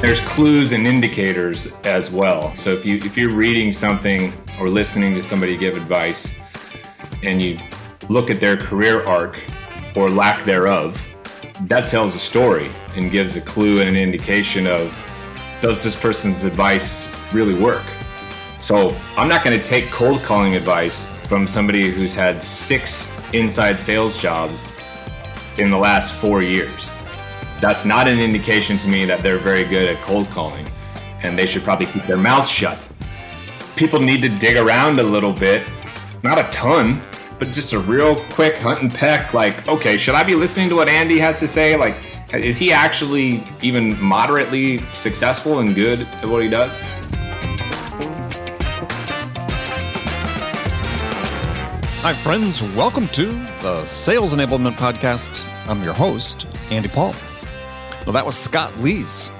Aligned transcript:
there's 0.00 0.20
clues 0.20 0.70
and 0.70 0.86
indicators 0.86 1.72
as 1.82 2.08
well. 2.12 2.54
So 2.54 2.70
if 2.70 2.86
you 2.86 2.98
if 2.98 3.16
you're 3.16 3.34
reading 3.34 3.72
something 3.72 4.32
or 4.60 4.68
listening 4.68 5.12
to 5.14 5.24
somebody 5.24 5.56
give 5.56 5.76
advice 5.76 6.32
and 7.24 7.42
you 7.42 7.58
look 8.08 8.30
at 8.30 8.38
their 8.38 8.56
career 8.56 9.04
arc 9.04 9.40
or 9.96 10.08
lack 10.08 10.44
thereof, 10.44 11.04
that 11.62 11.88
tells 11.88 12.14
a 12.14 12.20
story 12.20 12.70
and 12.94 13.10
gives 13.10 13.34
a 13.34 13.40
clue 13.40 13.80
and 13.80 13.88
an 13.88 13.96
indication 13.96 14.68
of 14.68 14.96
does 15.60 15.82
this 15.82 15.96
person's 15.96 16.44
advice 16.44 17.08
really 17.32 17.60
work? 17.60 17.84
So 18.60 18.94
I'm 19.16 19.28
not 19.28 19.42
going 19.42 19.60
to 19.60 19.64
take 19.64 19.86
cold 19.86 20.20
calling 20.20 20.54
advice 20.54 21.04
from 21.24 21.48
somebody 21.48 21.90
who's 21.90 22.14
had 22.14 22.40
six 22.40 23.10
inside 23.34 23.80
sales 23.80 24.22
jobs 24.22 24.64
in 25.58 25.72
the 25.72 25.76
last 25.76 26.14
four 26.14 26.40
years 26.40 26.97
that's 27.60 27.84
not 27.84 28.06
an 28.06 28.20
indication 28.20 28.76
to 28.78 28.88
me 28.88 29.04
that 29.04 29.20
they're 29.20 29.38
very 29.38 29.64
good 29.64 29.88
at 29.88 30.00
cold 30.04 30.28
calling 30.28 30.66
and 31.22 31.36
they 31.36 31.46
should 31.46 31.62
probably 31.62 31.86
keep 31.86 32.04
their 32.04 32.16
mouth 32.16 32.48
shut. 32.48 32.78
People 33.74 34.00
need 34.00 34.22
to 34.22 34.28
dig 34.28 34.56
around 34.56 35.00
a 35.00 35.02
little 35.02 35.32
bit, 35.32 35.68
not 36.22 36.38
a 36.38 36.44
ton, 36.50 37.02
but 37.38 37.50
just 37.50 37.72
a 37.72 37.78
real 37.78 38.24
quick 38.30 38.56
hunt 38.56 38.82
and 38.82 38.94
peck 38.94 39.34
like, 39.34 39.66
okay, 39.66 39.96
should 39.96 40.14
I 40.14 40.22
be 40.22 40.36
listening 40.36 40.68
to 40.68 40.76
what 40.76 40.88
Andy 40.88 41.18
has 41.18 41.40
to 41.40 41.48
say? 41.48 41.76
Like, 41.76 41.96
is 42.32 42.58
he 42.58 42.72
actually 42.72 43.42
even 43.60 44.00
moderately 44.00 44.82
successful 44.94 45.58
and 45.58 45.74
good 45.74 46.02
at 46.02 46.26
what 46.26 46.42
he 46.42 46.48
does? 46.48 46.72
Hi, 52.02 52.14
friends. 52.14 52.62
Welcome 52.62 53.08
to 53.08 53.32
the 53.60 53.84
Sales 53.84 54.32
Enablement 54.32 54.76
Podcast. 54.76 55.48
I'm 55.68 55.82
your 55.82 55.94
host, 55.94 56.46
Andy 56.70 56.88
Paul. 56.88 57.14
Well, 58.08 58.14
that 58.14 58.24
was 58.24 58.38
Scott 58.38 58.72
Leese. 58.76 59.30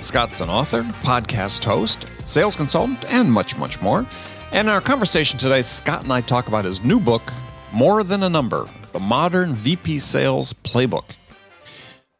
Scott's 0.00 0.40
an 0.40 0.48
author, 0.48 0.84
podcast 1.02 1.64
host, 1.64 2.06
sales 2.24 2.54
consultant, 2.54 3.04
and 3.12 3.28
much, 3.28 3.56
much 3.56 3.82
more. 3.82 4.06
And 4.52 4.68
in 4.68 4.72
our 4.72 4.80
conversation 4.80 5.36
today, 5.36 5.62
Scott 5.62 6.04
and 6.04 6.12
I 6.12 6.20
talk 6.20 6.46
about 6.46 6.64
his 6.64 6.80
new 6.84 7.00
book, 7.00 7.32
More 7.72 8.04
Than 8.04 8.22
a 8.22 8.28
Number 8.28 8.68
The 8.92 9.00
Modern 9.00 9.52
VP 9.54 9.98
Sales 9.98 10.52
Playbook. 10.52 11.16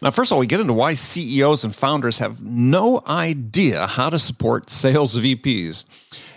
Now, 0.02 0.10
first 0.10 0.32
of 0.32 0.34
all, 0.34 0.40
we 0.40 0.48
get 0.48 0.58
into 0.58 0.72
why 0.72 0.94
CEOs 0.94 1.62
and 1.62 1.72
founders 1.72 2.18
have 2.18 2.42
no 2.42 3.00
idea 3.06 3.86
how 3.86 4.10
to 4.10 4.18
support 4.18 4.70
sales 4.70 5.16
VPs 5.16 5.84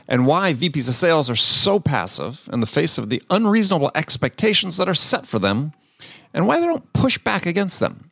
and 0.07 0.27
why 0.27 0.53
VPs 0.53 0.87
of 0.87 0.93
sales 0.93 1.31
are 1.31 1.35
so 1.35 1.79
passive 1.79 2.47
in 2.53 2.59
the 2.59 2.67
face 2.67 2.99
of 2.99 3.09
the 3.09 3.23
unreasonable 3.31 3.89
expectations 3.95 4.77
that 4.77 4.87
are 4.87 4.93
set 4.93 5.25
for 5.25 5.39
them 5.39 5.73
and 6.31 6.45
why 6.45 6.59
they 6.59 6.67
don't 6.67 6.93
push 6.93 7.17
back 7.17 7.47
against 7.47 7.79
them. 7.79 8.06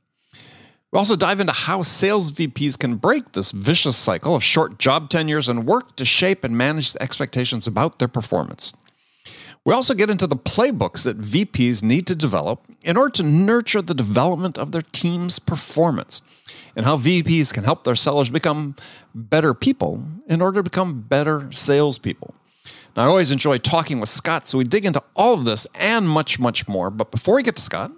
We 0.95 0.99
also 0.99 1.17
dive 1.17 1.41
into 1.41 1.51
how 1.51 1.81
sales 1.81 2.31
VPs 2.31 2.79
can 2.79 2.95
break 2.95 3.33
this 3.33 3.51
vicious 3.51 3.97
cycle 3.97 4.33
of 4.33 4.41
short 4.41 4.79
job 4.79 5.09
tenures 5.09 5.49
and 5.49 5.65
work 5.65 5.97
to 5.97 6.05
shape 6.05 6.45
and 6.45 6.57
manage 6.57 6.93
the 6.93 7.03
expectations 7.03 7.67
about 7.67 7.99
their 7.99 8.07
performance. 8.07 8.73
We 9.65 9.73
also 9.73 9.93
get 9.93 10.09
into 10.09 10.25
the 10.25 10.37
playbooks 10.37 11.03
that 11.03 11.19
VPs 11.19 11.83
need 11.83 12.07
to 12.07 12.15
develop 12.15 12.61
in 12.81 12.95
order 12.95 13.09
to 13.09 13.23
nurture 13.23 13.81
the 13.81 13.93
development 13.93 14.57
of 14.57 14.71
their 14.71 14.83
team's 14.93 15.37
performance 15.37 16.21
and 16.77 16.85
how 16.85 16.95
VPs 16.95 17.53
can 17.53 17.65
help 17.65 17.83
their 17.83 17.97
sellers 17.97 18.29
become 18.29 18.77
better 19.13 19.53
people 19.53 20.01
in 20.27 20.41
order 20.41 20.59
to 20.59 20.63
become 20.63 21.01
better 21.01 21.51
salespeople. 21.51 22.33
Now, 22.95 23.03
I 23.03 23.07
always 23.07 23.31
enjoy 23.31 23.57
talking 23.57 23.99
with 23.99 24.07
Scott, 24.07 24.47
so 24.47 24.57
we 24.57 24.63
dig 24.63 24.85
into 24.85 25.03
all 25.13 25.33
of 25.33 25.43
this 25.43 25.67
and 25.75 26.07
much, 26.07 26.39
much 26.39 26.69
more. 26.69 26.89
But 26.89 27.11
before 27.11 27.35
we 27.35 27.43
get 27.43 27.57
to 27.57 27.61
Scott, 27.61 27.91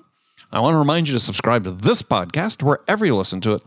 I 0.51 0.59
want 0.59 0.73
to 0.73 0.77
remind 0.79 1.07
you 1.07 1.13
to 1.13 1.19
subscribe 1.19 1.63
to 1.65 1.71
this 1.71 2.01
podcast 2.01 2.63
wherever 2.63 3.05
you 3.05 3.15
listen 3.15 3.41
to 3.41 3.53
it. 3.53 3.63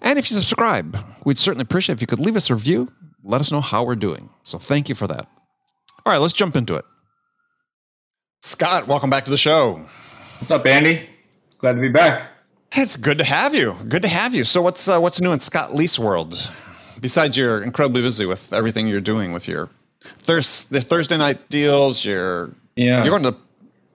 And 0.00 0.18
if 0.18 0.30
you 0.30 0.36
subscribe, 0.36 0.96
we'd 1.24 1.38
certainly 1.38 1.62
appreciate 1.62 1.94
if 1.94 2.00
you 2.00 2.06
could 2.06 2.20
leave 2.20 2.36
us 2.36 2.50
a 2.50 2.54
review. 2.54 2.92
Let 3.24 3.40
us 3.40 3.50
know 3.50 3.60
how 3.60 3.82
we're 3.84 3.96
doing. 3.96 4.30
So 4.42 4.58
thank 4.58 4.88
you 4.88 4.94
for 4.94 5.06
that. 5.08 5.26
All 6.06 6.12
right, 6.12 6.18
let's 6.18 6.34
jump 6.34 6.56
into 6.56 6.76
it. 6.76 6.84
Scott, 8.42 8.86
welcome 8.86 9.08
back 9.10 9.24
to 9.24 9.30
the 9.30 9.36
show. 9.36 9.84
What's 10.38 10.50
up, 10.50 10.66
Andy? 10.66 11.08
Glad 11.58 11.74
to 11.74 11.80
be 11.80 11.90
back. 11.90 12.28
It's 12.72 12.96
good 12.96 13.18
to 13.18 13.24
have 13.24 13.54
you. 13.54 13.74
Good 13.88 14.02
to 14.02 14.08
have 14.08 14.34
you. 14.34 14.44
So 14.44 14.60
what's 14.60 14.86
uh, 14.88 15.00
what's 15.00 15.20
new 15.20 15.32
in 15.32 15.40
Scott 15.40 15.74
Leese's 15.74 15.98
world? 15.98 16.50
Besides, 17.00 17.36
you're 17.36 17.62
incredibly 17.62 18.02
busy 18.02 18.26
with 18.26 18.52
everything 18.52 18.86
you're 18.88 19.00
doing 19.00 19.32
with 19.32 19.48
your 19.48 19.70
thurs- 20.18 20.66
the 20.66 20.80
Thursday 20.80 21.16
night 21.16 21.48
deals. 21.48 22.04
You're 22.04 22.50
yeah. 22.76 23.02
You're 23.04 23.18
going 23.18 23.22
to 23.32 23.36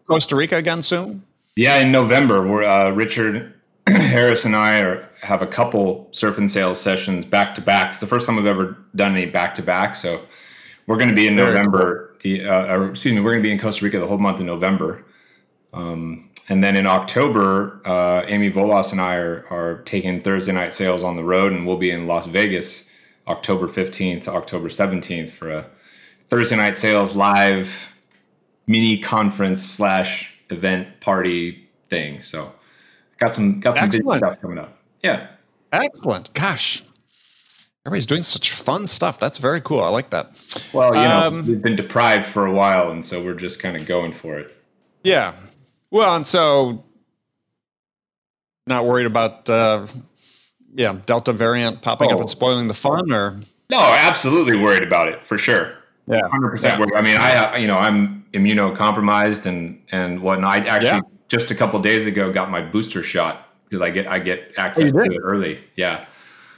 Costa 0.08 0.36
Rica 0.36 0.56
again 0.56 0.82
soon. 0.82 1.24
Yeah, 1.60 1.80
in 1.80 1.92
November, 1.92 2.48
we're 2.48 2.64
uh, 2.64 2.92
Richard 2.92 3.54
Harris 3.86 4.46
and 4.46 4.56
I 4.56 4.80
are, 4.80 5.10
have 5.20 5.42
a 5.42 5.46
couple 5.46 6.08
surf 6.12 6.38
and 6.38 6.50
sales 6.50 6.80
sessions 6.80 7.26
back 7.26 7.54
to 7.56 7.62
back. 7.62 7.90
It's 7.90 8.00
the 8.00 8.08
first 8.08 8.26
time 8.26 8.38
we've 8.38 8.46
ever 8.46 8.78
done 8.96 9.12
any 9.12 9.26
back 9.26 9.56
to 9.56 9.62
back. 9.62 9.98
So 9.98 10.22
we're 10.88 10.96
going 10.96 11.10
to 11.10 11.16
be 11.16 11.28
in 11.28 11.36
November. 11.36 12.16
The 12.22 12.48
uh, 12.48 12.78
or, 12.78 12.92
excuse 12.92 13.14
me, 13.14 13.20
we're 13.20 13.32
going 13.32 13.44
to 13.44 13.46
be 13.46 13.52
in 13.52 13.60
Costa 13.60 13.84
Rica 13.84 14.00
the 14.00 14.08
whole 14.08 14.20
month 14.20 14.40
of 14.40 14.46
November. 14.46 15.04
Um, 15.74 16.30
and 16.48 16.64
then 16.64 16.78
in 16.78 16.88
October, 16.88 17.82
uh, 17.86 18.24
Amy 18.28 18.50
Volas 18.50 18.94
and 18.94 19.02
I 19.02 19.16
are, 19.16 19.46
are 19.52 19.82
taking 19.82 20.22
Thursday 20.22 20.54
night 20.54 20.74
sales 20.74 21.04
on 21.04 21.18
the 21.18 21.26
road, 21.26 21.52
and 21.52 21.68
we'll 21.68 21.76
be 21.76 21.92
in 21.92 22.08
Las 22.08 22.26
Vegas 22.26 22.90
October 23.28 23.68
15th 23.68 24.24
to 24.24 24.32
October 24.32 24.70
17th 24.70 25.28
for 25.28 25.50
a 25.50 25.70
Thursday 26.26 26.56
night 26.56 26.78
sales 26.78 27.18
live 27.18 27.94
mini 28.66 28.98
conference 28.98 29.62
slash 29.62 30.39
event 30.50 31.00
party 31.00 31.70
thing. 31.90 32.22
So 32.22 32.54
got 33.18 33.34
some 33.34 33.60
got 33.60 33.76
some 33.76 33.86
Excellent. 33.86 34.22
big 34.22 34.30
stuff 34.30 34.42
coming 34.42 34.58
up. 34.58 34.78
Yeah. 35.04 35.28
Excellent. 35.72 36.34
Gosh. 36.34 36.84
Everybody's 37.86 38.06
doing 38.06 38.24
such 38.24 38.52
fun 38.52 38.88
stuff. 38.88 39.20
That's 39.20 39.38
very 39.38 39.62
cool. 39.62 39.82
I 39.82 39.90
like 39.90 40.10
that. 40.10 40.32
Well, 40.74 40.90
you 40.90 41.02
know, 41.02 41.28
um, 41.28 41.48
we've 41.48 41.62
been 41.62 41.78
deprived 41.78 42.26
for 42.26 42.46
a 42.46 42.52
while, 42.52 42.92
and 42.92 43.04
so 43.04 43.24
we're 43.24 43.36
just 43.36 43.60
kind 43.60 43.78
of 43.78 43.86
going 43.88 44.12
for 44.12 44.38
it. 44.38 44.56
Yeah. 45.04 45.34
Well, 45.90 46.16
and 46.16 46.28
so 46.28 46.84
not 48.68 48.86
worried 48.86 49.08
about 49.08 49.50
uh, 49.50 49.88
yeah 50.76 50.98
Delta 51.06 51.34
variant 51.34 51.82
popping 51.82 52.10
oh. 52.12 52.16
up 52.16 52.20
and 52.20 52.30
spoiling 52.30 52.68
the 52.68 52.74
fun, 52.74 53.12
or 53.12 53.40
no, 53.70 53.80
absolutely 53.80 54.58
worried 54.58 54.84
about 54.84 55.08
it 55.08 55.24
for 55.24 55.38
sure. 55.38 55.74
Yeah, 56.08 56.28
hundred 56.30 56.52
percent. 56.52 56.96
I 56.96 57.02
mean, 57.02 57.18
I 57.18 57.58
you 57.58 57.68
know 57.68 57.78
I'm 57.78 58.19
immunocompromised 58.34 59.46
and 59.46 59.82
and 59.92 60.22
whatnot. 60.22 60.52
I 60.52 60.68
actually 60.68 60.88
yeah. 60.90 61.18
just 61.28 61.52
a 61.52 61.56
couple 61.56 61.80
days 61.80 62.06
ago 62.06 62.32
got 62.32 62.50
my 62.50 62.62
booster 62.62 63.04
shot 63.04 63.48
because 63.66 63.82
I 63.82 63.90
get 63.90 64.08
I 64.08 64.20
get 64.20 64.54
access 64.58 64.92
oh, 64.94 65.04
to 65.04 65.12
it 65.12 65.20
early. 65.22 65.60
Yeah, 65.76 66.06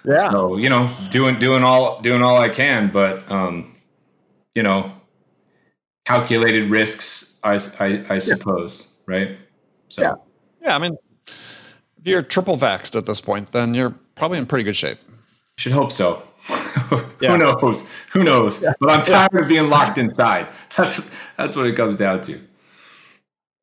yeah. 0.05 0.29
So 0.29 0.57
you 0.57 0.69
know, 0.69 0.89
doing 1.09 1.39
doing 1.39 1.63
all 1.63 2.01
doing 2.01 2.21
all 2.21 2.37
I 2.37 2.49
can, 2.49 2.91
but 2.91 3.29
um, 3.31 3.75
you 4.55 4.63
know, 4.63 4.91
calculated 6.05 6.69
risks. 6.69 7.39
I 7.43 7.55
I, 7.79 8.05
I 8.09 8.17
suppose, 8.19 8.87
yeah. 9.07 9.15
right? 9.15 9.37
So 9.89 10.01
yeah, 10.01 10.15
yeah. 10.61 10.75
I 10.75 10.79
mean, 10.79 10.97
if 11.27 12.07
you're 12.07 12.21
triple 12.21 12.57
vaxxed 12.57 12.95
at 12.95 13.05
this 13.05 13.21
point, 13.21 13.51
then 13.51 13.73
you're 13.73 13.95
probably 14.15 14.37
in 14.37 14.45
pretty 14.45 14.63
good 14.63 14.75
shape. 14.75 14.97
Should 15.57 15.73
hope 15.73 15.91
so. 15.91 16.23
Who 16.49 17.37
knows? 17.37 17.85
Who 18.13 18.23
knows? 18.23 18.61
Yeah. 18.61 18.73
But 18.79 18.89
I'm 18.89 19.03
tired 19.03 19.33
of 19.35 19.47
being 19.47 19.69
locked 19.69 19.97
inside. 19.97 20.47
That's 20.77 21.11
that's 21.37 21.55
what 21.55 21.65
it 21.65 21.75
comes 21.75 21.97
down 21.97 22.21
to. 22.21 22.39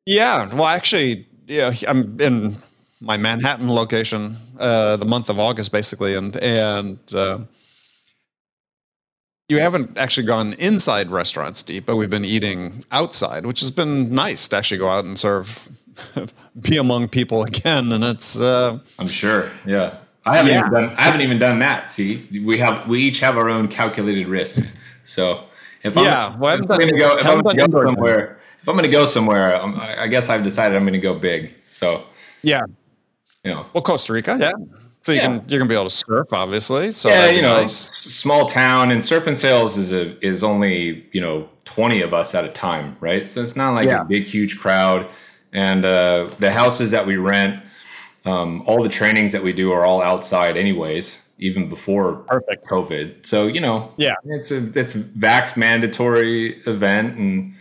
Yeah. 0.04 0.52
Well, 0.54 0.66
actually, 0.66 1.26
yeah, 1.46 1.72
I'm 1.86 2.20
in 2.20 2.56
my 3.00 3.16
Manhattan 3.16 3.72
location 3.72 4.36
uh, 4.58 4.96
the 4.96 5.06
month 5.06 5.30
of 5.30 5.38
August, 5.38 5.72
basically, 5.72 6.14
and 6.14 6.36
and 6.36 6.98
uh, 7.14 7.38
you 9.48 9.60
haven't 9.60 9.96
actually 9.96 10.26
gone 10.26 10.52
inside 10.54 11.10
restaurants 11.10 11.62
deep, 11.62 11.86
but 11.86 11.96
we've 11.96 12.10
been 12.10 12.24
eating 12.24 12.84
outside, 12.92 13.46
which 13.46 13.60
has 13.60 13.70
been 13.70 14.14
nice 14.14 14.48
to 14.48 14.56
actually 14.56 14.78
go 14.78 14.90
out 14.90 15.06
and 15.06 15.19
serve, 15.19 15.69
be 16.61 16.76
among 16.76 17.08
people 17.08 17.43
again, 17.44 17.93
and 17.93 18.04
it's. 18.04 18.40
Uh, 18.40 18.78
I'm 18.99 19.08
sure. 19.08 19.50
Yeah. 19.64 19.96
I 20.26 20.37
haven't 20.37 20.52
yeah. 20.52 20.58
even 20.58 20.72
done. 20.72 20.96
I 20.99 21.02
haven't 21.02 21.20
even 21.22 21.38
done 21.38 21.58
that. 21.61 21.90
See, 21.90 22.26
we 22.44 22.58
have 22.58 22.87
we 22.87 23.00
each 23.00 23.20
have 23.20 23.38
our 23.38 23.49
own 23.49 23.69
calculated 23.69 24.26
risks. 24.26 24.76
So 25.04 25.48
if 25.88 25.99
I'm, 25.99 26.05
yeah, 26.05 26.37
well, 26.38 26.55
if 26.55 26.70
I'm 26.70 26.79
going 26.79 26.90
to 26.90 26.99
go, 26.99 27.19
if 27.19 27.26
I'm 27.26 27.40
going 27.40 27.56
to 27.56 27.67
go 27.69 27.87
somewhere, 27.87 28.40
if 28.62 28.69
I'm 28.69 28.75
going 28.75 28.85
to 28.85 28.90
go 28.90 29.06
somewhere, 29.06 29.61
I 29.99 30.06
guess 30.06 30.29
I've 30.29 30.44
decided 30.44 30.76
I'm 30.76 30.85
going 30.85 30.93
to 30.93 30.99
go 30.99 31.14
big. 31.14 31.55
So 31.70 32.05
yeah, 32.43 32.62
you 33.44 33.52
know, 33.52 33.67
well, 33.73 33.82
Costa 33.82 34.12
Rica, 34.12 34.37
yeah. 34.40 34.52
So 35.02 35.12
you 35.12 35.19
yeah. 35.19 35.26
can 35.26 35.44
you're 35.49 35.58
gonna 35.58 35.69
be 35.69 35.75
able 35.75 35.85
to 35.85 35.90
surf, 35.90 36.32
obviously. 36.32 36.90
So 36.90 37.08
yeah, 37.08 37.31
you 37.31 37.40
know, 37.40 37.61
nice. 37.61 37.90
small 38.05 38.46
town 38.46 38.90
and 38.90 39.05
surf 39.05 39.26
and 39.26 39.38
sales 39.38 39.79
is 39.79 39.93
a 39.93 40.25
is 40.25 40.43
only 40.43 41.06
you 41.12 41.20
know 41.20 41.49
twenty 41.64 42.02
of 42.02 42.12
us 42.12 42.35
at 42.35 42.44
a 42.44 42.49
time, 42.49 42.96
right? 43.00 43.31
So 43.31 43.40
it's 43.40 43.56
not 43.56 43.75
like 43.75 43.87
yeah. 43.87 44.02
a 44.02 44.05
big 44.05 44.25
huge 44.25 44.58
crowd. 44.58 45.08
And 45.52 45.87
uh, 45.87 46.29
the 46.40 46.52
houses 46.52 46.90
that 46.90 47.06
we 47.06 47.17
rent 47.17 47.62
um, 48.29 48.62
all 48.67 48.82
the 48.82 48.88
trainings 48.88 49.32
that 49.32 49.43
we 49.43 49.52
do 49.52 49.73
are 49.73 49.85
all 49.85 50.02
outside, 50.02 50.56
anyways, 50.56 51.27
even 51.38 51.69
before 51.69 52.17
Perfect. 52.17 52.67
COVID. 52.67 53.26
So 53.26 53.46
you 53.46 53.61
know, 53.61 53.93
yeah, 53.96 54.14
it's 54.25 54.50
a 54.50 54.67
it's 54.79 54.94
a 54.94 55.00
vax 55.00 55.56
mandatory 55.56 56.61
event, 56.67 57.17
and 57.17 57.55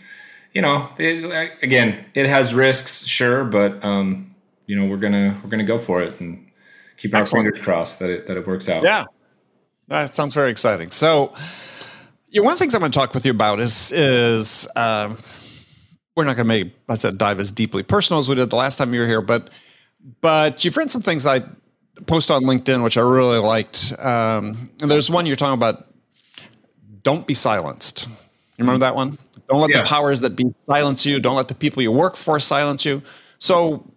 you 0.54 0.62
know, 0.62 0.90
it, 0.98 1.52
again, 1.62 2.06
it 2.14 2.26
has 2.26 2.54
risks, 2.54 3.06
sure, 3.06 3.46
but 3.46 3.84
um, 3.86 4.36
you 4.66 4.76
know, 4.76 4.86
we're 4.88 4.98
gonna 4.98 5.40
we're 5.44 5.50
gonna 5.50 5.64
go 5.64 5.78
for 5.78 6.02
it 6.02 6.20
and 6.20 6.46
keep 6.98 7.14
our 7.14 7.22
Excellent. 7.22 7.46
fingers 7.46 7.64
crossed 7.64 8.00
that 8.00 8.10
it 8.10 8.28
that 8.28 8.38
it 8.38 8.48
works 8.48 8.68
out. 8.68 8.84
Yeah. 8.84 9.06
That 9.88 10.14
sounds 10.14 10.34
very 10.34 10.52
exciting. 10.52 10.92
So, 10.92 11.34
yeah, 12.30 12.42
one 12.42 12.52
of 12.52 12.60
the 12.60 12.64
things 12.64 12.76
I'm 12.76 12.82
going 12.82 12.92
to 12.92 13.00
talk 13.00 13.14
with 13.14 13.26
you 13.26 13.32
about 13.32 13.60
is 13.62 13.92
is 13.94 14.68
uh, 14.76 15.16
we're 16.16 16.26
not 16.26 16.36
going 16.36 16.46
to 16.46 16.66
make 16.66 16.74
I 16.90 16.96
said 16.96 17.18
dive 17.18 17.40
as 17.40 17.52
deeply 17.52 17.84
personal 17.84 18.20
as 18.20 18.28
we 18.28 18.36
did 18.36 18.50
the 18.50 18.58
last 18.58 18.78
time 18.78 18.94
you 18.94 19.00
were 19.00 19.08
here, 19.08 19.22
but 19.22 19.50
but 20.20 20.66
you've 20.66 20.76
read 20.76 20.92
some 20.92 21.02
things 21.02 21.26
I 21.26 21.42
post 22.06 22.32
on 22.32 22.44
LinkedIn 22.44 22.84
which 22.84 22.98
I 22.98 23.02
really 23.02 23.40
liked. 23.40 23.94
Um, 24.00 24.70
and 24.82 24.90
there's 24.90 25.10
one 25.10 25.26
you're 25.26 25.36
talking 25.36 25.54
about. 25.54 25.86
Don't 27.04 27.26
be 27.26 27.34
silenced. 27.34 28.08
You 28.08 28.64
remember 28.64 28.80
that 28.80 28.96
one? 28.96 29.18
Don't 29.48 29.62
let 29.62 29.70
yeah. 29.70 29.82
the 29.82 29.88
powers 29.88 30.20
that 30.22 30.36
be 30.36 30.46
silence 30.60 31.06
you. 31.06 31.20
Don't 31.20 31.36
let 31.36 31.48
the 31.48 31.56
people 31.56 31.82
you 31.82 31.92
work 31.92 32.18
for 32.18 32.38
silence 32.40 32.84
you. 32.84 33.02
So, 33.40 33.90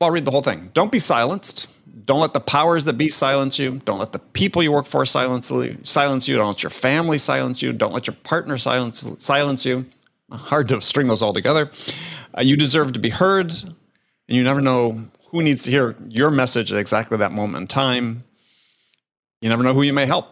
I'll 0.00 0.10
read 0.10 0.24
the 0.24 0.30
whole 0.30 0.42
thing. 0.42 0.70
Don't 0.72 0.90
be 0.90 0.98
silenced. 0.98 1.68
Don't 2.06 2.20
let 2.20 2.32
the 2.32 2.40
powers 2.40 2.84
that 2.86 2.94
be 2.94 3.08
silence 3.08 3.58
you. 3.58 3.80
Don't 3.84 3.98
let 3.98 4.12
the 4.12 4.18
people 4.18 4.62
you 4.62 4.72
work 4.72 4.86
for 4.86 5.04
silence, 5.06 5.52
silence 5.84 6.26
you. 6.26 6.36
Don't 6.36 6.48
let 6.48 6.62
your 6.62 6.70
family 6.70 7.18
silence 7.18 7.62
you. 7.62 7.72
Don't 7.72 7.92
let 7.92 8.06
your 8.06 8.16
partner 8.24 8.58
silence, 8.58 9.08
silence 9.18 9.64
you. 9.64 9.86
Hard 10.30 10.68
to 10.68 10.80
string 10.80 11.06
those 11.06 11.22
all 11.22 11.32
together. 11.32 11.70
Uh, 12.36 12.42
you 12.42 12.56
deserve 12.56 12.92
to 12.94 12.98
be 12.98 13.10
heard, 13.10 13.52
and 13.52 13.74
you 14.28 14.42
never 14.42 14.60
know 14.60 15.04
who 15.32 15.42
needs 15.42 15.64
to 15.64 15.70
hear 15.70 15.96
your 16.08 16.30
message 16.30 16.70
at 16.70 16.78
exactly 16.78 17.16
that 17.16 17.32
moment 17.32 17.62
in 17.62 17.66
time. 17.66 18.22
You 19.40 19.48
never 19.48 19.62
know 19.62 19.74
who 19.74 19.82
you 19.82 19.92
may 19.92 20.06
help. 20.06 20.28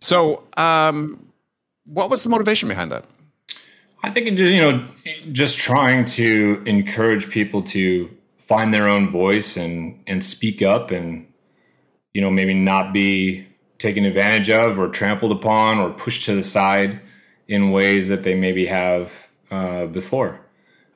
So, 0.00 0.42
um, 0.56 1.28
what 1.86 2.10
was 2.10 2.24
the 2.24 2.30
motivation 2.30 2.68
behind 2.68 2.90
that? 2.90 3.04
I 4.02 4.10
think 4.10 4.38
you 4.38 4.58
know, 4.60 4.86
just 5.32 5.58
trying 5.58 6.04
to 6.06 6.62
encourage 6.66 7.30
people 7.30 7.62
to 7.62 8.10
find 8.36 8.74
their 8.74 8.88
own 8.88 9.10
voice 9.10 9.56
and 9.56 10.02
and 10.06 10.22
speak 10.22 10.60
up 10.60 10.90
and 10.90 11.26
you 12.12 12.20
know 12.20 12.30
maybe 12.30 12.52
not 12.52 12.92
be 12.92 13.46
taken 13.78 14.04
advantage 14.04 14.50
of 14.50 14.78
or 14.78 14.88
trampled 14.88 15.32
upon 15.32 15.78
or 15.78 15.90
pushed 15.90 16.24
to 16.24 16.34
the 16.34 16.42
side 16.42 17.00
in 17.48 17.70
ways 17.70 18.08
that 18.08 18.22
they 18.22 18.34
maybe 18.34 18.66
have 18.66 19.28
uh, 19.50 19.86
before. 19.86 20.40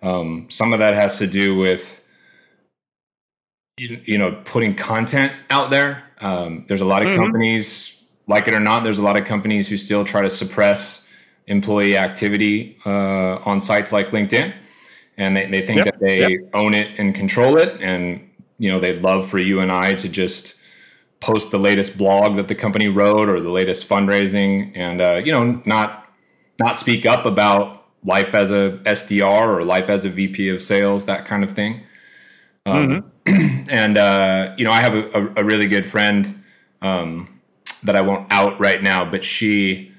Um, 0.02 0.46
some 0.48 0.72
of 0.72 0.78
that 0.78 0.94
has 0.94 1.18
to 1.18 1.26
do 1.26 1.56
with 1.56 2.00
you, 3.78 4.00
you 4.04 4.18
know 4.18 4.40
putting 4.44 4.74
content 4.74 5.32
out 5.50 5.70
there. 5.70 6.04
Um, 6.20 6.64
there's 6.68 6.80
a 6.80 6.84
lot 6.84 7.02
of 7.02 7.08
mm-hmm. 7.08 7.22
companies, 7.22 8.02
like 8.26 8.48
it 8.48 8.54
or 8.54 8.60
not, 8.60 8.84
there's 8.84 8.98
a 8.98 9.02
lot 9.02 9.16
of 9.16 9.24
companies 9.24 9.68
who 9.68 9.76
still 9.76 10.04
try 10.04 10.22
to 10.22 10.30
suppress 10.30 11.08
employee 11.46 11.96
activity 11.96 12.76
uh, 12.84 13.36
on 13.44 13.60
sites 13.60 13.92
like 13.92 14.08
LinkedIn 14.08 14.52
and 15.18 15.36
they, 15.36 15.46
they 15.46 15.66
think 15.66 15.78
yep. 15.78 15.86
that 15.86 16.00
they 16.00 16.20
yep. 16.20 16.40
own 16.54 16.72
it 16.72 16.98
and 16.98 17.14
control 17.14 17.58
it 17.58 17.78
and 17.82 18.26
you 18.58 18.70
know 18.70 18.80
they'd 18.80 19.02
love 19.02 19.28
for 19.28 19.38
you 19.38 19.60
and 19.60 19.70
i 19.70 19.92
to 19.92 20.08
just 20.08 20.54
post 21.20 21.50
the 21.50 21.58
latest 21.58 21.98
blog 21.98 22.36
that 22.36 22.48
the 22.48 22.54
company 22.54 22.88
wrote 22.88 23.28
or 23.28 23.40
the 23.40 23.50
latest 23.50 23.86
fundraising 23.88 24.74
and 24.76 25.02
uh, 25.02 25.20
you 25.22 25.32
know 25.32 25.60
not 25.66 26.10
not 26.60 26.78
speak 26.78 27.04
up 27.04 27.26
about 27.26 27.84
life 28.04 28.34
as 28.34 28.50
a 28.50 28.80
sdr 28.86 29.54
or 29.54 29.64
life 29.64 29.90
as 29.90 30.04
a 30.04 30.08
vp 30.08 30.48
of 30.48 30.62
sales 30.62 31.04
that 31.04 31.26
kind 31.26 31.44
of 31.44 31.52
thing 31.52 31.82
um, 32.72 33.02
mm-hmm. 33.26 33.68
and 33.70 33.98
uh, 33.98 34.54
you 34.56 34.64
know 34.64 34.72
i 34.72 34.80
have 34.80 34.94
a, 34.94 35.32
a 35.36 35.44
really 35.44 35.68
good 35.68 35.86
friend 35.86 36.42
um, 36.82 37.40
that 37.82 37.96
i 37.96 38.00
won't 38.00 38.30
out 38.32 38.58
right 38.60 38.82
now 38.82 39.04
but 39.04 39.24
she 39.24 39.92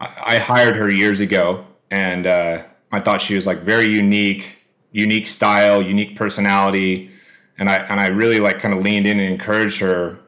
i, 0.00 0.34
I 0.34 0.38
hired 0.38 0.76
her 0.76 0.90
years 0.90 1.20
ago 1.20 1.64
and 1.90 2.26
uh, 2.26 2.62
I 2.92 3.00
thought 3.00 3.20
she 3.20 3.34
was 3.34 3.46
like 3.46 3.58
very 3.58 3.88
unique, 3.88 4.64
unique 4.92 5.26
style, 5.26 5.82
unique 5.82 6.16
personality, 6.16 7.10
and 7.58 7.68
I 7.68 7.76
and 7.76 8.00
I 8.00 8.06
really 8.06 8.40
like 8.40 8.58
kind 8.58 8.74
of 8.74 8.82
leaned 8.82 9.06
in 9.06 9.18
and 9.18 9.30
encouraged 9.30 9.80
her, 9.80 10.18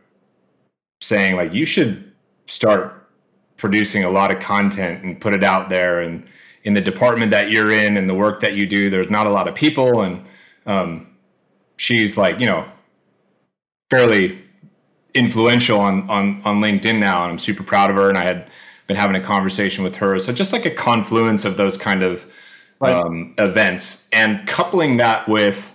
saying 1.01 1.37
like 1.37 1.53
you 1.53 1.65
should 1.65 2.13
start 2.47 2.95
producing 3.57 4.05
a 4.05 4.11
lot 4.11 4.31
of 4.31 4.41
content 4.41 5.03
and 5.05 5.21
put 5.21 5.35
it 5.35 5.43
out 5.43 5.69
there 5.69 6.01
and 6.01 6.25
in 6.63 6.75
the 6.75 6.81
department 6.81 7.31
that 7.33 7.51
you're 7.51 7.73
in 7.73 7.97
and 7.97 8.09
the 8.09 8.15
work 8.15 8.41
that 8.41 8.55
you 8.55 8.67
do 8.67 8.89
there's 8.89 9.11
not 9.11 9.27
a 9.27 9.31
lot 9.31 9.49
of 9.49 9.55
people 9.55 10.03
and 10.03 10.25
um, 10.67 11.07
she's 11.79 12.17
like 12.17 12.39
you 12.39 12.47
know 12.47 12.65
fairly 13.91 14.39
influential 15.15 15.81
on 15.81 16.09
on 16.11 16.43
on 16.45 16.61
LinkedIn 16.61 16.99
now 16.99 17.25
and 17.25 17.33
I'm 17.33 17.39
super 17.39 17.63
proud 17.63 17.91
of 17.91 17.97
her 17.97 18.09
and 18.09 18.19
I 18.19 18.25
had 18.25 18.49
been 18.87 18.97
having 18.97 19.17
a 19.17 19.25
conversation 19.25 19.83
with 19.83 19.97
her 19.97 20.19
so 20.19 20.33
just 20.33 20.53
like 20.53 20.67
a 20.67 20.71
confluence 20.71 21.45
of 21.45 21.57
those 21.57 21.77
kind 21.77 22.03
of 22.03 22.31
right. 22.81 22.95
um, 22.95 23.35
events, 23.39 24.09
and 24.13 24.47
coupling 24.47 24.99
that 24.99 25.29
with 25.29 25.75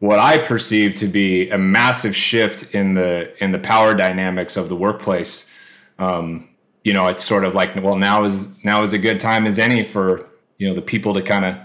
what 0.00 0.18
I 0.18 0.38
perceive 0.38 0.94
to 0.96 1.06
be 1.06 1.50
a 1.50 1.58
massive 1.58 2.14
shift 2.14 2.74
in 2.74 2.94
the 2.94 3.32
in 3.42 3.52
the 3.52 3.58
power 3.58 3.94
dynamics 3.94 4.56
of 4.56 4.68
the 4.68 4.76
workplace. 4.76 5.50
Um, 5.98 6.48
you 6.84 6.92
know, 6.92 7.08
it's 7.08 7.24
sort 7.24 7.44
of 7.44 7.54
like, 7.54 7.74
well, 7.76 7.96
now 7.96 8.24
is 8.24 8.64
now 8.64 8.82
is 8.82 8.92
a 8.92 8.98
good 8.98 9.20
time 9.20 9.46
as 9.46 9.58
any 9.58 9.84
for 9.84 10.26
you 10.58 10.68
know 10.68 10.74
the 10.74 10.82
people 10.82 11.14
to 11.14 11.22
kind 11.22 11.44
of 11.44 11.56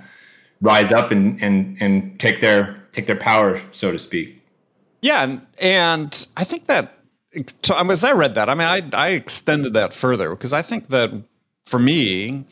rise 0.62 0.92
up 0.92 1.12
and 1.12 1.42
and 1.42 1.78
and 1.82 2.20
take 2.20 2.42
their 2.42 2.83
take 2.94 3.08
their 3.08 3.18
power, 3.18 3.62
so 3.72 3.92
to 3.92 4.00
speak. 4.00 4.42
Yeah, 5.02 5.24
and, 5.24 5.46
and 5.60 6.28
I 6.38 6.46
think 6.46 6.68
that 6.68 6.98
as 7.76 8.04
I 8.04 8.14
read 8.14 8.36
that, 8.36 8.50
I 8.50 8.56
mean, 8.56 8.68
I 8.68 8.82
I 8.94 9.10
extended 9.10 9.74
that 9.74 9.94
further 9.94 10.30
because 10.30 10.54
I 10.54 10.62
think 10.62 10.88
that 10.90 11.12
for 11.66 11.80
me, 11.80 12.46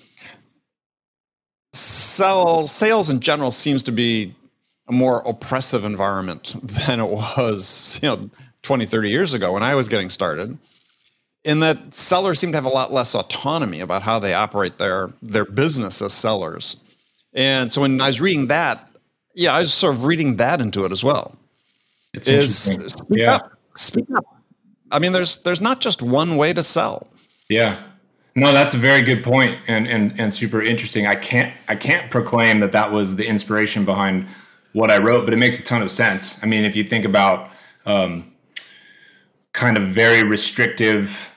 sales 1.73 2.71
sales 2.71 3.09
in 3.09 3.19
general 3.19 3.51
seems 3.51 3.83
to 3.83 3.91
be 3.91 4.35
a 4.89 4.91
more 4.91 5.23
oppressive 5.25 5.85
environment 5.85 6.55
than 6.63 6.99
it 6.99 7.09
was 7.09 7.99
you 8.01 8.09
know 8.09 8.29
20 8.63 8.85
30 8.85 9.09
years 9.09 9.33
ago 9.33 9.53
when 9.53 9.63
i 9.63 9.73
was 9.73 9.87
getting 9.87 10.09
started 10.09 10.57
in 11.43 11.59
that 11.59 11.95
sellers 11.95 12.39
seem 12.39 12.51
to 12.51 12.57
have 12.57 12.65
a 12.65 12.69
lot 12.69 12.91
less 12.91 13.15
autonomy 13.15 13.79
about 13.79 14.03
how 14.03 14.19
they 14.19 14.33
operate 14.33 14.77
their 14.77 15.11
their 15.21 15.45
business 15.45 16.01
as 16.01 16.13
sellers 16.13 16.77
and 17.33 17.71
so 17.71 17.81
when 17.81 18.01
i 18.01 18.07
was 18.07 18.19
reading 18.19 18.47
that 18.47 18.90
yeah 19.35 19.53
i 19.53 19.59
was 19.59 19.73
sort 19.73 19.93
of 19.93 20.05
reading 20.05 20.37
that 20.37 20.61
into 20.61 20.85
it 20.85 20.91
as 20.91 21.03
well 21.03 21.35
it's 22.13 22.27
is 22.27 22.57
speak 22.57 23.19
yeah. 23.19 23.35
up 23.35 23.57
speak 23.75 24.05
up 24.15 24.25
i 24.91 24.99
mean 24.99 25.11
there's 25.11 25.37
there's 25.37 25.61
not 25.61 25.79
just 25.79 26.01
one 26.01 26.35
way 26.35 26.53
to 26.53 26.63
sell 26.63 27.07
yeah 27.49 27.81
no, 28.35 28.53
that's 28.53 28.73
a 28.73 28.77
very 28.77 29.01
good 29.01 29.23
point 29.23 29.59
and, 29.67 29.87
and 29.87 30.17
and 30.17 30.33
super 30.33 30.61
interesting. 30.61 31.05
I 31.05 31.15
can't 31.15 31.53
I 31.67 31.75
can't 31.75 32.09
proclaim 32.09 32.61
that 32.61 32.71
that 32.71 32.91
was 32.91 33.17
the 33.17 33.27
inspiration 33.27 33.83
behind 33.83 34.27
what 34.73 34.89
I 34.89 34.99
wrote, 34.99 35.25
but 35.25 35.33
it 35.33 35.37
makes 35.37 35.59
a 35.59 35.63
ton 35.63 35.81
of 35.81 35.91
sense. 35.91 36.41
I 36.41 36.47
mean, 36.47 36.63
if 36.63 36.75
you 36.75 36.85
think 36.85 37.03
about 37.03 37.51
um, 37.85 38.31
kind 39.51 39.75
of 39.75 39.83
very 39.89 40.23
restrictive 40.23 41.29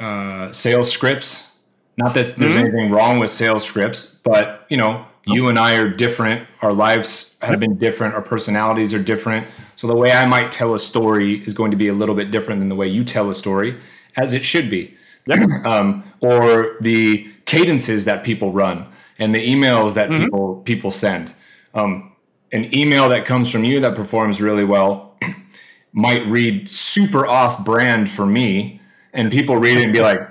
uh, 0.00 0.50
sales 0.50 0.90
scripts, 0.90 1.56
not 1.96 2.14
that 2.14 2.34
there's 2.34 2.52
mm-hmm. 2.52 2.58
anything 2.58 2.90
wrong 2.90 3.20
with 3.20 3.30
sales 3.30 3.64
scripts, 3.64 4.16
but 4.24 4.66
you 4.68 4.76
know, 4.76 5.06
you 5.34 5.48
and 5.48 5.58
I 5.58 5.76
are 5.76 5.88
different. 5.88 6.46
Our 6.62 6.72
lives 6.72 7.38
have 7.42 7.60
been 7.60 7.76
different. 7.78 8.14
Our 8.14 8.22
personalities 8.22 8.92
are 8.94 9.02
different. 9.02 9.46
So 9.76 9.86
the 9.86 9.96
way 9.96 10.12
I 10.12 10.26
might 10.26 10.52
tell 10.52 10.74
a 10.74 10.78
story 10.78 11.36
is 11.40 11.54
going 11.54 11.70
to 11.70 11.76
be 11.76 11.88
a 11.88 11.94
little 11.94 12.14
bit 12.14 12.30
different 12.30 12.60
than 12.60 12.68
the 12.68 12.74
way 12.74 12.88
you 12.88 13.04
tell 13.04 13.30
a 13.30 13.34
story, 13.34 13.78
as 14.16 14.32
it 14.34 14.44
should 14.44 14.70
be. 14.70 14.96
um, 15.64 16.04
or 16.20 16.76
the 16.80 17.30
cadences 17.44 18.04
that 18.04 18.24
people 18.24 18.52
run 18.52 18.86
and 19.18 19.34
the 19.34 19.46
emails 19.46 19.94
that 19.94 20.10
mm-hmm. 20.10 20.24
people 20.24 20.62
people 20.64 20.90
send. 20.90 21.32
Um, 21.74 22.16
an 22.52 22.74
email 22.74 23.08
that 23.08 23.26
comes 23.26 23.50
from 23.50 23.64
you 23.64 23.80
that 23.80 23.94
performs 23.94 24.40
really 24.40 24.64
well 24.64 25.16
might 25.92 26.26
read 26.26 26.68
super 26.68 27.26
off 27.26 27.64
brand 27.64 28.10
for 28.10 28.26
me, 28.26 28.80
and 29.12 29.30
people 29.30 29.56
read 29.56 29.76
it 29.76 29.84
and 29.84 29.92
be 29.92 30.00
like, 30.00 30.29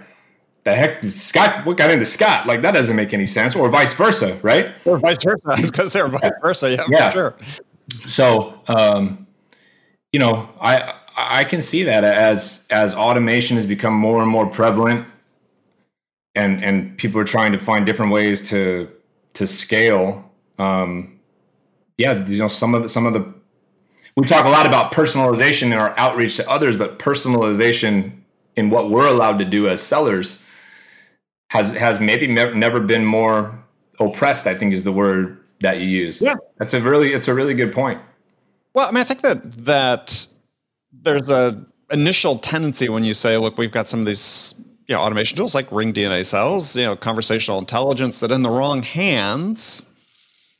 "The 0.70 0.76
heck, 0.76 1.04
Scott? 1.06 1.66
What 1.66 1.78
got 1.78 1.90
into 1.90 2.06
Scott? 2.06 2.46
Like 2.46 2.62
that 2.62 2.74
doesn't 2.74 2.96
make 2.96 3.14
any 3.14 3.26
sense." 3.26 3.56
Or 3.56 3.70
vice 3.70 3.94
versa, 3.94 4.38
right? 4.42 4.72
Or 4.86 4.98
vice 4.98 5.24
versa. 5.24 5.42
I 5.46 5.62
was 5.62 5.72
going 5.72 5.86
to 5.86 5.90
say 5.90 6.08
vice 6.08 6.32
versa. 6.42 6.72
Yeah, 6.72 6.86
yeah. 6.90 7.10
sure. 7.10 7.36
So, 8.06 8.60
um, 8.68 9.28
you 10.12 10.20
know, 10.20 10.50
I 10.62 10.94
I 11.18 11.44
can 11.44 11.62
see 11.62 11.84
that 11.84 12.04
as 12.04 12.68
as 12.70 12.94
automation 12.94 13.58
has 13.58 13.66
become 13.66 13.94
more 13.94 14.22
and 14.22 14.30
more 14.30 14.48
prevalent, 14.48 15.08
and 16.36 16.64
and 16.64 16.98
people 16.98 17.20
are 17.20 17.26
trying 17.26 17.52
to 17.52 17.60
find 17.60 17.86
different 17.86 18.12
ways 18.12 18.50
to 18.50 18.90
to 19.34 19.48
scale. 19.48 20.30
Um, 20.58 21.20
yeah, 21.98 22.26
you 22.26 22.40
know, 22.40 22.48
some 22.48 22.76
of 22.76 22.84
the 22.84 22.90
some 22.90 23.06
of 23.06 23.14
the 23.14 23.34
we 24.16 24.26
talk 24.26 24.46
a 24.46 24.50
lot 24.50 24.66
about 24.66 24.92
personalization 24.92 25.68
in 25.68 25.74
our 25.74 25.98
outreach 25.98 26.36
to 26.38 26.50
others, 26.50 26.78
but 26.78 27.00
personalization 27.00 28.12
in 28.56 28.70
what 28.70 28.90
we're 28.90 29.08
allowed 29.08 29.40
to 29.40 29.46
do 29.46 29.68
as 29.68 29.82
sellers 29.82 30.44
has 31.50 31.74
has 31.74 32.00
maybe 32.00 32.28
never 32.28 32.80
been 32.80 33.06
more 33.06 33.58
oppressed. 34.00 34.48
I 34.48 34.56
think 34.56 34.74
is 34.74 34.84
the 34.84 34.92
word 34.92 35.38
that 35.62 35.80
you 35.80 35.88
use. 35.88 36.22
Yeah, 36.22 36.36
that's 36.58 36.74
a 36.74 36.82
really 36.82 37.14
it's 37.14 37.28
a 37.28 37.34
really 37.34 37.54
good 37.54 37.74
point. 37.74 38.02
Well, 38.74 38.88
I 38.88 38.92
mean, 38.92 39.02
I 39.02 39.04
think 39.04 39.22
that 39.22 39.52
that 39.66 40.28
there's 40.92 41.30
a 41.30 41.64
initial 41.92 42.38
tendency 42.38 42.88
when 42.88 43.04
you 43.04 43.14
say, 43.14 43.38
look, 43.38 43.58
we've 43.58 43.72
got 43.72 43.88
some 43.88 44.02
of 44.02 44.06
these 44.06 44.56
you 44.88 44.96
know, 44.96 45.02
automation 45.02 45.38
tools 45.38 45.54
like 45.54 45.72
Ring 45.72 45.94
DNA 45.94 46.26
sells, 46.26 46.76
you 46.76 46.84
know, 46.84 46.96
conversational 46.96 47.60
intelligence 47.60 48.20
that 48.22 48.32
in 48.32 48.42
the 48.42 48.50
wrong 48.50 48.82
hands, 48.82 49.86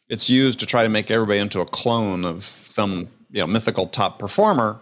it's 0.08 0.30
used 0.30 0.60
to 0.60 0.68
try 0.68 0.84
to 0.84 0.90
make 0.90 1.10
everybody 1.10 1.40
into 1.40 1.62
a 1.62 1.66
clone 1.66 2.26
of 2.26 2.44
some 2.44 3.10
you 3.32 3.42
know 3.42 3.48
mythical 3.48 3.88
top 3.88 4.20
performer. 4.20 4.80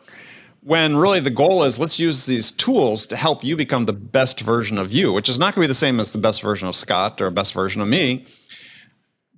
When 0.68 0.98
really 0.98 1.22
the 1.22 1.30
goal 1.30 1.64
is 1.64 1.80
let's 1.80 1.98
use 1.98 2.26
these 2.26 2.52
tools 2.52 3.08
to 3.08 3.16
help 3.16 3.42
you 3.42 3.56
become 3.56 3.86
the 3.86 3.94
best 3.94 4.42
version 4.42 4.78
of 4.78 4.92
you, 4.92 5.14
which 5.14 5.30
is 5.30 5.40
not 5.40 5.56
going 5.56 5.64
to 5.64 5.68
be 5.70 5.72
the 5.72 5.76
same 5.76 5.98
as 5.98 6.12
the 6.12 6.20
best 6.20 6.42
version 6.42 6.68
of 6.68 6.76
Scott 6.76 7.22
or 7.22 7.32
best 7.32 7.54
version 7.54 7.82
of 7.82 7.88
me. 7.88 8.26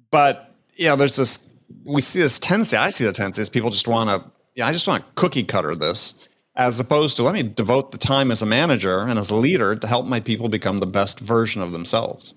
But 0.10 0.56
you 0.76 0.86
know, 0.86 0.96
there's 0.96 1.18
this 1.18 1.48
we 1.84 2.02
see 2.02 2.20
this 2.20 2.40
tendency. 2.40 2.78
I 2.78 2.90
see 2.90 3.06
the 3.06 3.12
tendency 3.12 3.44
is 3.44 3.50
people 3.50 3.70
just 3.70 3.88
want 3.88 4.10
to. 4.10 4.28
Yeah, 4.56 4.66
I 4.66 4.72
just 4.72 4.88
want 4.88 5.06
to 5.06 5.12
cookie 5.14 5.44
cutter 5.44 5.76
this, 5.76 6.16
as 6.56 6.80
opposed 6.80 7.16
to 7.18 7.24
let 7.24 7.36
me 7.36 7.44
devote 7.44 7.92
the 7.92 8.00
time 8.00 8.32
as 8.32 8.42
a 8.42 8.48
manager 8.48 9.02
and 9.02 9.20
as 9.20 9.30
a 9.30 9.36
leader 9.36 9.76
to 9.76 9.86
help 9.86 10.08
my 10.08 10.20
people 10.20 10.50
become 10.50 10.80
the 10.80 10.88
best 10.88 11.20
version 11.20 11.62
of 11.62 11.72
themselves, 11.72 12.34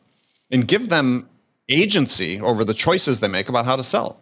and 0.51 0.69
give 0.69 0.91
them 0.91 1.27
agency 1.71 2.39
over 2.43 2.63
the 2.63 2.75
choices 2.75 3.21
they 3.21 3.29
make 3.29 3.49
about 3.49 3.65
how 3.65 3.75
to 3.75 3.83
sell. 3.83 4.21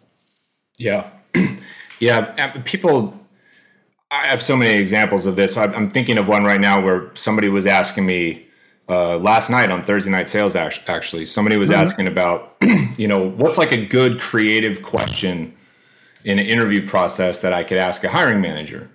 Yeah, 0.77 1.09
yeah. 1.99 2.61
People 2.63 3.20
I 4.11 4.27
have 4.27 4.43
so 4.43 4.57
many 4.57 4.77
examples 4.77 5.25
of 5.25 5.37
this. 5.37 5.55
I'm 5.55 5.89
thinking 5.89 6.17
of 6.17 6.27
one 6.27 6.43
right 6.43 6.59
now 6.59 6.81
where 6.81 7.09
somebody 7.15 7.47
was 7.47 7.65
asking 7.65 8.05
me 8.05 8.45
uh, 8.89 9.17
last 9.17 9.49
night 9.49 9.71
on 9.71 9.81
Thursday 9.81 10.11
night 10.11 10.27
sales. 10.27 10.53
Actually, 10.57 11.23
somebody 11.23 11.55
was 11.55 11.69
mm-hmm. 11.69 11.79
asking 11.79 12.07
about, 12.07 12.57
you 12.97 13.07
know, 13.07 13.25
what's 13.25 13.57
like 13.57 13.71
a 13.71 13.85
good 13.85 14.19
creative 14.19 14.83
question 14.83 15.55
in 16.25 16.39
an 16.39 16.45
interview 16.45 16.85
process 16.85 17.39
that 17.39 17.53
I 17.53 17.63
could 17.63 17.77
ask 17.77 18.03
a 18.03 18.09
hiring 18.09 18.41
manager. 18.41 18.89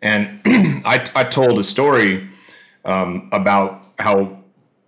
And 0.00 0.40
I, 0.86 1.04
I, 1.16 1.24
told 1.24 1.58
a 1.58 1.64
story 1.64 2.28
um, 2.84 3.28
about 3.32 3.82
how 3.98 4.44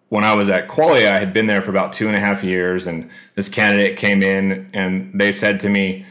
when 0.09 0.23
I 0.23 0.35
was 0.35 0.49
at 0.49 0.69
Qualia, 0.69 1.09
I 1.09 1.19
had 1.19 1.33
been 1.33 1.49
there 1.49 1.63
for 1.63 1.71
about 1.71 1.93
two 1.93 2.07
and 2.07 2.17
a 2.17 2.21
half 2.21 2.45
years, 2.45 2.87
and 2.87 3.11
this 3.35 3.49
candidate 3.49 3.99
came 3.99 4.23
in 4.23 4.71
and 4.73 5.19
they 5.19 5.33
said 5.33 5.59
to 5.61 5.69
me, 5.69 6.07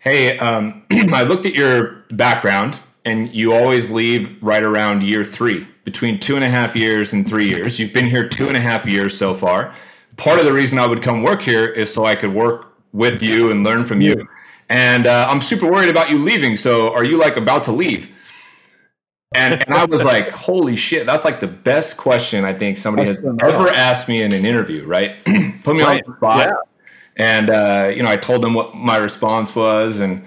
"Hey, 0.00 0.38
um, 0.38 0.84
I 0.90 1.22
looked 1.22 1.46
at 1.46 1.54
your 1.54 2.04
background." 2.10 2.78
And 3.04 3.32
you 3.34 3.52
always 3.52 3.90
leave 3.90 4.42
right 4.42 4.62
around 4.62 5.02
year 5.02 5.24
three, 5.24 5.66
between 5.84 6.18
two 6.18 6.36
and 6.36 6.44
a 6.44 6.50
half 6.50 6.76
years 6.76 7.12
and 7.12 7.28
three 7.28 7.48
years. 7.48 7.78
You've 7.78 7.92
been 7.92 8.08
here 8.08 8.28
two 8.28 8.48
and 8.48 8.56
a 8.56 8.60
half 8.60 8.86
years 8.86 9.16
so 9.16 9.34
far. 9.34 9.74
Part 10.16 10.38
of 10.38 10.44
the 10.44 10.52
reason 10.52 10.78
I 10.78 10.86
would 10.86 11.02
come 11.02 11.22
work 11.22 11.40
here 11.40 11.66
is 11.66 11.92
so 11.92 12.04
I 12.04 12.14
could 12.14 12.34
work 12.34 12.74
with 12.92 13.22
you 13.22 13.50
and 13.50 13.64
learn 13.64 13.84
from 13.84 14.00
you. 14.00 14.28
And 14.68 15.06
uh, 15.06 15.26
I'm 15.28 15.40
super 15.40 15.70
worried 15.70 15.88
about 15.88 16.10
you 16.10 16.18
leaving. 16.18 16.56
So 16.56 16.92
are 16.92 17.04
you 17.04 17.18
like 17.18 17.36
about 17.36 17.64
to 17.64 17.72
leave? 17.72 18.10
And, 19.34 19.54
and 19.54 19.74
I 19.74 19.84
was 19.84 20.04
like, 20.04 20.28
holy 20.30 20.76
shit, 20.76 21.06
that's 21.06 21.24
like 21.24 21.40
the 21.40 21.46
best 21.46 21.96
question 21.96 22.44
I 22.44 22.52
think 22.52 22.76
somebody 22.76 23.06
has 23.06 23.24
ever 23.24 23.68
asked 23.68 24.08
me 24.08 24.22
in 24.22 24.32
an 24.32 24.44
interview, 24.44 24.86
right? 24.86 25.24
Put 25.64 25.76
me 25.76 25.82
right. 25.82 26.02
on 26.04 26.10
the 26.10 26.16
spot. 26.16 26.48
Yeah. 26.48 26.56
And, 27.16 27.50
uh, 27.50 27.92
you 27.94 28.02
know, 28.02 28.10
I 28.10 28.16
told 28.16 28.42
them 28.42 28.54
what 28.54 28.74
my 28.74 28.96
response 28.96 29.54
was. 29.54 30.00
And, 30.00 30.24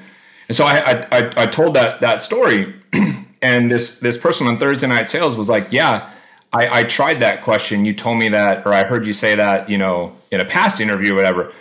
and 0.47 0.55
so 0.55 0.65
I, 0.65 1.05
I, 1.11 1.43
I 1.43 1.47
told 1.47 1.75
that, 1.75 2.01
that 2.01 2.21
story 2.21 2.73
and 3.41 3.71
this, 3.71 3.99
this 3.99 4.17
person 4.17 4.47
on 4.47 4.57
Thursday 4.57 4.87
night 4.87 5.07
sales 5.07 5.35
was 5.35 5.49
like, 5.49 5.67
yeah, 5.71 6.09
I, 6.51 6.81
I 6.81 6.83
tried 6.83 7.19
that 7.19 7.41
question. 7.43 7.85
You 7.85 7.93
told 7.93 8.19
me 8.19 8.29
that, 8.29 8.65
or 8.65 8.73
I 8.73 8.83
heard 8.83 9.07
you 9.07 9.13
say 9.13 9.35
that, 9.35 9.69
you 9.69 9.77
know, 9.77 10.15
in 10.31 10.39
a 10.39 10.45
past 10.45 10.79
interview 10.79 11.13
or 11.13 11.15
whatever. 11.15 11.51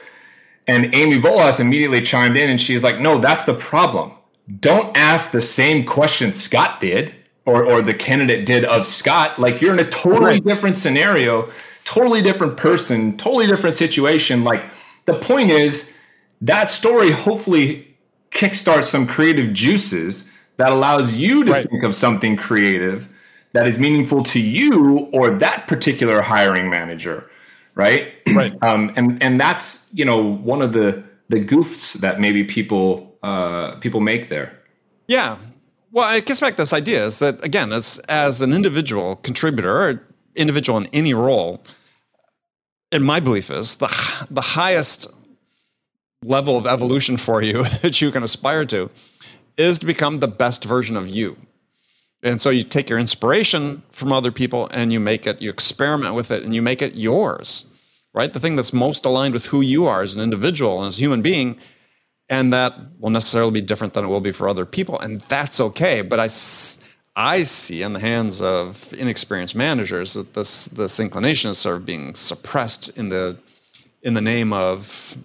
And 0.66 0.94
Amy 0.94 1.20
Volas 1.20 1.60
immediately 1.60 2.02
chimed 2.02 2.36
in 2.36 2.50
and 2.50 2.60
she's 2.60 2.84
like, 2.84 3.00
no, 3.00 3.18
that's 3.18 3.44
the 3.44 3.54
problem. 3.54 4.12
Don't 4.60 4.96
ask 4.96 5.30
the 5.30 5.40
same 5.40 5.84
question 5.84 6.32
Scott 6.32 6.80
did 6.80 7.14
or, 7.46 7.64
or 7.64 7.82
the 7.82 7.94
candidate 7.94 8.46
did 8.46 8.64
of 8.64 8.86
Scott. 8.86 9.38
Like 9.38 9.60
you're 9.60 9.72
in 9.72 9.80
a 9.80 9.88
totally 9.90 10.40
different 10.40 10.76
scenario, 10.76 11.50
totally 11.84 12.22
different 12.22 12.56
person, 12.56 13.16
totally 13.16 13.46
different 13.46 13.74
situation. 13.74 14.44
Like 14.44 14.64
the 15.06 15.14
point 15.14 15.50
is 15.50 15.96
that 16.42 16.70
story 16.70 17.10
hopefully 17.10 17.91
kickstart 18.42 18.84
some 18.84 19.06
creative 19.06 19.52
juices 19.52 20.30
that 20.56 20.70
allows 20.70 21.14
you 21.14 21.44
to 21.44 21.52
right. 21.52 21.68
think 21.70 21.82
of 21.84 21.94
something 21.94 22.36
creative 22.36 23.08
that 23.52 23.66
is 23.66 23.78
meaningful 23.78 24.22
to 24.22 24.40
you 24.40 25.10
or 25.12 25.34
that 25.34 25.66
particular 25.66 26.22
hiring 26.22 26.70
manager 26.70 27.28
right? 27.74 28.12
Right. 28.34 28.52
Um, 28.62 28.92
and 28.96 29.22
and 29.22 29.40
that's 29.40 29.88
you 29.92 30.04
know 30.04 30.22
one 30.22 30.62
of 30.62 30.72
the 30.72 31.02
the 31.28 31.44
goofs 31.44 31.94
that 31.94 32.20
maybe 32.20 32.44
people 32.44 33.18
uh, 33.22 33.76
people 33.76 34.00
make 34.00 34.28
there. 34.28 34.58
Yeah. 35.08 35.36
Well 35.90 36.14
it 36.14 36.26
gets 36.26 36.40
back 36.40 36.54
to 36.54 36.62
this 36.62 36.72
idea 36.72 37.04
is 37.04 37.18
that 37.18 37.44
again 37.44 37.72
as 37.72 37.98
as 38.08 38.40
an 38.40 38.52
individual 38.52 39.16
contributor 39.16 39.82
or 39.82 40.06
individual 40.36 40.78
in 40.78 40.86
any 40.92 41.12
role 41.12 41.62
and 42.90 43.04
my 43.04 43.20
belief 43.20 43.50
is 43.50 43.76
the 43.76 43.88
the 44.30 44.40
highest 44.40 45.12
level 46.22 46.56
of 46.56 46.66
evolution 46.66 47.16
for 47.16 47.42
you 47.42 47.64
that 47.82 48.00
you 48.00 48.10
can 48.10 48.22
aspire 48.22 48.64
to 48.66 48.90
is 49.56 49.78
to 49.80 49.86
become 49.86 50.18
the 50.18 50.28
best 50.28 50.64
version 50.64 50.96
of 50.96 51.08
you. 51.08 51.36
And 52.22 52.40
so 52.40 52.50
you 52.50 52.62
take 52.62 52.88
your 52.88 52.98
inspiration 52.98 53.82
from 53.90 54.12
other 54.12 54.30
people 54.30 54.68
and 54.70 54.92
you 54.92 55.00
make 55.00 55.26
it, 55.26 55.42
you 55.42 55.50
experiment 55.50 56.14
with 56.14 56.30
it 56.30 56.44
and 56.44 56.54
you 56.54 56.62
make 56.62 56.80
it 56.80 56.94
yours, 56.94 57.66
right? 58.14 58.32
The 58.32 58.38
thing 58.38 58.54
that's 58.54 58.72
most 58.72 59.04
aligned 59.04 59.34
with 59.34 59.46
who 59.46 59.60
you 59.60 59.86
are 59.86 60.02
as 60.02 60.14
an 60.14 60.22
individual 60.22 60.78
and 60.78 60.88
as 60.88 60.98
a 60.98 61.00
human 61.00 61.20
being. 61.20 61.58
And 62.28 62.52
that 62.52 62.74
will 62.98 63.10
necessarily 63.10 63.50
be 63.50 63.60
different 63.60 63.92
than 63.92 64.04
it 64.04 64.08
will 64.08 64.20
be 64.20 64.30
for 64.30 64.48
other 64.48 64.64
people. 64.64 64.98
And 65.00 65.20
that's 65.22 65.60
okay. 65.60 66.00
But 66.00 66.20
I, 66.20 66.28
I 67.16 67.42
see 67.42 67.82
in 67.82 67.92
the 67.92 68.00
hands 68.00 68.40
of 68.40 68.94
inexperienced 68.96 69.56
managers 69.56 70.14
that 70.14 70.32
this, 70.34 70.66
this 70.66 71.00
inclination 71.00 71.50
is 71.50 71.58
sort 71.58 71.76
of 71.76 71.84
being 71.84 72.14
suppressed 72.14 72.96
in 72.96 73.08
the, 73.08 73.36
in 74.02 74.14
the 74.14 74.22
name 74.22 74.52
of 74.52 75.18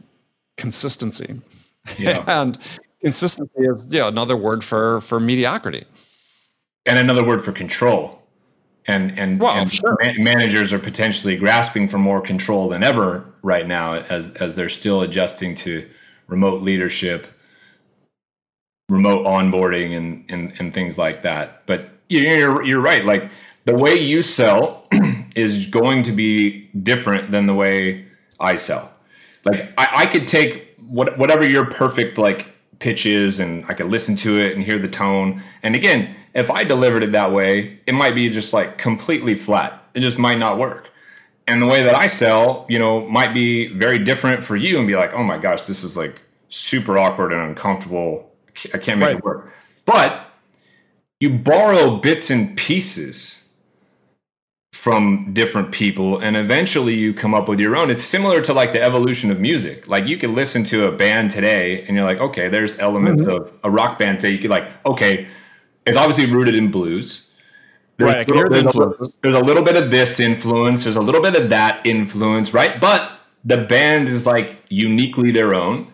consistency. 0.58 1.40
Yeah. 1.98 2.24
and 2.28 2.58
consistency 3.02 3.54
is 3.60 3.86
you 3.90 4.00
know, 4.00 4.08
another 4.08 4.36
word 4.36 4.64
for 4.64 5.02
for 5.02 5.20
mediocrity. 5.20 5.84
And 6.86 7.00
another 7.00 7.24
word 7.24 7.44
for 7.44 7.52
control. 7.52 8.22
And 8.88 9.18
and, 9.20 9.40
well, 9.40 9.54
and 9.54 9.70
sure. 9.72 9.98
managers 10.18 10.72
are 10.72 10.80
potentially 10.80 11.36
grasping 11.38 11.90
for 11.90 11.98
more 11.98 12.22
control 12.22 12.70
than 12.70 12.84
ever 12.84 13.26
right 13.42 13.68
now 13.68 13.96
as 13.96 14.34
as 14.36 14.56
they're 14.56 14.70
still 14.70 15.02
adjusting 15.02 15.56
to 15.56 15.88
remote 16.28 16.62
leadership, 16.62 17.28
remote 18.88 19.26
onboarding 19.26 19.98
and 19.98 20.32
and, 20.32 20.54
and 20.60 20.74
things 20.74 20.98
like 20.98 21.24
that. 21.24 21.66
But 21.66 21.90
you're 22.08 22.64
you're 22.64 22.80
right. 22.80 23.04
Like 23.04 23.30
the 23.66 23.76
way 23.76 23.96
you 23.96 24.22
sell 24.22 24.88
is 25.36 25.66
going 25.66 26.04
to 26.04 26.14
be 26.14 26.68
different 26.82 27.32
than 27.32 27.46
the 27.46 27.54
way 27.54 28.06
I 28.40 28.56
sell. 28.56 28.90
Like 29.48 29.74
I, 29.78 30.04
I 30.04 30.06
could 30.06 30.28
take 30.28 30.76
what, 30.88 31.18
whatever 31.18 31.48
your 31.48 31.66
perfect 31.66 32.18
like 32.18 32.54
pitch 32.80 33.06
is 33.06 33.40
and 33.40 33.66
I 33.68 33.74
could 33.74 33.88
listen 33.88 34.16
to 34.18 34.40
it 34.40 34.56
and 34.56 34.64
hear 34.64 34.80
the 34.80 34.88
tone. 34.88 35.42
And 35.64 35.76
again, 35.76 36.16
if 36.34 36.52
I 36.52 36.64
delivered 36.64 37.04
it 37.04 37.12
that 37.14 37.32
way, 37.32 37.80
it 37.88 37.94
might 37.94 38.16
be 38.16 38.30
just 38.30 38.54
like 38.54 38.78
completely 38.78 39.36
flat. 39.36 39.84
It 39.94 40.02
just 40.02 40.18
might 40.18 40.38
not 40.38 40.58
work. 40.58 40.90
And 41.48 41.62
the 41.62 41.66
way 41.66 41.84
that 41.84 41.96
I 41.96 42.08
sell, 42.08 42.66
you 42.70 42.78
know, 42.78 43.08
might 43.08 43.34
be 43.34 43.68
very 43.68 44.00
different 44.00 44.44
for 44.44 44.56
you 44.56 44.78
and 44.78 44.88
be 44.88 44.96
like, 44.96 45.14
oh 45.14 45.24
my 45.24 45.38
gosh, 45.38 45.66
this 45.66 45.84
is 45.84 45.96
like 45.96 46.22
super 46.50 46.98
awkward 46.98 47.32
and 47.32 47.42
uncomfortable. 47.42 48.32
I 48.74 48.78
can't 48.78 49.00
make 49.00 49.08
right. 49.08 49.18
it 49.18 49.24
work. 49.24 49.54
But 49.86 50.30
you 51.20 51.32
borrow 51.32 51.98
bits 51.98 52.30
and 52.30 52.56
pieces 52.58 53.47
from 54.74 55.34
different 55.34 55.72
people 55.72 56.20
and 56.20 56.36
eventually 56.36 56.94
you 56.94 57.14
come 57.14 57.34
up 57.34 57.48
with 57.48 57.60
your 57.60 57.76
own. 57.76 57.90
It's 57.90 58.04
similar 58.04 58.42
to 58.42 58.54
like 58.54 58.74
the 58.74 58.82
evolution 58.82 59.32
of 59.32 59.40
music. 59.40 59.88
Like 59.88 60.06
you 60.08 60.18
can 60.18 60.36
listen 60.36 60.64
to 60.66 60.88
a 60.88 60.92
band 60.92 61.32
today 61.32 61.84
and 61.84 61.96
you're 61.96 62.06
like 62.06 62.20
okay 62.20 62.48
there's 62.48 62.78
elements 62.80 63.24
mm-hmm. 63.24 63.44
of 63.44 63.54
a 63.64 63.70
rock 63.72 63.98
band 63.98 64.20
that 64.22 64.32
you 64.32 64.40
could 64.40 64.50
like 64.50 64.68
okay 64.86 65.28
it's 65.86 65.98
obviously 65.98 66.26
rooted 66.26 66.54
in 66.54 66.70
blues. 66.70 67.30
There's, 67.96 68.14
right, 68.14 68.28
little, 68.28 68.50
there's, 68.52 68.76
a, 68.76 69.12
there's 69.22 69.36
a 69.36 69.40
little 69.40 69.64
bit 69.64 69.76
of 69.76 69.90
this 69.90 70.20
influence 70.20 70.84
there's 70.84 70.98
a 70.98 71.02
little 71.02 71.22
bit 71.22 71.36
of 71.36 71.50
that 71.50 71.86
influence 71.86 72.54
right? 72.54 72.80
But 72.80 73.12
the 73.46 73.58
band 73.58 74.10
is 74.10 74.28
like 74.28 74.58
uniquely 74.70 75.32
their 75.32 75.54
own 75.54 75.92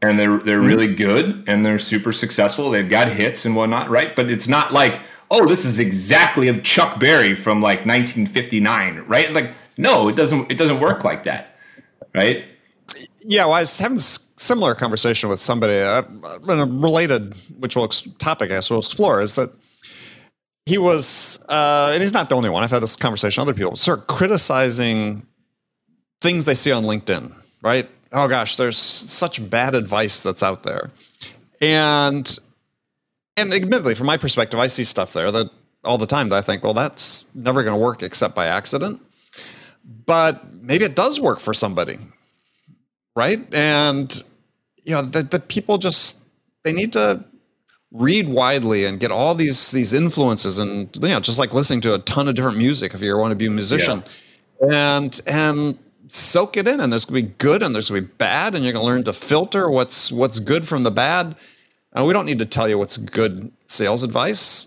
and 0.00 0.18
they're 0.18 0.38
they're 0.38 0.58
mm-hmm. 0.58 0.66
really 0.68 0.94
good 0.94 1.44
and 1.48 1.66
they're 1.66 1.78
super 1.78 2.12
successful. 2.12 2.70
They've 2.70 2.88
got 2.88 3.08
hits 3.08 3.44
and 3.44 3.56
whatnot 3.56 3.90
right? 3.90 4.14
But 4.14 4.30
it's 4.30 4.48
not 4.48 4.72
like 4.72 5.00
oh, 5.32 5.46
this 5.46 5.64
is 5.64 5.80
exactly 5.80 6.46
of 6.46 6.62
Chuck 6.62 7.00
Berry 7.00 7.34
from 7.34 7.60
like 7.60 7.86
1959, 7.86 9.04
right? 9.08 9.32
Like, 9.32 9.50
no, 9.78 10.08
it 10.08 10.14
doesn't. 10.14 10.52
It 10.52 10.58
doesn't 10.58 10.78
work 10.78 11.02
like 11.02 11.24
that, 11.24 11.56
right? 12.14 12.44
Yeah, 13.22 13.46
well, 13.46 13.54
I 13.54 13.60
was 13.60 13.78
having 13.78 13.96
a 13.96 14.00
similar 14.00 14.74
conversation 14.74 15.30
with 15.30 15.40
somebody, 15.40 15.78
uh, 15.78 16.02
a 16.02 16.66
related, 16.66 17.34
which 17.58 17.74
will 17.74 17.88
topic 17.88 18.50
I 18.50 18.54
guess 18.56 18.70
we'll 18.70 18.80
explore, 18.80 19.22
is 19.22 19.36
that 19.36 19.50
he 20.66 20.76
was, 20.76 21.40
uh, 21.48 21.90
and 21.92 22.02
he's 22.02 22.12
not 22.12 22.28
the 22.28 22.34
only 22.34 22.50
one. 22.50 22.62
I've 22.62 22.70
had 22.70 22.82
this 22.82 22.94
conversation 22.94 23.40
with 23.40 23.48
other 23.48 23.56
people, 23.56 23.74
start 23.76 24.06
criticizing 24.08 25.26
things 26.20 26.44
they 26.44 26.54
see 26.54 26.72
on 26.72 26.84
LinkedIn, 26.84 27.32
right? 27.62 27.88
Oh 28.12 28.28
gosh, 28.28 28.56
there's 28.56 28.76
such 28.76 29.48
bad 29.48 29.74
advice 29.74 30.22
that's 30.22 30.42
out 30.42 30.64
there, 30.64 30.90
and 31.62 32.38
and 33.36 33.52
admittedly, 33.52 33.94
from 33.94 34.06
my 34.06 34.16
perspective, 34.16 34.58
I 34.60 34.66
see 34.66 34.84
stuff 34.84 35.12
there 35.12 35.30
that 35.30 35.50
all 35.84 35.98
the 35.98 36.06
time 36.06 36.28
that 36.28 36.36
I 36.36 36.42
think, 36.42 36.62
well, 36.62 36.74
that's 36.74 37.26
never 37.34 37.62
going 37.62 37.74
to 37.74 37.80
work 37.80 38.02
except 38.02 38.34
by 38.34 38.46
accident. 38.46 39.00
But 40.06 40.52
maybe 40.52 40.84
it 40.84 40.94
does 40.94 41.20
work 41.20 41.40
for 41.40 41.52
somebody, 41.52 41.98
right? 43.16 43.42
And 43.52 44.22
you 44.84 44.94
know, 44.94 45.02
the, 45.02 45.22
the 45.22 45.40
people 45.40 45.78
just 45.78 46.22
they 46.62 46.72
need 46.72 46.92
to 46.92 47.24
read 47.92 48.28
widely 48.28 48.84
and 48.84 48.98
get 49.00 49.10
all 49.10 49.34
these 49.34 49.70
these 49.70 49.92
influences 49.92 50.58
and 50.58 50.88
you 50.96 51.08
know 51.08 51.20
just 51.20 51.38
like 51.38 51.52
listening 51.52 51.80
to 51.82 51.94
a 51.94 51.98
ton 52.00 52.26
of 52.26 52.34
different 52.34 52.56
music 52.56 52.94
if 52.94 53.02
you 53.02 53.16
want 53.18 53.30
to 53.30 53.36
be 53.36 53.46
a 53.46 53.50
musician 53.50 54.02
yeah. 54.62 54.96
and 54.96 55.20
and 55.26 55.78
soak 56.08 56.56
it 56.56 56.66
in 56.66 56.80
and 56.80 56.90
there's 56.90 57.04
going 57.04 57.22
to 57.22 57.28
be 57.28 57.34
good 57.36 57.62
and 57.62 57.74
there's 57.74 57.90
going 57.90 58.02
to 58.02 58.08
be 58.08 58.14
bad 58.16 58.54
and 58.54 58.64
you're 58.64 58.72
going 58.72 58.82
to 58.82 58.86
learn 58.86 59.04
to 59.04 59.12
filter 59.12 59.68
what's 59.68 60.10
what's 60.10 60.40
good 60.40 60.66
from 60.66 60.84
the 60.84 60.90
bad 60.90 61.36
and 61.94 62.06
we 62.06 62.12
don't 62.12 62.26
need 62.26 62.38
to 62.38 62.46
tell 62.46 62.68
you 62.68 62.78
what's 62.78 62.96
good 62.96 63.52
sales 63.68 64.02
advice. 64.02 64.66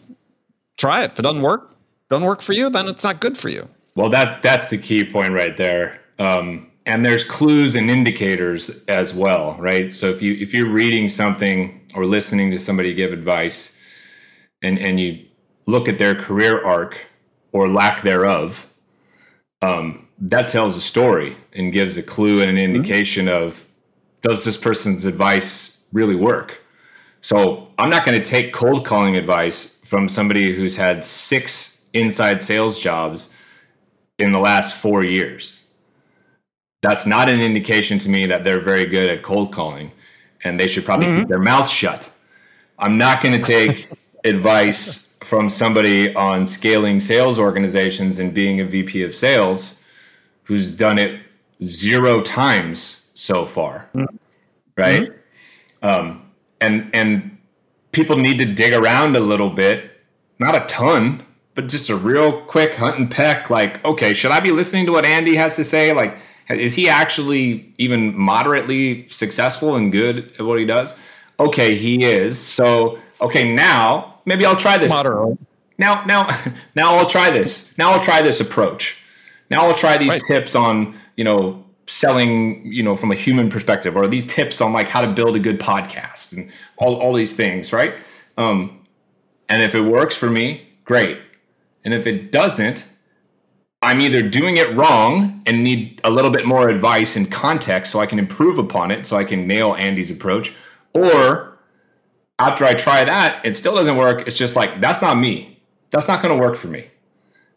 Try 0.78 1.04
it. 1.04 1.12
If 1.12 1.20
it 1.20 1.24
doesn't 1.24 1.42
work 1.42 1.72
doesn't 2.10 2.28
work 2.28 2.42
for 2.42 2.54
you 2.54 2.70
then 2.70 2.88
it's 2.88 3.04
not 3.04 3.20
good 3.20 3.38
for 3.38 3.50
you. 3.50 3.68
Well 3.96 4.10
that 4.10 4.44
that's 4.44 4.68
the 4.68 4.78
key 4.78 5.04
point 5.04 5.34
right 5.34 5.58
there. 5.58 6.00
Um, 6.20 6.72
and 6.86 7.04
there's 7.04 7.24
clues 7.24 7.74
and 7.76 7.90
indicators 7.90 8.84
as 8.86 9.14
well 9.14 9.56
right? 9.60 9.96
So 9.96 10.10
if 10.10 10.22
you 10.22 10.34
if 10.34 10.54
you're 10.54 10.70
reading 10.70 11.10
something 11.10 11.82
or 11.96 12.06
listening 12.06 12.52
to 12.52 12.60
somebody 12.60 12.94
give 12.94 13.12
advice 13.12 13.76
and 14.62 14.78
and 14.80 15.00
you 15.00 15.26
look 15.66 15.88
at 15.88 15.98
their 15.98 16.16
career 16.16 16.64
arc 16.64 17.06
or 17.52 17.68
lack 17.68 18.02
thereof 18.02 18.68
um, 19.62 20.08
that 20.20 20.48
tells 20.48 20.78
a 20.78 20.82
story 20.82 21.36
and 21.54 21.74
gives 21.74 21.98
a 21.98 22.04
clue 22.04 22.42
and 22.42 22.52
an 22.52 22.58
mm-hmm. 22.58 22.76
indication 22.76 23.26
mm-hmm. 23.26 23.48
of 23.48 23.66
does 24.22 24.44
this 24.44 24.58
person's 24.58 25.06
advice 25.06 25.82
really 25.92 26.16
work 26.16 26.62
so 27.26 27.68
i'm 27.78 27.90
not 27.90 28.06
going 28.06 28.18
to 28.18 28.30
take 28.30 28.54
cold 28.54 28.86
calling 28.86 29.16
advice 29.16 29.80
from 29.84 30.08
somebody 30.08 30.54
who's 30.56 30.76
had 30.76 31.04
six 31.04 31.82
inside 31.94 32.42
sales 32.42 32.82
jobs 32.82 33.34
in 34.18 34.32
the 34.32 34.40
last 34.40 34.76
four 34.76 35.04
years 35.04 35.66
that's 36.86 37.08
not 37.08 37.30
an 37.30 37.42
indication 37.42 37.98
to 37.98 38.10
me 38.10 38.28
that 38.28 38.44
they're 38.44 38.60
very 38.60 38.86
good 38.86 39.10
at 39.10 39.24
cold 39.24 39.52
calling 39.52 39.92
and 40.44 40.60
they 40.60 40.68
should 40.68 40.86
probably 40.86 41.08
mm-hmm. 41.08 41.22
keep 41.22 41.28
their 41.28 41.40
mouth 41.40 41.68
shut. 41.68 42.12
I'm 42.78 42.98
not 42.98 43.24
going 43.24 43.42
to 43.42 43.44
take 43.44 43.90
advice 44.24 45.18
from 45.22 45.50
somebody 45.50 46.14
on 46.16 46.46
scaling 46.46 47.00
sales 47.00 47.40
organizations 47.40 48.20
and 48.20 48.34
being 48.34 48.60
a 48.62 48.66
VP 48.66 49.02
of 49.02 49.16
sales 49.16 49.82
who's 50.44 50.70
done 50.70 51.00
it 51.00 51.22
zero 51.64 52.22
times 52.22 53.10
so 53.16 53.46
far. 53.46 53.90
Mm-hmm. 53.96 54.16
Right? 54.78 55.12
Mm-hmm. 55.82 55.88
Um, 55.88 56.25
and 56.62 56.90
and 56.94 57.38
people 57.92 58.18
need 58.18 58.38
to 58.40 58.46
dig 58.46 58.74
around 58.74 59.16
a 59.16 59.20
little 59.20 59.50
bit, 59.50 59.92
not 60.40 60.56
a 60.56 60.66
ton, 60.68 61.26
but 61.54 61.68
just 61.68 61.90
a 61.90 61.96
real 61.96 62.42
quick 62.42 62.76
hunt 62.76 62.98
and 62.98 63.10
peck 63.10 63.50
like, 63.50 63.84
okay, 63.86 64.14
should 64.14 64.32
I 64.32 64.40
be 64.40 64.52
listening 64.52 64.86
to 64.88 64.92
what 64.92 65.06
Andy 65.06 65.36
has 65.36 65.56
to 65.56 65.64
say? 65.64 65.94
Like 65.94 66.18
is 66.50 66.76
he 66.76 66.88
actually 66.90 67.74
even 67.78 68.18
moderately 68.18 69.08
successful 69.10 69.76
and 69.76 69.92
good 69.92 70.32
at 70.38 70.46
what 70.46 70.60
he 70.60 70.66
does? 70.66 70.94
Okay, 71.40 71.76
he 71.76 72.04
is. 72.04 72.40
So, 72.40 73.00
okay, 73.20 73.54
now 73.56 74.20
maybe 74.26 74.46
I'll 74.46 74.56
try 74.56 74.78
this. 74.78 74.90
Moderate. 74.90 75.38
Now, 75.78 76.04
now, 76.06 76.30
now 76.76 76.96
I'll 76.96 77.08
try 77.08 77.32
this. 77.32 77.76
Now 77.78 77.92
I'll 77.92 78.04
try 78.04 78.22
this 78.22 78.40
approach. 78.40 79.02
Now 79.50 79.66
I'll 79.66 79.76
try 79.76 79.98
these 79.98 80.10
right. 80.10 80.22
tips 80.28 80.56
on, 80.56 80.98
you 81.18 81.24
know, 81.24 81.65
selling, 81.88 82.66
you 82.66 82.82
know, 82.82 82.96
from 82.96 83.12
a 83.12 83.16
human 83.16 83.50
perspective, 83.50 83.96
or 83.96 84.08
these 84.08 84.26
tips 84.26 84.62
on 84.62 84.74
like 84.74 84.88
how 84.88 85.02
to 85.02 85.12
build 85.12 85.36
a 85.36 85.40
good 85.40 85.60
podcast 85.60 86.34
and 86.34 86.52
all, 86.78 86.96
all 86.96 87.14
these 87.14 87.36
things, 87.36 87.72
right? 87.72 87.94
Um, 88.38 88.86
and 89.50 89.62
if 89.62 89.76
it 89.76 89.82
works 89.82 90.16
for 90.16 90.30
me, 90.30 90.68
great. 90.84 91.20
And 91.84 91.94
if 91.94 92.08
it 92.08 92.32
doesn't, 92.32 92.88
I'm 93.82 94.02
either 94.02 94.28
doing 94.28 94.58
it 94.58 94.76
wrong 94.76 95.44
and 95.46 95.64
need 95.64 96.02
a 96.04 96.10
little 96.10 96.32
bit 96.32 96.46
more 96.46 96.70
advice 96.70 97.16
and 97.16 97.32
context 97.32 97.92
so 97.92 98.00
I 98.00 98.08
can 98.08 98.18
improve 98.18 98.58
upon 98.58 98.90
it, 98.90 99.06
so 99.06 99.18
I 99.18 99.24
can 99.24 99.48
nail 99.48 99.76
Andy's 99.76 100.10
approach, 100.10 100.54
or 100.94 101.60
after 102.40 102.66
I 102.66 102.74
try 102.74 103.06
that, 103.06 103.46
it 103.46 103.54
still 103.56 103.76
doesn't 103.76 103.96
work. 103.96 104.28
It's 104.28 104.38
just 104.38 104.56
like, 104.56 104.82
that's 104.82 105.02
not 105.02 105.18
me. 105.18 105.62
That's 105.92 106.08
not 106.08 106.24
going 106.24 106.36
to 106.36 106.44
work 106.44 106.56
for 106.56 106.68
me. 106.68 106.90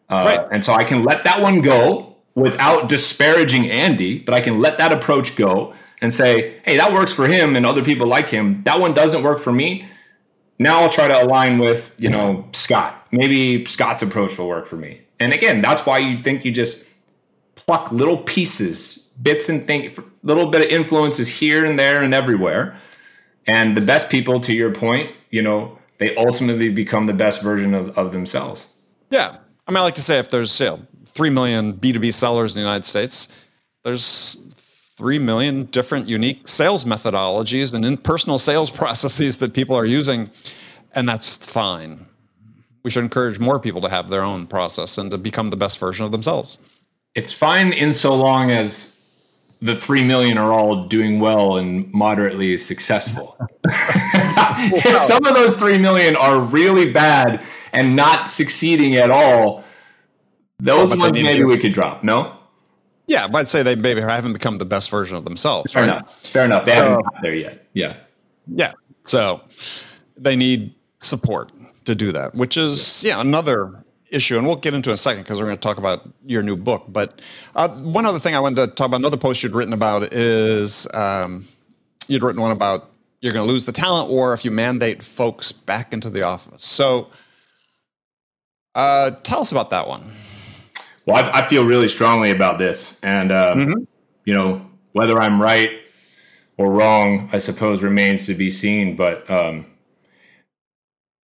Uh, 0.07 0.37
right. 0.37 0.47
And 0.51 0.63
so 0.63 0.73
I 0.73 0.83
can 0.83 1.03
let 1.03 1.23
that 1.23 1.41
one 1.41 1.61
go 1.61 2.08
without 2.39 2.89
disparaging 2.89 3.69
Andy, 3.69 4.19
but 4.19 4.33
I 4.33 4.41
can 4.41 4.59
let 4.59 4.77
that 4.77 4.91
approach 4.91 5.35
go 5.35 5.73
and 6.01 6.13
say, 6.13 6.59
hey, 6.63 6.77
that 6.77 6.93
works 6.93 7.11
for 7.11 7.27
him 7.27 7.55
and 7.55 7.65
other 7.65 7.83
people 7.83 8.07
like 8.07 8.29
him. 8.29 8.63
That 8.63 8.79
one 8.79 8.93
doesn't 8.93 9.23
work 9.23 9.39
for 9.39 9.51
me. 9.51 9.85
Now 10.57 10.81
I'll 10.81 10.89
try 10.89 11.07
to 11.07 11.23
align 11.23 11.59
with, 11.59 11.93
you 11.97 12.09
know, 12.09 12.47
Scott. 12.53 13.07
Maybe 13.11 13.65
Scott's 13.65 14.01
approach 14.01 14.37
will 14.37 14.47
work 14.47 14.65
for 14.65 14.75
me. 14.75 15.01
And 15.19 15.33
again, 15.33 15.61
that's 15.61 15.85
why 15.85 15.99
you 15.99 16.17
think 16.17 16.45
you 16.45 16.51
just 16.51 16.89
pluck 17.55 17.91
little 17.91 18.17
pieces, 18.17 18.97
bits 19.21 19.49
and 19.49 19.65
think, 19.65 19.99
little 20.23 20.49
bit 20.49 20.61
of 20.61 20.67
influences 20.67 21.27
here 21.27 21.65
and 21.65 21.77
there 21.77 22.03
and 22.03 22.13
everywhere. 22.13 22.77
And 23.47 23.75
the 23.75 23.81
best 23.81 24.09
people, 24.09 24.39
to 24.41 24.53
your 24.53 24.71
point, 24.71 25.09
you 25.29 25.41
know, 25.41 25.77
they 25.97 26.15
ultimately 26.15 26.69
become 26.69 27.07
the 27.07 27.13
best 27.13 27.41
version 27.41 27.73
of, 27.73 27.97
of 27.97 28.11
themselves. 28.11 28.65
Yeah. 29.09 29.37
I 29.67 29.71
mean, 29.71 29.77
I 29.77 29.81
like 29.81 29.95
to 29.95 30.01
say 30.01 30.19
if 30.19 30.29
there's 30.29 30.59
you 30.59 30.67
know, 30.67 30.79
3 31.09 31.29
million 31.29 31.73
B2B 31.73 32.13
sellers 32.13 32.55
in 32.55 32.61
the 32.61 32.65
United 32.65 32.85
States, 32.85 33.29
there's 33.83 34.37
3 34.97 35.19
million 35.19 35.65
different 35.65 36.07
unique 36.07 36.47
sales 36.47 36.85
methodologies 36.85 37.73
and 37.73 37.85
impersonal 37.85 38.39
sales 38.39 38.69
processes 38.81 39.37
that 39.37 39.53
people 39.53 39.75
are 39.75 39.85
using. 39.85 40.29
And 40.93 41.07
that's 41.07 41.37
fine 41.37 42.07
we 42.83 42.89
should 42.89 43.03
encourage 43.03 43.39
more 43.39 43.59
people 43.59 43.81
to 43.81 43.89
have 43.89 44.09
their 44.09 44.23
own 44.23 44.47
process 44.47 44.97
and 44.97 45.11
to 45.11 45.17
become 45.17 45.49
the 45.49 45.57
best 45.57 45.77
version 45.79 46.05
of 46.05 46.11
themselves. 46.11 46.57
It's 47.15 47.33
fine 47.33 47.73
in 47.73 47.93
so 47.93 48.15
long 48.15 48.51
as 48.51 48.95
the 49.61 49.75
3 49.75 50.03
million 50.05 50.37
are 50.37 50.53
all 50.53 50.87
doing 50.87 51.19
well 51.19 51.57
and 51.57 51.91
moderately 51.93 52.57
successful. 52.57 53.35
if 53.65 54.97
some 54.97 55.25
of 55.25 55.33
those 55.33 55.55
3 55.57 55.77
million 55.79 56.15
are 56.15 56.39
really 56.39 56.91
bad 56.93 57.43
and 57.73 57.95
not 57.95 58.29
succeeding 58.29 58.95
at 58.95 59.11
all, 59.11 59.63
those 60.59 60.95
ones 60.95 61.13
maybe 61.13 61.43
we 61.43 61.57
could 61.57 61.73
drop. 61.73 62.03
No? 62.03 62.35
Yeah, 63.07 63.27
but 63.27 63.39
I'd 63.39 63.47
say 63.47 63.63
they 63.63 63.75
maybe 63.75 64.01
haven't 64.01 64.33
become 64.33 64.59
the 64.59 64.65
best 64.65 64.89
version 64.91 65.17
of 65.17 65.25
themselves. 65.25 65.73
Fair 65.73 65.83
right? 65.83 65.89
enough. 65.89 66.19
Fair 66.21 66.45
enough. 66.45 66.65
They 66.65 66.73
so, 66.73 66.81
haven't 66.81 67.03
got 67.03 67.21
there 67.21 67.35
yet. 67.35 67.67
Yeah. 67.73 67.95
Yeah. 68.47 68.73
So 69.05 69.41
they 70.15 70.35
need 70.35 70.75
support 70.99 71.51
to 71.85 71.95
do 71.95 72.11
that, 72.11 72.35
which 72.35 72.57
is 72.57 73.03
yeah 73.03 73.19
another 73.19 73.83
issue, 74.11 74.37
and 74.37 74.45
we'll 74.45 74.55
get 74.55 74.73
into 74.73 74.89
in 74.89 74.93
a 74.93 74.97
second 74.97 75.23
because 75.23 75.39
we're 75.39 75.47
going 75.47 75.57
to 75.57 75.61
talk 75.61 75.77
about 75.77 76.07
your 76.25 76.43
new 76.43 76.55
book. 76.55 76.85
But 76.87 77.21
uh, 77.55 77.69
one 77.79 78.05
other 78.05 78.19
thing 78.19 78.35
I 78.35 78.39
wanted 78.39 78.57
to 78.57 78.67
talk 78.67 78.87
about, 78.87 78.97
another 78.97 79.17
post 79.17 79.43
you'd 79.43 79.55
written 79.55 79.73
about 79.73 80.13
is 80.13 80.87
um, 80.93 81.45
you'd 82.07 82.23
written 82.23 82.41
one 82.41 82.51
about 82.51 82.91
you're 83.21 83.33
going 83.33 83.45
to 83.45 83.51
lose 83.51 83.65
the 83.65 83.71
talent 83.71 84.09
war 84.09 84.33
if 84.33 84.45
you 84.45 84.51
mandate 84.51 85.03
folks 85.03 85.51
back 85.51 85.93
into 85.93 86.09
the 86.09 86.23
office. 86.23 86.63
So 86.63 87.09
uh, 88.75 89.11
tell 89.23 89.41
us 89.41 89.51
about 89.51 89.71
that 89.71 89.87
one. 89.87 90.03
Well, 91.09 91.25
I, 91.25 91.39
I 91.39 91.41
feel 91.41 91.65
really 91.65 91.87
strongly 91.87 92.29
about 92.29 92.59
this, 92.59 92.99
and 93.01 93.31
uh, 93.31 93.55
mm-hmm. 93.55 93.83
you 94.25 94.33
know 94.35 94.65
whether 94.91 95.19
I'm 95.19 95.41
right 95.41 95.71
or 96.57 96.71
wrong, 96.71 97.29
I 97.33 97.39
suppose 97.39 97.81
remains 97.81 98.27
to 98.27 98.35
be 98.35 98.49
seen. 98.49 98.95
But 98.95 99.29
um, 99.29 99.65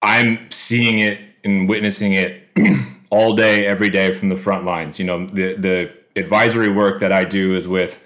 I'm 0.02 0.50
seeing 0.52 1.00
it 1.00 1.19
and 1.43 1.69
witnessing 1.69 2.13
it 2.13 2.48
all 3.12 3.36
day, 3.36 3.67
every 3.67 3.89
day 3.89 4.12
from 4.12 4.30
the 4.30 4.38
front 4.38 4.65
lines. 4.65 4.98
You 4.98 5.06
know, 5.06 5.28
the 5.28 5.54
the 5.54 5.93
advisory 6.15 6.71
work 6.71 7.00
that 7.02 7.12
I 7.12 7.24
do 7.24 7.56
is 7.56 7.67
with 7.67 8.02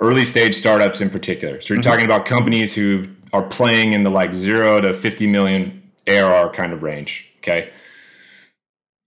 early 0.00 0.26
stage 0.26 0.54
startups 0.54 1.00
in 1.00 1.08
particular. 1.08 1.60
So 1.60 1.72
you're 1.72 1.82
mm-hmm. 1.82 1.90
talking 1.90 2.04
about 2.04 2.26
companies 2.26 2.74
who 2.74 3.08
are 3.32 3.42
playing 3.42 3.94
in 3.94 4.02
the 4.02 4.10
like 4.10 4.34
zero 4.34 4.80
to 4.80 4.92
50 4.92 5.26
million 5.28 5.90
ARR 6.06 6.50
kind 6.50 6.72
of 6.72 6.82
range. 6.82 7.30
Okay. 7.38 7.70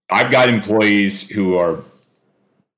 I've 0.10 0.32
got 0.32 0.50
employees 0.50 1.30
who 1.30 1.58
are, 1.58 1.84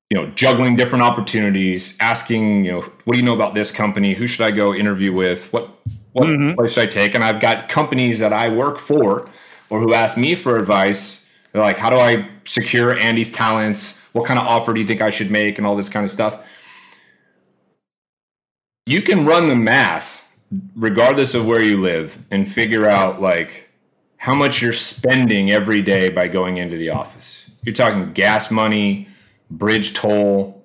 you 0.10 0.18
know, 0.18 0.28
juggling 0.32 0.76
different 0.76 1.04
opportunities, 1.04 1.96
asking, 2.00 2.66
you 2.66 2.72
know, 2.72 2.82
what 2.82 3.14
do 3.14 3.20
you 3.20 3.26
know 3.26 3.36
about 3.36 3.54
this 3.54 3.72
company? 3.72 4.14
Who 4.14 4.26
should 4.26 4.44
I 4.46 4.52
go 4.52 4.74
interview 4.74 5.14
with? 5.14 5.52
What 5.54 5.70
what 6.14 6.26
mm-hmm. 6.26 6.56
place 6.56 6.74
should 6.74 6.84
I 6.84 6.88
take? 6.88 7.14
And 7.14 7.24
I've 7.24 7.40
got 7.40 7.70
companies 7.70 8.18
that 8.20 8.34
I 8.34 8.50
work 8.50 8.80
for 8.80 9.30
or 9.70 9.80
who 9.80 9.94
ask 9.94 10.18
me 10.18 10.34
for 10.34 10.58
advice. 10.58 11.28
They're 11.52 11.62
like, 11.62 11.78
how 11.78 11.92
do 11.92 11.98
I 11.98 12.28
secure 12.46 12.98
Andy's 12.98 13.32
talents? 13.32 14.02
What 14.14 14.26
kind 14.26 14.40
of 14.40 14.48
offer 14.48 14.74
do 14.74 14.80
you 14.80 14.88
think 14.88 15.02
I 15.02 15.12
should 15.12 15.30
make? 15.30 15.60
And 15.60 15.68
all 15.68 15.76
this 15.76 15.90
kind 15.90 16.04
of 16.04 16.12
stuff. 16.12 16.44
You 18.88 19.04
can 19.04 19.28
run 19.28 19.48
the 19.48 19.56
math 19.56 20.28
regardless 20.76 21.36
of 21.36 21.46
where 21.46 21.62
you 21.62 21.80
live 21.80 22.18
and 22.32 22.52
figure 22.52 22.88
out 22.90 23.22
like 23.22 23.70
how 24.18 24.34
much 24.34 24.64
you're 24.64 24.74
spending 24.74 25.52
every 25.52 25.84
day 25.84 26.10
by 26.10 26.28
going 26.28 26.58
into 26.58 26.76
the 26.76 26.90
office. 26.90 27.48
You're 27.62 27.76
talking 27.76 28.12
gas 28.14 28.50
money, 28.50 29.08
bridge 29.50 29.94
toll, 29.94 30.64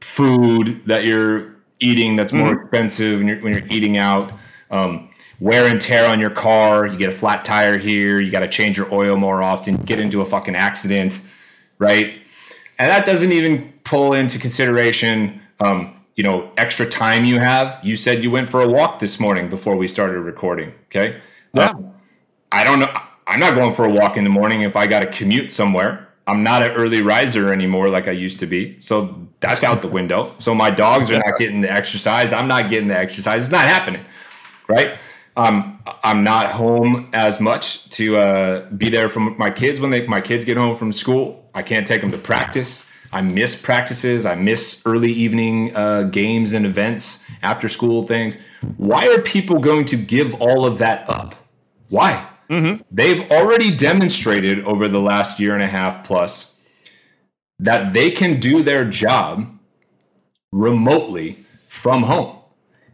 food 0.00 0.84
that 0.84 1.04
you're 1.04 1.54
eating 1.80 2.16
that's 2.16 2.32
more 2.32 2.48
mm-hmm. 2.48 2.62
expensive 2.62 3.18
when 3.18 3.28
you're, 3.28 3.40
when 3.40 3.52
you're 3.52 3.66
eating 3.68 3.96
out. 3.96 4.32
Um, 4.70 5.10
wear 5.40 5.66
and 5.66 5.80
tear 5.80 6.08
on 6.08 6.20
your 6.20 6.30
car. 6.30 6.86
You 6.86 6.96
get 6.96 7.10
a 7.10 7.12
flat 7.12 7.44
tire 7.44 7.78
here. 7.78 8.20
You 8.20 8.30
got 8.30 8.40
to 8.40 8.48
change 8.48 8.76
your 8.76 8.92
oil 8.92 9.16
more 9.16 9.42
often. 9.42 9.76
Get 9.76 9.98
into 9.98 10.20
a 10.20 10.24
fucking 10.24 10.56
accident, 10.56 11.20
right? 11.78 12.14
And 12.78 12.90
that 12.90 13.06
doesn't 13.06 13.32
even 13.32 13.72
pull 13.84 14.14
into 14.14 14.38
consideration, 14.38 15.40
um, 15.60 15.94
you 16.16 16.24
know, 16.24 16.50
extra 16.56 16.88
time 16.88 17.24
you 17.24 17.38
have. 17.38 17.78
You 17.82 17.96
said 17.96 18.22
you 18.22 18.30
went 18.30 18.48
for 18.48 18.62
a 18.62 18.68
walk 18.68 18.98
this 18.98 19.20
morning 19.20 19.50
before 19.50 19.76
we 19.76 19.88
started 19.88 20.20
recording. 20.20 20.72
Okay. 20.86 21.20
Yeah. 21.52 21.70
Um, 21.70 21.92
I 22.50 22.64
don't 22.64 22.78
know. 22.78 22.92
I'm 23.26 23.40
not 23.40 23.54
going 23.54 23.74
for 23.74 23.84
a 23.84 23.92
walk 23.92 24.16
in 24.16 24.24
the 24.24 24.30
morning 24.30 24.62
if 24.62 24.76
I 24.76 24.86
got 24.86 25.00
to 25.00 25.06
commute 25.06 25.50
somewhere. 25.50 26.03
I'm 26.26 26.42
not 26.42 26.62
an 26.62 26.70
early 26.70 27.02
riser 27.02 27.52
anymore 27.52 27.88
like 27.90 28.08
I 28.08 28.12
used 28.12 28.38
to 28.40 28.46
be. 28.46 28.80
So 28.80 29.28
that's 29.40 29.62
out 29.62 29.82
the 29.82 29.88
window. 29.88 30.32
So 30.38 30.54
my 30.54 30.70
dogs 30.70 31.10
are 31.10 31.18
not 31.18 31.38
getting 31.38 31.60
the 31.60 31.70
exercise. 31.70 32.32
I'm 32.32 32.48
not 32.48 32.70
getting 32.70 32.88
the 32.88 32.96
exercise. 32.96 33.44
It's 33.44 33.52
not 33.52 33.66
happening. 33.66 34.04
Right. 34.68 34.96
Um, 35.36 35.82
I'm 36.02 36.24
not 36.24 36.46
home 36.52 37.10
as 37.12 37.40
much 37.40 37.90
to 37.90 38.16
uh, 38.16 38.70
be 38.70 38.88
there 38.88 39.08
for 39.08 39.20
my 39.20 39.50
kids 39.50 39.80
when 39.80 39.90
they, 39.90 40.06
my 40.06 40.20
kids 40.20 40.44
get 40.44 40.56
home 40.56 40.76
from 40.76 40.92
school. 40.92 41.50
I 41.54 41.62
can't 41.62 41.86
take 41.86 42.00
them 42.00 42.12
to 42.12 42.18
practice. 42.18 42.88
I 43.12 43.20
miss 43.20 43.60
practices. 43.60 44.24
I 44.26 44.34
miss 44.34 44.82
early 44.86 45.12
evening 45.12 45.74
uh, 45.76 46.04
games 46.04 46.52
and 46.52 46.64
events, 46.64 47.24
after 47.42 47.68
school 47.68 48.04
things. 48.06 48.38
Why 48.76 49.06
are 49.08 49.20
people 49.20 49.58
going 49.60 49.84
to 49.86 49.96
give 49.96 50.34
all 50.40 50.64
of 50.64 50.78
that 50.78 51.08
up? 51.08 51.34
Why? 51.90 52.26
Mm-hmm. 52.50 52.82
They've 52.90 53.30
already 53.30 53.74
demonstrated 53.74 54.64
over 54.64 54.88
the 54.88 55.00
last 55.00 55.40
year 55.40 55.54
and 55.54 55.62
a 55.62 55.68
half 55.68 56.04
plus 56.04 56.58
that 57.58 57.92
they 57.92 58.10
can 58.10 58.40
do 58.40 58.62
their 58.62 58.84
job 58.84 59.58
remotely 60.52 61.44
from 61.68 62.02
home. 62.02 62.36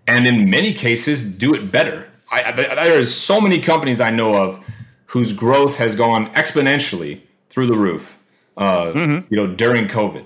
And 0.06 0.26
in 0.26 0.50
many 0.50 0.72
cases, 0.72 1.24
do 1.24 1.54
it 1.54 1.70
better. 1.70 2.08
I, 2.32 2.52
there's 2.52 3.12
so 3.12 3.40
many 3.40 3.60
companies 3.60 4.00
I 4.00 4.10
know 4.10 4.36
of 4.36 4.64
whose 5.06 5.32
growth 5.32 5.76
has 5.76 5.96
gone 5.96 6.32
exponentially 6.34 7.20
through 7.48 7.66
the 7.66 7.76
roof, 7.76 8.22
uh, 8.56 8.92
mm-hmm. 8.92 9.32
you 9.32 9.36
know, 9.36 9.52
during 9.54 9.88
COVID. 9.88 10.24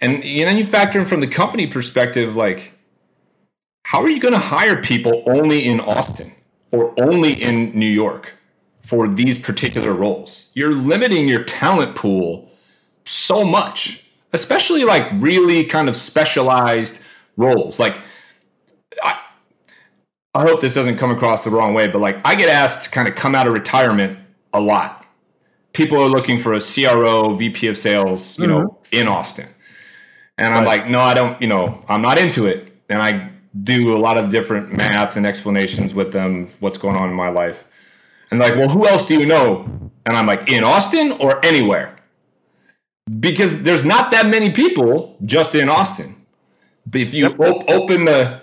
And 0.00 0.24
you 0.24 0.44
know, 0.44 0.50
you 0.50 0.66
factor 0.66 0.98
in 0.98 1.06
from 1.06 1.20
the 1.20 1.26
company 1.26 1.66
perspective, 1.66 2.34
like, 2.34 2.72
how 3.84 4.02
are 4.02 4.08
you 4.08 4.20
going 4.20 4.32
to 4.32 4.40
hire 4.40 4.82
people 4.82 5.22
only 5.26 5.64
in 5.66 5.80
Austin 5.80 6.32
or 6.70 6.94
only 7.00 7.40
in 7.40 7.78
New 7.78 7.86
York? 7.86 8.32
For 8.82 9.08
these 9.08 9.38
particular 9.38 9.92
roles. 9.92 10.50
You're 10.54 10.74
limiting 10.74 11.28
your 11.28 11.44
talent 11.44 11.94
pool 11.94 12.50
so 13.04 13.44
much, 13.44 14.06
especially 14.32 14.84
like 14.84 15.10
really 15.14 15.64
kind 15.64 15.88
of 15.88 15.96
specialized 15.96 17.02
roles. 17.36 17.80
Like, 17.80 17.98
I, 19.02 19.18
I 20.34 20.42
hope 20.42 20.60
this 20.60 20.74
doesn't 20.74 20.98
come 20.98 21.10
across 21.10 21.44
the 21.44 21.50
wrong 21.50 21.74
way, 21.74 21.88
but 21.88 22.00
like 22.00 22.18
I 22.24 22.34
get 22.34 22.48
asked 22.48 22.84
to 22.84 22.90
kind 22.90 23.08
of 23.08 23.14
come 23.14 23.34
out 23.34 23.46
of 23.46 23.52
retirement 23.52 24.18
a 24.52 24.60
lot. 24.60 25.06
People 25.72 26.00
are 26.00 26.08
looking 26.08 26.38
for 26.38 26.52
a 26.52 26.60
CRO, 26.60 27.34
VP 27.34 27.66
of 27.68 27.78
sales, 27.78 28.38
you 28.38 28.46
mm-hmm. 28.46 28.52
know, 28.52 28.78
in 28.90 29.08
Austin. 29.08 29.48
And 30.38 30.52
I'm 30.52 30.64
like, 30.64 30.88
no, 30.88 31.00
I 31.00 31.14
don't, 31.14 31.40
you 31.40 31.48
know, 31.48 31.82
I'm 31.88 32.02
not 32.02 32.18
into 32.18 32.46
it. 32.46 32.72
And 32.88 33.00
I 33.00 33.30
do 33.62 33.96
a 33.96 33.98
lot 33.98 34.18
of 34.18 34.30
different 34.30 34.72
math 34.72 35.16
and 35.16 35.26
explanations 35.26 35.94
with 35.94 36.12
them, 36.12 36.48
what's 36.60 36.78
going 36.78 36.96
on 36.96 37.08
in 37.08 37.14
my 37.14 37.28
life. 37.28 37.64
And 38.32 38.40
like, 38.40 38.56
well, 38.56 38.70
who 38.70 38.88
else 38.88 39.04
do 39.04 39.20
you 39.20 39.26
know? 39.26 39.90
And 40.06 40.16
I'm 40.16 40.26
like, 40.26 40.48
in 40.48 40.64
Austin 40.64 41.12
or 41.20 41.44
anywhere? 41.44 41.94
Because 43.20 43.62
there's 43.62 43.84
not 43.84 44.10
that 44.12 44.24
many 44.24 44.50
people 44.52 45.18
just 45.26 45.54
in 45.54 45.68
Austin. 45.68 46.16
But 46.86 47.02
if 47.02 47.12
you 47.12 47.26
op- 47.26 47.68
open 47.68 48.06
the 48.06 48.40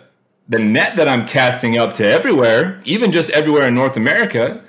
the 0.47 0.60
net 0.60 0.95
that 0.95 1.08
I'm 1.08 1.28
casting 1.28 1.78
up 1.78 1.95
to 1.95 2.06
everywhere, 2.06 2.82
even 2.86 3.12
just 3.12 3.32
everywhere 3.32 3.67
in 3.67 3.73
North 3.73 3.97
America, 3.97 4.63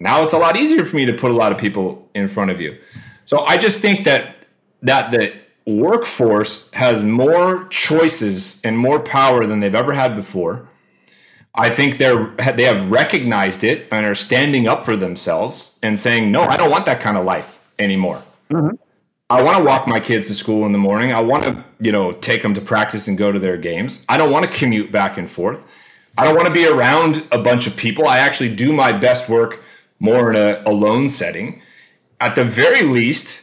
now 0.00 0.22
it's 0.22 0.32
a 0.34 0.38
lot 0.38 0.56
easier 0.56 0.84
for 0.84 0.96
me 0.96 1.06
to 1.06 1.14
put 1.14 1.30
a 1.30 1.34
lot 1.34 1.50
of 1.50 1.56
people 1.56 2.06
in 2.14 2.28
front 2.28 2.50
of 2.50 2.60
you. 2.60 2.78
So 3.24 3.46
I 3.46 3.56
just 3.56 3.80
think 3.80 4.04
that 4.04 4.46
that 4.82 5.10
the 5.10 5.34
workforce 5.66 6.70
has 6.72 7.02
more 7.02 7.66
choices 7.68 8.60
and 8.64 8.76
more 8.76 9.00
power 9.00 9.46
than 9.46 9.60
they've 9.60 9.74
ever 9.74 9.94
had 9.94 10.14
before. 10.14 10.67
I 11.54 11.70
think 11.70 11.98
they're 11.98 12.26
they 12.54 12.64
have 12.64 12.90
recognized 12.90 13.64
it 13.64 13.88
and 13.90 14.06
are 14.06 14.14
standing 14.14 14.68
up 14.68 14.84
for 14.84 14.96
themselves 14.96 15.78
and 15.82 15.98
saying, 15.98 16.30
"No, 16.30 16.42
I 16.42 16.56
don't 16.56 16.70
want 16.70 16.86
that 16.86 17.00
kind 17.00 17.16
of 17.16 17.24
life 17.24 17.60
anymore. 17.78 18.22
Mm-hmm. 18.50 18.76
I 19.30 19.42
want 19.42 19.58
to 19.58 19.64
walk 19.64 19.86
my 19.86 20.00
kids 20.00 20.28
to 20.28 20.34
school 20.34 20.64
in 20.64 20.72
the 20.72 20.78
morning. 20.78 21.12
I 21.12 21.20
want 21.20 21.44
to, 21.44 21.64
you 21.80 21.92
know, 21.92 22.12
take 22.12 22.40
them 22.42 22.54
to 22.54 22.62
practice 22.62 23.08
and 23.08 23.18
go 23.18 23.30
to 23.30 23.38
their 23.38 23.58
games. 23.58 24.04
I 24.08 24.16
don't 24.16 24.30
want 24.30 24.50
to 24.50 24.58
commute 24.58 24.90
back 24.90 25.18
and 25.18 25.28
forth. 25.28 25.66
I 26.16 26.24
don't 26.24 26.34
want 26.34 26.48
to 26.48 26.54
be 26.54 26.66
around 26.66 27.26
a 27.30 27.38
bunch 27.38 27.66
of 27.66 27.76
people. 27.76 28.08
I 28.08 28.18
actually 28.18 28.54
do 28.54 28.72
my 28.72 28.90
best 28.90 29.28
work 29.28 29.62
more 30.00 30.30
in 30.30 30.36
a 30.36 30.62
alone 30.66 31.08
setting. 31.10 31.60
At 32.20 32.36
the 32.36 32.44
very 32.44 32.82
least, 32.82 33.42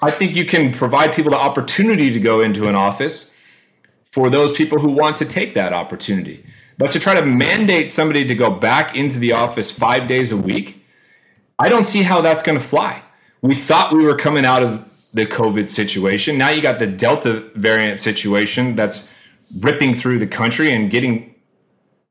I 0.00 0.10
think 0.10 0.34
you 0.34 0.46
can 0.46 0.72
provide 0.72 1.12
people 1.12 1.30
the 1.32 1.36
opportunity 1.36 2.10
to 2.10 2.18
go 2.18 2.40
into 2.40 2.66
an 2.68 2.74
office 2.74 3.36
for 4.10 4.30
those 4.30 4.52
people 4.52 4.78
who 4.78 4.90
want 4.90 5.18
to 5.18 5.24
take 5.24 5.54
that 5.54 5.72
opportunity. 5.72 6.44
But 6.80 6.92
to 6.92 6.98
try 6.98 7.14
to 7.14 7.26
mandate 7.26 7.90
somebody 7.90 8.24
to 8.24 8.34
go 8.34 8.50
back 8.50 8.96
into 8.96 9.18
the 9.18 9.32
office 9.32 9.70
five 9.70 10.08
days 10.08 10.32
a 10.32 10.36
week, 10.36 10.82
I 11.58 11.68
don't 11.68 11.84
see 11.84 12.02
how 12.02 12.22
that's 12.22 12.42
going 12.42 12.56
to 12.56 12.64
fly. 12.64 13.02
We 13.42 13.54
thought 13.54 13.92
we 13.92 14.02
were 14.02 14.16
coming 14.16 14.46
out 14.46 14.62
of 14.62 14.90
the 15.12 15.26
COVID 15.26 15.68
situation. 15.68 16.38
Now 16.38 16.48
you 16.48 16.62
got 16.62 16.78
the 16.78 16.86
Delta 16.86 17.50
variant 17.54 17.98
situation 17.98 18.76
that's 18.76 19.12
ripping 19.58 19.94
through 19.94 20.20
the 20.20 20.26
country 20.26 20.72
and 20.72 20.90
getting 20.90 21.34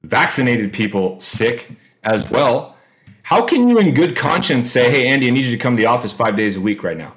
vaccinated 0.04 0.72
people 0.72 1.20
sick 1.20 1.76
as 2.04 2.30
well. 2.30 2.78
How 3.24 3.44
can 3.44 3.70
you, 3.70 3.80
in 3.80 3.96
good 3.96 4.16
conscience, 4.16 4.70
say, 4.70 4.92
hey, 4.92 5.08
Andy, 5.08 5.30
I 5.30 5.32
need 5.32 5.46
you 5.46 5.52
to 5.52 5.58
come 5.58 5.78
to 5.78 5.82
the 5.82 5.88
office 5.88 6.14
five 6.14 6.36
days 6.36 6.56
a 6.56 6.62
week 6.62 6.84
right 6.84 6.98
now? 6.98 7.16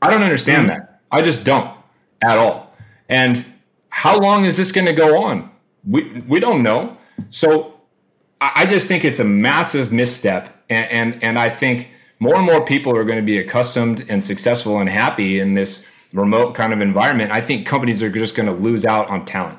I 0.00 0.08
don't 0.08 0.22
understand 0.22 0.62
hmm. 0.62 0.68
that. 0.68 1.02
I 1.12 1.20
just 1.20 1.44
don't 1.44 1.70
at 2.22 2.38
all. 2.38 2.74
And 3.10 3.44
how 3.90 4.18
long 4.18 4.46
is 4.46 4.56
this 4.56 4.72
going 4.72 4.86
to 4.86 4.94
go 4.94 5.22
on? 5.22 5.50
We 5.86 6.22
we 6.26 6.40
don't 6.40 6.62
know. 6.62 6.96
So 7.30 7.74
I 8.40 8.66
just 8.66 8.88
think 8.88 9.04
it's 9.04 9.20
a 9.20 9.24
massive 9.24 9.92
misstep, 9.92 10.64
and 10.68 10.90
and, 10.90 11.24
and 11.24 11.38
I 11.38 11.50
think 11.50 11.88
more 12.18 12.36
and 12.36 12.44
more 12.44 12.64
people 12.64 12.96
are 12.96 13.04
going 13.04 13.18
to 13.18 13.24
be 13.24 13.38
accustomed 13.38 14.04
and 14.08 14.22
successful 14.22 14.78
and 14.78 14.88
happy 14.88 15.40
in 15.40 15.54
this 15.54 15.86
remote 16.12 16.54
kind 16.54 16.72
of 16.72 16.80
environment. 16.80 17.32
I 17.32 17.40
think 17.40 17.66
companies 17.66 18.02
are 18.02 18.10
just 18.10 18.36
going 18.36 18.46
to 18.46 18.52
lose 18.52 18.84
out 18.84 19.08
on 19.08 19.24
talent. 19.24 19.58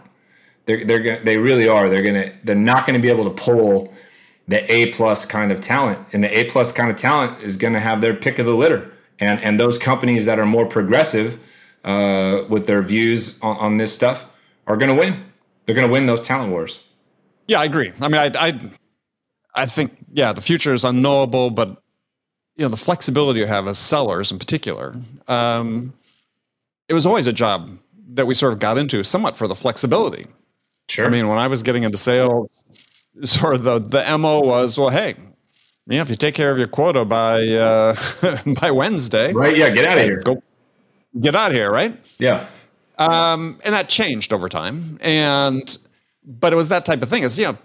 They're 0.65 0.83
they're 0.83 1.23
they 1.23 1.38
really 1.38 1.67
are. 1.67 1.89
They're 1.89 2.03
gonna 2.03 2.31
they're 2.43 2.55
not 2.55 2.85
going 2.85 2.99
to 2.99 3.01
be 3.01 3.09
able 3.09 3.25
to 3.25 3.43
pull 3.43 3.93
the 4.47 4.71
A 4.71 4.91
plus 4.93 5.25
kind 5.25 5.51
of 5.51 5.61
talent, 5.61 5.99
and 6.13 6.23
the 6.23 6.39
A 6.39 6.49
plus 6.49 6.71
kind 6.71 6.89
of 6.89 6.97
talent 6.97 7.41
is 7.41 7.57
going 7.57 7.73
to 7.73 7.79
have 7.79 8.01
their 8.01 8.13
pick 8.13 8.39
of 8.39 8.45
the 8.45 8.53
litter. 8.53 8.91
And 9.19 9.41
and 9.43 9.59
those 9.59 9.77
companies 9.77 10.25
that 10.25 10.39
are 10.39 10.45
more 10.45 10.65
progressive 10.65 11.39
uh, 11.83 12.43
with 12.49 12.65
their 12.65 12.81
views 12.81 13.39
on, 13.41 13.57
on 13.57 13.77
this 13.77 13.93
stuff 13.93 14.25
are 14.67 14.77
going 14.77 14.93
to 14.93 14.99
win 14.99 15.23
they're 15.65 15.75
going 15.75 15.88
to 15.88 15.91
win 15.91 16.06
those 16.06 16.21
talent 16.21 16.51
wars. 16.51 16.84
Yeah, 17.47 17.60
I 17.60 17.65
agree. 17.65 17.91
I 18.01 18.08
mean, 18.08 18.21
I, 18.21 18.47
I, 18.47 18.60
I 19.54 19.65
think 19.65 19.97
yeah, 20.13 20.34
the 20.34 20.41
future 20.41 20.73
is 20.73 20.84
unknowable, 20.84 21.49
but 21.49 21.82
you 22.56 22.63
know, 22.63 22.69
the 22.69 22.78
flexibility 22.78 23.39
you 23.41 23.45
have 23.47 23.67
as 23.67 23.78
sellers 23.78 24.32
in 24.32 24.39
particular. 24.39 24.95
Um, 25.28 25.93
it 26.88 26.93
was 26.93 27.06
always 27.06 27.28
a 27.28 27.34
job 27.34 27.78
that 28.10 28.28
we 28.28 28.34
sort 28.34 28.54
of 28.54 28.60
got 28.60 28.78
into 28.78 29.04
somewhat 29.04 29.36
for 29.36 29.47
the 29.47 29.56
flexibility. 29.56 30.28
Sure. 30.88 31.06
I 31.06 31.10
mean, 31.10 31.28
when 31.28 31.38
I 31.38 31.47
was 31.47 31.63
getting 31.63 31.84
into 31.84 31.97
sales, 31.97 32.63
sort 33.23 33.56
of 33.56 33.63
the 33.63 33.80
the 33.80 34.17
mo 34.17 34.39
was, 34.41 34.78
well, 34.78 34.89
hey, 34.89 35.15
yeah, 35.88 36.01
if 36.01 36.10
you 36.10 36.15
take 36.15 36.36
care 36.36 36.51
of 36.51 36.58
your 36.58 36.67
quota 36.67 37.06
by 37.06 37.47
uh, 37.47 37.95
by 38.62 38.71
Wednesday, 38.71 39.34
right? 39.34 39.56
Yeah, 39.56 39.69
get 39.69 39.86
out 39.86 39.97
of 39.97 40.04
here. 40.04 40.21
Go, 40.21 40.41
get 41.19 41.36
out 41.36 41.51
of 41.51 41.56
here, 41.56 41.71
right? 41.71 41.95
Yeah. 42.19 42.47
Um, 42.97 43.60
and 43.65 43.73
that 43.73 43.89
changed 43.89 44.34
over 44.34 44.49
time. 44.49 44.97
And 45.01 45.77
but 46.23 46.53
it 46.53 46.55
was 46.55 46.69
that 46.69 46.86
type 46.86 47.01
of 47.01 47.10
thing. 47.10 47.23
Is 47.23 47.38
you 47.38 47.45
know, 47.45 47.58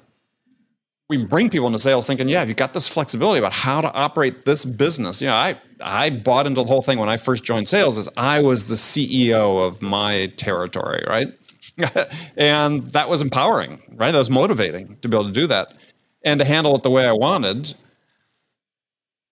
we 1.08 1.18
bring 1.18 1.50
people 1.50 1.66
into 1.66 1.78
sales 1.78 2.06
thinking, 2.06 2.28
yeah, 2.28 2.44
you've 2.44 2.56
got 2.56 2.72
this 2.72 2.88
flexibility 2.88 3.38
about 3.38 3.52
how 3.52 3.80
to 3.80 3.92
operate 3.92 4.44
this 4.44 4.64
business. 4.64 5.20
You 5.20 5.28
know, 5.28 5.34
I 5.34 5.60
I 5.82 6.10
bought 6.10 6.46
into 6.46 6.62
the 6.62 6.66
whole 6.66 6.82
thing 6.82 6.98
when 6.98 7.08
I 7.08 7.16
first 7.16 7.44
joined 7.44 7.68
sales 7.68 7.98
is 7.98 8.08
I 8.16 8.40
was 8.40 8.68
the 8.68 8.74
CEO 8.74 9.66
of 9.66 9.82
my 9.82 10.32
territory, 10.36 11.02
right? 11.06 11.36
and 12.36 12.82
that 12.92 13.08
was 13.08 13.22
empowering, 13.22 13.82
right? 13.96 14.12
That 14.12 14.18
was 14.18 14.30
motivating 14.30 14.98
to 15.02 15.08
be 15.08 15.16
able 15.16 15.26
to 15.26 15.32
do 15.32 15.46
that 15.46 15.74
and 16.22 16.38
to 16.40 16.44
handle 16.44 16.74
it 16.74 16.82
the 16.82 16.90
way 16.90 17.06
I 17.06 17.12
wanted. 17.12 17.74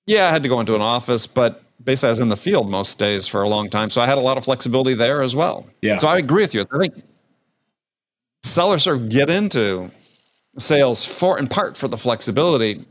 Yeah, 0.06 0.26
I 0.26 0.30
had 0.30 0.42
to 0.42 0.48
go 0.48 0.58
into 0.60 0.74
an 0.74 0.80
office, 0.80 1.26
but 1.26 1.62
basically 1.88 2.08
I 2.08 2.10
was 2.10 2.20
in 2.20 2.28
the 2.28 2.36
field 2.36 2.70
most 2.70 2.98
days 2.98 3.26
for 3.26 3.42
a 3.42 3.48
long 3.48 3.70
time, 3.70 3.88
so 3.88 4.02
I 4.02 4.06
had 4.06 4.18
a 4.18 4.20
lot 4.20 4.36
of 4.36 4.44
flexibility 4.44 4.92
there 4.92 5.22
as 5.22 5.34
well. 5.34 5.66
Yeah. 5.80 5.96
So 5.96 6.06
I 6.06 6.18
agree 6.18 6.42
with 6.42 6.52
you. 6.52 6.66
I 6.70 6.78
think 6.78 7.02
sellers 8.42 8.82
sort 8.82 8.98
of 8.98 9.08
get 9.08 9.30
into 9.30 9.90
sales 10.58 11.06
for 11.06 11.38
in 11.38 11.48
part 11.48 11.78
for 11.78 11.88
the 11.88 11.96
flexibility. 11.96 12.84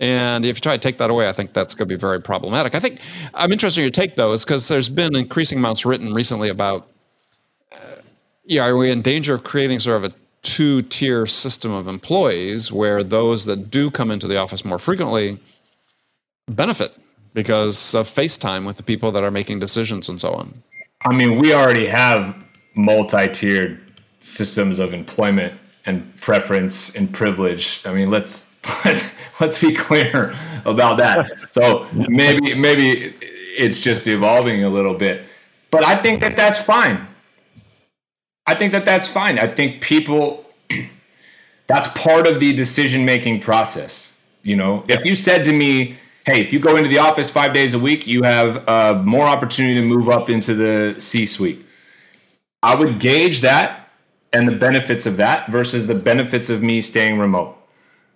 And 0.00 0.44
if 0.44 0.58
you 0.58 0.60
try 0.60 0.76
to 0.76 0.78
take 0.78 0.98
that 0.98 1.08
away, 1.08 1.30
I 1.30 1.32
think 1.32 1.54
that's 1.54 1.74
going 1.74 1.88
to 1.88 1.94
be 1.94 1.98
very 1.98 2.20
problematic. 2.20 2.74
I 2.74 2.78
think 2.78 3.00
I'm 3.32 3.52
interested 3.52 3.80
in 3.80 3.84
your 3.84 3.90
take 3.90 4.16
though, 4.16 4.32
is 4.32 4.44
because 4.44 4.68
there's 4.68 4.90
been 4.90 5.16
increasing 5.16 5.56
amounts 5.56 5.86
written 5.86 6.12
recently 6.12 6.50
about, 6.50 6.88
uh, 7.72 8.02
yeah, 8.44 8.66
are 8.66 8.76
we 8.76 8.90
in 8.90 9.00
danger 9.00 9.32
of 9.32 9.44
creating 9.44 9.78
sort 9.78 10.04
of 10.04 10.12
a 10.12 10.14
two-tier 10.42 11.24
system 11.24 11.72
of 11.72 11.88
employees 11.88 12.70
where 12.70 13.02
those 13.02 13.46
that 13.46 13.70
do 13.70 13.90
come 13.90 14.10
into 14.10 14.26
the 14.26 14.36
office 14.36 14.62
more 14.62 14.78
frequently 14.78 15.40
benefit 16.48 16.92
because 17.36 17.94
of 17.94 18.08
FaceTime 18.08 18.64
with 18.64 18.78
the 18.78 18.82
people 18.82 19.12
that 19.12 19.22
are 19.22 19.30
making 19.30 19.58
decisions 19.58 20.08
and 20.08 20.18
so 20.18 20.32
on. 20.32 20.62
I 21.04 21.14
mean, 21.14 21.38
we 21.38 21.52
already 21.52 21.86
have 21.86 22.34
multi-tiered 22.74 23.78
systems 24.20 24.78
of 24.78 24.94
employment 24.94 25.52
and 25.84 26.16
preference 26.16 26.96
and 26.96 27.12
privilege. 27.12 27.82
I 27.84 27.92
mean, 27.92 28.10
let's 28.10 28.54
let's, 28.84 29.14
let's 29.38 29.60
be 29.60 29.74
clear 29.74 30.34
about 30.64 30.96
that. 30.96 31.30
So 31.52 31.86
maybe 32.08 32.54
maybe 32.54 33.14
it's 33.20 33.80
just 33.80 34.06
evolving 34.06 34.64
a 34.64 34.70
little 34.70 34.94
bit, 34.94 35.22
but 35.70 35.84
I 35.84 35.94
think 35.94 36.20
that 36.20 36.36
that's 36.36 36.58
fine. 36.58 37.06
I 38.46 38.54
think 38.54 38.72
that 38.72 38.86
that's 38.86 39.06
fine. 39.06 39.38
I 39.38 39.46
think 39.46 39.82
people 39.82 40.46
that's 41.66 41.88
part 41.88 42.26
of 42.26 42.40
the 42.40 42.56
decision 42.56 43.04
making 43.04 43.40
process. 43.40 44.18
You 44.42 44.56
know, 44.56 44.84
if 44.88 45.04
you 45.04 45.14
said 45.14 45.44
to 45.44 45.52
me, 45.52 45.98
"Hey, 46.26 46.40
if 46.40 46.52
you 46.52 46.58
go 46.58 46.76
into 46.76 46.88
the 46.88 46.98
office 46.98 47.30
five 47.30 47.54
days 47.54 47.72
a 47.72 47.78
week, 47.78 48.06
you 48.06 48.22
have 48.22 48.68
uh, 48.68 49.00
more 49.04 49.26
opportunity 49.26 49.80
to 49.80 49.86
move 49.86 50.08
up 50.10 50.28
into 50.28 50.54
the 50.54 51.00
C 51.00 51.24
suite," 51.24 51.64
I 52.62 52.74
would 52.74 52.98
gauge 52.98 53.40
that 53.40 53.88
and 54.32 54.46
the 54.46 54.56
benefits 54.56 55.06
of 55.06 55.16
that 55.16 55.48
versus 55.48 55.86
the 55.86 55.94
benefits 55.94 56.50
of 56.50 56.62
me 56.62 56.80
staying 56.80 57.18
remote. 57.18 57.56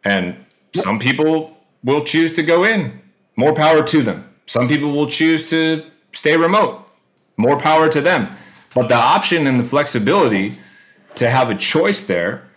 And 0.05 0.37
some 0.75 0.99
people 0.99 1.57
will 1.85 2.05
choose 2.05 2.35
to 2.35 2.43
go 2.43 2.65
in. 2.65 3.01
More 3.37 3.55
power 3.55 3.83
to 3.85 4.03
them. 4.03 4.29
Some 4.47 4.69
people 4.69 4.93
will 4.93 5.07
choose 5.07 5.49
to 5.51 5.85
stay 6.13 6.37
remote. 6.37 6.87
More 7.37 7.59
power 7.59 7.89
to 7.89 8.01
them. 8.01 8.29
But 8.75 8.89
the 8.89 8.97
option 8.97 9.47
and 9.47 9.59
the 9.59 9.65
flexibility 9.65 10.55
to 11.15 11.31
have 11.31 11.51
a 11.51 11.55
choice 11.55 12.03
there, 12.07 12.49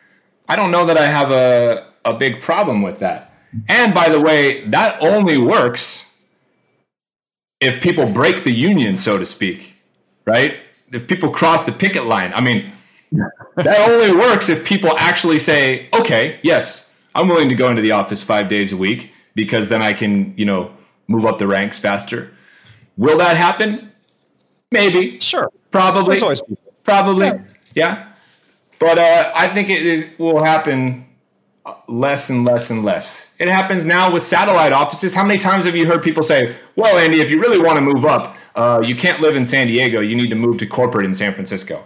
I 0.49 0.55
don't 0.55 0.71
know 0.71 0.85
that 0.85 0.97
I 0.97 1.07
have 1.07 1.31
a, 1.31 1.87
a 2.05 2.13
big 2.13 2.41
problem 2.41 2.81
with 2.81 2.99
that. 2.99 3.32
And 3.67 3.93
by 3.93 4.09
the 4.09 4.19
way, 4.19 4.65
that 4.69 5.01
only 5.01 5.37
works 5.37 6.13
if 7.59 7.81
people 7.81 8.11
break 8.11 8.43
the 8.43 8.51
union, 8.51 8.97
so 8.97 9.17
to 9.17 9.25
speak, 9.25 9.75
right? 10.25 10.59
If 10.91 11.07
people 11.07 11.31
cross 11.31 11.65
the 11.65 11.71
picket 11.71 12.05
line. 12.05 12.33
I 12.33 12.41
mean, 12.41 12.71
that 13.55 13.89
only 13.89 14.11
works 14.11 14.49
if 14.49 14.65
people 14.65 14.97
actually 14.97 15.39
say, 15.39 15.87
okay, 15.93 16.39
yes, 16.43 16.93
I'm 17.15 17.27
willing 17.27 17.49
to 17.49 17.55
go 17.55 17.69
into 17.69 17.81
the 17.81 17.91
office 17.91 18.23
five 18.23 18.49
days 18.49 18.73
a 18.73 18.77
week 18.77 19.11
because 19.35 19.69
then 19.69 19.81
I 19.81 19.93
can, 19.93 20.35
you 20.37 20.45
know, 20.45 20.71
move 21.07 21.25
up 21.25 21.37
the 21.37 21.47
ranks 21.47 21.79
faster. 21.79 22.31
Will 22.97 23.17
that 23.17 23.37
happen? 23.37 23.91
Maybe. 24.71 25.19
Sure. 25.19 25.49
Probably. 25.71 26.19
Probably. 26.83 27.27
Yeah. 27.27 27.43
yeah. 27.75 28.07
But 28.79 28.97
uh, 28.97 29.31
I 29.35 29.47
think 29.47 29.69
it, 29.69 29.85
it 29.85 30.19
will 30.19 30.43
happen 30.43 31.05
less 31.87 32.29
and 32.29 32.45
less 32.45 32.69
and 32.69 32.83
less. 32.83 33.33
It 33.39 33.47
happens 33.47 33.85
now 33.85 34.11
with 34.11 34.23
satellite 34.23 34.73
offices. 34.73 35.13
How 35.13 35.23
many 35.23 35.39
times 35.39 35.65
have 35.65 35.75
you 35.75 35.87
heard 35.87 36.03
people 36.03 36.23
say, 36.23 36.55
well, 36.75 36.97
Andy, 36.97 37.21
if 37.21 37.29
you 37.29 37.39
really 37.39 37.59
want 37.59 37.77
to 37.77 37.81
move 37.81 38.05
up, 38.05 38.35
uh, 38.55 38.81
you 38.85 38.95
can't 38.95 39.21
live 39.21 39.35
in 39.35 39.45
San 39.45 39.67
Diego. 39.67 39.99
You 39.99 40.15
need 40.15 40.29
to 40.29 40.35
move 40.35 40.57
to 40.59 40.67
corporate 40.67 41.05
in 41.05 41.13
San 41.13 41.33
Francisco. 41.33 41.83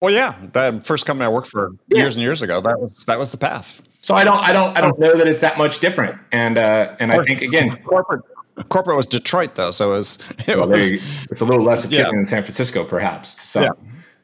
Well, 0.00 0.12
yeah, 0.12 0.34
that 0.52 0.86
first 0.86 1.06
company 1.06 1.24
I 1.24 1.28
worked 1.28 1.48
for 1.48 1.72
yeah. 1.88 2.00
years 2.00 2.16
and 2.16 2.22
years 2.22 2.42
ago, 2.42 2.60
that 2.60 2.78
was 2.78 3.04
that 3.06 3.18
was 3.18 3.30
the 3.32 3.38
path. 3.38 3.82
So 4.02 4.14
I 4.14 4.22
don't, 4.22 4.38
I 4.38 4.52
don't, 4.52 4.76
I 4.76 4.80
don't 4.80 4.98
know 4.98 5.16
that 5.16 5.26
it's 5.26 5.40
that 5.40 5.58
much 5.58 5.80
different. 5.80 6.20
And 6.30 6.58
uh, 6.58 6.94
and 7.00 7.10
I 7.10 7.22
think 7.22 7.40
again, 7.40 7.74
corporate 7.82 8.22
corporate 8.68 8.96
was 8.96 9.06
Detroit 9.06 9.54
though, 9.54 9.70
so 9.70 9.92
it 9.92 9.96
was 9.96 10.18
it 10.46 10.56
well, 10.56 10.68
was 10.68 10.92
it's 11.30 11.40
a 11.40 11.44
little 11.44 11.64
less 11.64 11.84
appealing 11.84 12.06
yeah. 12.06 12.12
than 12.12 12.24
San 12.24 12.42
Francisco, 12.42 12.84
perhaps. 12.84 13.40
So, 13.42 13.62
yeah. 13.62 13.70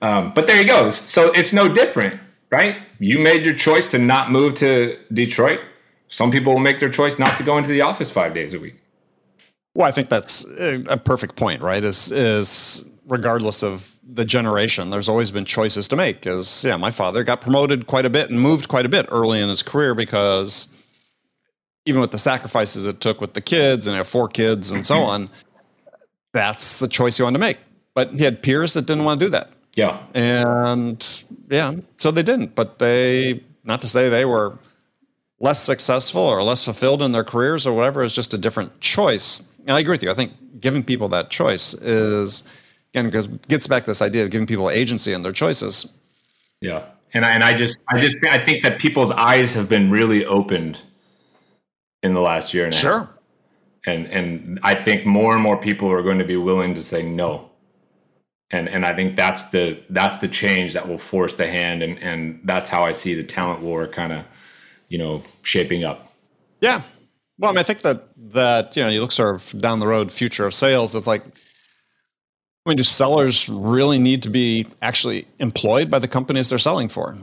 um, 0.03 0.33
but 0.35 0.47
there 0.47 0.61
you 0.61 0.67
go. 0.67 0.91
So 0.91 1.33
it's 1.33 1.53
no 1.53 1.73
different, 1.73 2.21
right? 2.53 2.77
You 3.01 3.19
made 3.19 3.45
your 3.45 3.55
choice 3.55 3.89
to 3.89 3.99
not 3.99 4.31
move 4.31 4.55
to 4.57 4.97
Detroit. 5.13 5.61
Some 6.09 6.31
people 6.31 6.53
will 6.53 6.61
make 6.61 6.79
their 6.79 6.91
choice 6.91 7.19
not 7.19 7.37
to 7.39 7.43
go 7.43 7.57
into 7.57 7.71
the 7.71 7.81
office 7.81 8.11
five 8.11 8.35
days 8.35 8.55
a 8.55 8.61
week. 8.61 8.77
Well, 9.75 9.89
I 9.89 9.91
think 9.91 10.11
that's 10.11 10.45
a 10.59 10.99
perfect 10.99 11.37
point, 11.37 11.63
right? 11.63 11.83
Is 11.83 12.13
is 12.13 12.87
regardless 13.09 13.63
of 13.63 13.99
the 14.07 14.25
generation, 14.25 14.91
there's 14.91 15.09
always 15.09 15.31
been 15.31 15.47
choices 15.47 15.89
to 15.89 15.97
make. 15.97 16.21
Because 16.21 16.63
yeah, 16.63 16.77
my 16.77 16.91
father 16.91 17.25
got 17.25 17.41
promoted 17.41 17.87
quite 17.87 18.05
a 18.05 18.11
bit 18.11 18.31
and 18.31 18.39
moved 18.39 18.69
quite 18.69 18.85
a 18.85 18.91
bit 18.91 19.07
early 19.11 19.41
in 19.41 19.49
his 19.49 19.63
career 19.63 19.95
because 19.95 20.69
even 21.87 22.01
with 22.01 22.11
the 22.11 22.19
sacrifices 22.19 22.87
it 22.87 23.01
took 23.01 23.21
with 23.21 23.33
the 23.33 23.41
kids 23.41 23.87
and 23.87 23.95
I 23.95 23.99
have 23.99 24.09
four 24.09 24.29
kids 24.29 24.71
and 24.73 24.85
so 24.85 24.97
mm-hmm. 24.97 25.11
on, 25.11 25.31
that's 26.33 26.79
the 26.79 26.89
choice 26.89 27.17
he 27.17 27.23
wanted 27.23 27.39
to 27.39 27.41
make. 27.41 27.59
But 27.95 28.11
he 28.11 28.25
had 28.25 28.43
peers 28.43 28.75
that 28.75 28.87
didn't 28.87 29.05
want 29.05 29.21
to 29.21 29.27
do 29.27 29.31
that. 29.31 29.53
Yeah. 29.75 30.03
And 30.15 31.25
yeah, 31.53 31.75
so 31.99 32.11
they 32.11 32.23
didn't. 32.23 32.55
But 32.55 32.79
they, 32.79 33.45
not 33.63 33.83
to 33.83 33.89
say 33.89 34.09
they 34.09 34.25
were 34.25 34.59
less 35.39 35.63
successful 35.63 36.23
or 36.23 36.43
less 36.43 36.65
fulfilled 36.65 37.03
in 37.03 37.13
their 37.13 37.25
careers 37.25 37.67
or 37.67 37.75
whatever, 37.75 38.03
is 38.03 38.15
just 38.15 38.33
a 38.33 38.39
different 38.39 38.81
choice. 38.81 39.43
And 39.61 39.73
I 39.73 39.81
agree 39.81 39.93
with 39.93 40.03
you. 40.03 40.11
I 40.11 40.15
think 40.15 40.33
giving 40.61 40.83
people 40.83 41.09
that 41.11 41.29
choice 41.29 41.75
is 41.75 42.43
again 42.95 43.05
because 43.05 43.27
gets 43.49 43.67
back 43.67 43.85
to 43.85 43.91
this 43.91 44.01
idea 44.01 44.25
of 44.25 44.31
giving 44.31 44.47
people 44.47 44.71
agency 44.71 45.13
in 45.13 45.23
their 45.23 45.33
choices. 45.33 45.93
Yeah, 46.63 46.85
and 47.13 47.25
I, 47.27 47.33
and 47.33 47.45
I 47.45 47.53
just 47.53 47.79
I 47.89 48.01
just 48.01 48.19
I 48.25 48.39
think 48.39 48.63
that 48.63 48.81
people's 48.81 49.11
eyes 49.13 49.53
have 49.53 49.69
been 49.69 49.91
really 49.91 50.25
opened 50.25 50.81
in 52.03 52.15
the 52.15 52.21
last 52.21 52.55
year 52.55 52.65
and 52.65 52.73
a 52.73 52.77
sure. 52.77 52.99
half. 53.01 53.09
And 53.85 54.07
and 54.07 54.59
I 54.63 54.75
think 54.75 55.05
more 55.05 55.35
and 55.35 55.43
more 55.43 55.59
people 55.59 55.91
are 55.91 56.03
going 56.03 56.19
to 56.19 56.25
be 56.25 56.37
willing 56.37 56.73
to 56.75 56.83
say 56.83 57.03
no. 57.03 57.51
And 58.53 58.69
and 58.69 58.85
I 58.85 58.95
think 58.95 59.17
that's 59.17 59.51
the 59.51 59.81
that's 59.91 60.19
the 60.19 60.29
change 60.29 60.75
that 60.75 60.87
will 60.87 60.99
force 60.99 61.37
the 61.37 61.47
hand 61.47 61.83
and 61.83 61.99
and 62.03 62.41
that's 62.45 62.69
how 62.69 62.85
I 62.85 62.93
see 62.93 63.15
the 63.15 63.25
talent 63.25 63.61
war 63.61 63.87
kind 63.87 64.13
of 64.13 64.25
you 64.89 64.99
know 64.99 65.23
shaping 65.43 65.85
up. 65.85 66.13
Yeah. 66.61 66.83
Well, 67.39 67.51
I 67.51 67.55
mean, 67.55 67.59
I 67.59 67.63
think 67.63 67.81
that 67.81 68.05
that 68.35 68.77
you 68.77 68.83
know 68.83 68.91
you 68.91 69.01
look 69.01 69.13
sort 69.13 69.35
of 69.35 69.61
down 69.61 69.81
the 69.81 69.87
road, 69.87 70.13
future 70.13 70.47
of 70.47 70.55
sales. 70.55 70.95
It's 70.95 71.07
like 71.07 71.25
I 72.65 72.71
mean, 72.71 72.77
do 72.77 72.85
sellers 72.85 73.49
really 73.49 73.99
need 73.99 74.23
to 74.23 74.31
be 74.31 74.67
actually 74.81 75.25
employed 75.41 75.91
by 75.91 75.99
the 75.99 76.07
companies 76.07 76.49
they're 76.49 76.59
selling 76.59 76.89
for? 76.89 77.17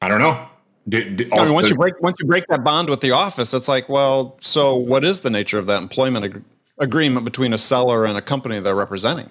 I 0.00 0.08
don't 0.08 0.18
know. 0.18 0.48
Do, 0.88 1.08
do, 1.08 1.30
I 1.32 1.44
mean, 1.44 1.54
once 1.54 1.70
you 1.70 1.76
break 1.76 2.00
once 2.02 2.16
you 2.18 2.26
break 2.26 2.46
that 2.48 2.64
bond 2.64 2.90
with 2.90 3.00
the 3.00 3.12
office, 3.12 3.54
it's 3.54 3.68
like, 3.68 3.88
well, 3.88 4.36
so 4.40 4.74
what 4.74 5.04
is 5.04 5.20
the 5.20 5.30
nature 5.30 5.58
of 5.58 5.66
that 5.66 5.80
employment 5.80 6.24
ag- 6.24 6.42
agreement 6.78 7.24
between 7.24 7.52
a 7.52 7.58
seller 7.58 8.04
and 8.04 8.18
a 8.18 8.22
company 8.22 8.58
they're 8.58 8.74
representing? 8.74 9.30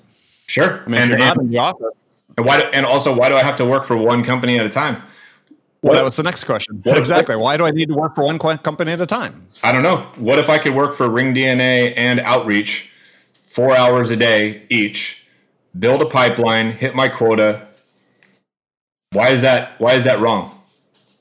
Sure. 0.52 0.84
I 0.86 0.90
mean, 0.90 1.02
and, 1.02 1.10
you're 1.10 1.20
not 1.20 1.38
in 1.38 1.50
the 1.50 1.58
office, 1.58 1.94
and 2.38 2.46
why? 2.46 2.60
And 2.74 2.86
also, 2.86 3.16
why 3.16 3.30
do 3.30 3.36
I 3.36 3.44
have 3.44 3.58
to 3.58 3.66
work 3.66 3.86
for 3.86 3.96
one 3.96 4.24
company 4.24 4.60
at 4.60 4.66
a 4.66 4.70
time? 4.70 5.02
Well, 5.82 5.96
that 5.96 6.04
was 6.04 6.16
the 6.16 6.24
next 6.24 6.44
question. 6.44 6.82
What 6.84 6.98
exactly. 6.98 7.36
Why 7.36 7.58
do 7.58 7.66
I 7.66 7.72
need 7.72 7.88
to 7.88 7.96
work 7.96 8.16
for 8.16 8.24
one 8.24 8.38
company 8.38 8.92
at 8.92 9.02
a 9.02 9.06
time? 9.06 9.44
I 9.64 9.72
don't 9.72 9.82
know. 9.82 9.98
What 10.18 10.38
if 10.38 10.50
I 10.50 10.60
could 10.60 10.76
work 10.76 10.94
for 10.94 11.08
ringDNA 11.08 11.94
and 11.98 12.20
Outreach 12.20 12.92
four 13.48 13.76
hours 13.76 14.12
a 14.12 14.16
day 14.16 14.64
each? 14.70 15.22
build 15.78 16.02
a 16.02 16.06
pipeline, 16.06 16.72
hit 16.72 16.96
my 16.96 17.08
quota. 17.08 17.68
Why 19.12 19.30
is 19.30 19.42
that? 19.42 19.80
Why 19.80 19.94
is 19.94 20.04
that 20.06 20.20
wrong? 20.20 20.58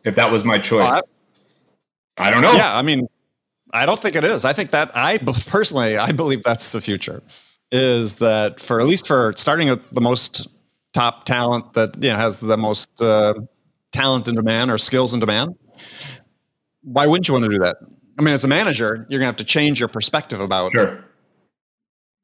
If 0.04 0.14
that 0.14 0.30
was 0.30 0.44
my 0.44 0.58
choice, 0.58 0.92
uh, 0.92 1.00
I 2.18 2.30
don't 2.30 2.42
know. 2.42 2.52
Yeah, 2.52 2.76
I 2.76 2.82
mean, 2.82 3.08
I 3.72 3.84
don't 3.86 4.00
think 4.00 4.16
it 4.16 4.24
is. 4.24 4.44
I 4.44 4.52
think 4.52 4.70
that 4.70 4.90
I 4.94 5.18
personally, 5.18 5.98
I 5.98 6.12
believe 6.12 6.42
that's 6.42 6.72
the 6.72 6.80
future. 6.80 7.22
Is 7.72 8.16
that 8.16 8.60
for 8.60 8.80
at 8.80 8.86
least 8.86 9.06
for 9.06 9.32
starting 9.36 9.68
with 9.68 9.88
the 9.90 10.00
most 10.00 10.48
top 10.92 11.24
talent 11.24 11.72
that 11.74 12.02
you 12.02 12.10
know, 12.10 12.16
has 12.16 12.40
the 12.40 12.56
most 12.56 12.90
uh, 13.00 13.34
talent 13.92 14.28
in 14.28 14.34
demand 14.34 14.70
or 14.70 14.78
skills 14.78 15.14
in 15.14 15.20
demand? 15.20 15.56
Why 16.82 17.06
wouldn't 17.06 17.28
you 17.28 17.34
want 17.34 17.44
to 17.44 17.50
do 17.50 17.58
that? 17.58 17.76
I 18.18 18.22
mean, 18.22 18.34
as 18.34 18.44
a 18.44 18.48
manager, 18.48 19.06
you're 19.08 19.20
gonna 19.20 19.26
have 19.26 19.36
to 19.36 19.44
change 19.44 19.78
your 19.78 19.88
perspective 19.88 20.40
about 20.40 20.72
sure. 20.72 21.04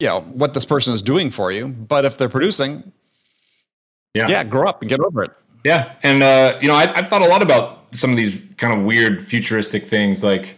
you 0.00 0.08
know 0.08 0.20
what 0.20 0.54
this 0.54 0.64
person 0.64 0.94
is 0.94 1.02
doing 1.02 1.30
for 1.30 1.52
you. 1.52 1.68
But 1.68 2.04
if 2.04 2.18
they're 2.18 2.28
producing 2.28 2.92
yeah. 4.16 4.28
yeah 4.28 4.44
grow 4.44 4.68
up 4.68 4.80
and 4.80 4.88
get 4.88 5.00
over 5.00 5.22
it. 5.22 5.30
Yeah. 5.64 5.92
And 6.02 6.22
uh, 6.22 6.58
you 6.60 6.68
know 6.68 6.74
I've, 6.74 6.96
I've 6.96 7.08
thought 7.08 7.22
a 7.22 7.28
lot 7.28 7.42
about 7.42 7.94
some 7.94 8.10
of 8.10 8.16
these 8.16 8.40
kind 8.56 8.78
of 8.78 8.84
weird 8.84 9.24
futuristic 9.24 9.84
things 9.84 10.24
like 10.24 10.56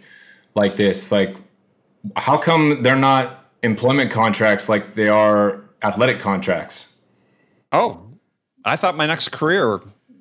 like 0.55 0.75
this. 0.75 1.11
Like 1.11 1.35
how 2.15 2.37
come 2.37 2.83
they're 2.83 2.95
not 2.95 3.38
employment 3.63 4.11
contracts 4.11 4.69
like 4.69 4.95
they 4.95 5.09
are 5.09 5.61
athletic 5.83 6.19
contracts 6.19 6.93
oh 7.71 8.07
i 8.65 8.75
thought 8.75 8.95
my 8.95 9.05
next 9.05 9.29
career 9.29 9.79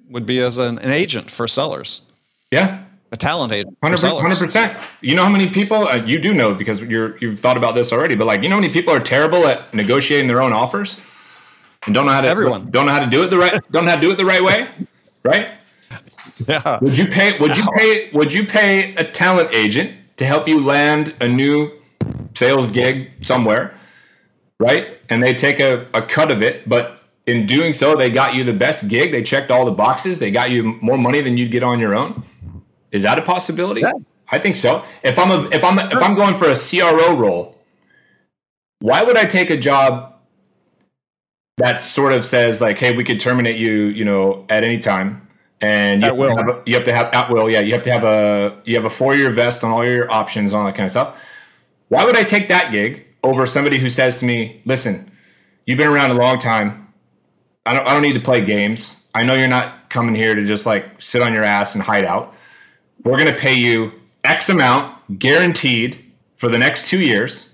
would 0.08 0.26
be 0.26 0.40
as 0.40 0.56
an, 0.56 0.78
an 0.78 0.90
agent 0.90 1.30
for 1.30 1.46
sellers 1.46 2.02
yeah 2.50 2.84
a 3.10 3.16
talent 3.16 3.54
agent. 3.54 3.74
Hundred 3.82 4.36
percent. 4.36 4.78
You 5.00 5.14
know 5.14 5.24
how 5.24 5.30
many 5.30 5.48
people 5.48 5.88
uh, 5.88 5.96
you 5.96 6.18
do 6.18 6.34
know 6.34 6.54
because 6.54 6.82
you're 6.82 7.16
you've 7.18 7.40
thought 7.40 7.56
about 7.56 7.74
this 7.74 7.90
already. 7.90 8.14
But 8.14 8.26
like, 8.26 8.42
you 8.42 8.50
know 8.50 8.56
how 8.56 8.60
many 8.60 8.70
people 8.70 8.92
are 8.92 9.00
terrible 9.00 9.46
at 9.46 9.72
negotiating 9.72 10.26
their 10.28 10.42
own 10.42 10.52
offers 10.52 11.00
and 11.86 11.94
don't 11.94 12.06
know 12.06 12.12
how 12.12 12.20
to 12.20 12.28
everyone 12.28 12.70
don't 12.70 12.86
know 12.86 12.92
how 12.92 13.04
to 13.04 13.10
do 13.10 13.22
it 13.22 13.28
the 13.28 13.38
right 13.38 13.58
don't 13.70 13.84
know 13.84 13.90
how 13.90 13.96
to 13.96 14.00
do 14.00 14.10
it 14.10 14.16
the 14.16 14.24
right 14.24 14.42
way, 14.42 14.66
right? 15.24 15.48
Yeah. 16.46 16.78
Would 16.80 16.96
you 16.96 17.06
pay? 17.06 17.36
Would 17.40 17.56
you 17.56 17.64
pay? 17.76 18.10
Would 18.12 18.32
you 18.32 18.46
pay 18.46 18.94
a 18.94 19.02
talent 19.02 19.52
agent 19.52 19.92
to 20.18 20.24
help 20.24 20.46
you 20.46 20.64
land 20.64 21.12
a 21.20 21.26
new 21.26 21.72
sales 22.38 22.70
gig 22.70 23.10
somewhere, 23.22 23.74
right? 24.60 24.98
And 25.08 25.22
they 25.22 25.34
take 25.34 25.60
a, 25.60 25.86
a 25.92 26.02
cut 26.02 26.30
of 26.30 26.42
it, 26.42 26.68
but 26.68 27.02
in 27.26 27.46
doing 27.46 27.72
so, 27.72 27.94
they 27.94 28.10
got 28.10 28.34
you 28.34 28.44
the 28.44 28.52
best 28.52 28.88
gig. 28.88 29.12
They 29.12 29.22
checked 29.22 29.50
all 29.50 29.64
the 29.64 29.72
boxes. 29.72 30.18
They 30.18 30.30
got 30.30 30.50
you 30.50 30.78
more 30.80 30.96
money 30.96 31.20
than 31.20 31.36
you'd 31.36 31.50
get 31.50 31.62
on 31.62 31.78
your 31.78 31.94
own 31.94 32.24
is 32.90 33.02
that 33.02 33.18
a 33.18 33.22
possibility? 33.22 33.82
Yeah. 33.82 33.92
I 34.30 34.38
think 34.38 34.56
so. 34.56 34.84
If 35.02 35.18
I'm 35.18 35.30
a, 35.30 35.48
if 35.50 35.64
I'm 35.64 35.78
if 35.78 36.02
I'm 36.02 36.14
going 36.14 36.34
for 36.34 36.50
a 36.50 36.54
CRO 36.54 37.16
role, 37.16 37.56
why 38.80 39.02
would 39.02 39.16
I 39.16 39.24
take 39.24 39.50
a 39.50 39.56
job 39.56 40.14
that 41.56 41.80
sort 41.80 42.12
of 42.12 42.26
says 42.26 42.60
like, 42.60 42.78
"Hey, 42.78 42.94
we 42.94 43.04
could 43.04 43.20
terminate 43.20 43.56
you, 43.56 43.84
you 43.84 44.04
know, 44.04 44.44
at 44.48 44.64
any 44.64 44.78
time. 44.78 45.26
and 45.60 46.02
you 46.02 46.08
have, 46.08 46.16
will. 46.16 46.28
To 46.28 46.36
have 46.36 46.48
a, 46.48 46.62
you 46.66 46.74
have 46.74 46.84
to 46.84 46.92
have 46.92 47.12
at 47.14 47.30
will. 47.30 47.48
Yeah, 47.50 47.60
you 47.60 47.72
have 47.72 47.82
to 47.84 47.90
have 47.90 48.04
a 48.04 48.60
you 48.64 48.76
have 48.76 48.84
a 48.84 48.90
four 48.90 49.14
year 49.14 49.30
vest 49.30 49.64
on 49.64 49.70
all 49.70 49.84
your 49.84 50.10
options, 50.10 50.52
all 50.52 50.64
that 50.64 50.74
kind 50.74 50.84
of 50.84 50.90
stuff. 50.90 51.18
Why 51.88 52.04
would 52.04 52.16
I 52.16 52.24
take 52.24 52.48
that 52.48 52.70
gig 52.72 53.06
over 53.22 53.46
somebody 53.46 53.78
who 53.78 53.90
says 53.90 54.20
to 54.20 54.26
me, 54.26 54.60
"Listen, 54.64 55.10
you've 55.66 55.78
been 55.78 55.88
around 55.88 56.10
a 56.10 56.14
long 56.14 56.38
time. 56.38 56.92
I 57.66 57.74
don't 57.74 57.86
I 57.86 57.92
don't 57.92 58.02
need 58.02 58.14
to 58.14 58.20
play 58.20 58.44
games. 58.44 59.06
I 59.14 59.22
know 59.22 59.34
you're 59.34 59.48
not 59.48 59.90
coming 59.90 60.14
here 60.14 60.34
to 60.34 60.44
just 60.44 60.66
like 60.66 61.00
sit 61.00 61.22
on 61.22 61.32
your 61.32 61.44
ass 61.44 61.74
and 61.74 61.82
hide 61.82 62.04
out. 62.04 62.34
We're 63.04 63.18
going 63.18 63.32
to 63.32 63.38
pay 63.40 63.54
you 63.54 63.92
X 64.24 64.48
amount 64.48 65.18
guaranteed 65.18 66.04
for 66.36 66.48
the 66.48 66.58
next 66.58 66.88
two 66.88 67.00
years." 67.00 67.48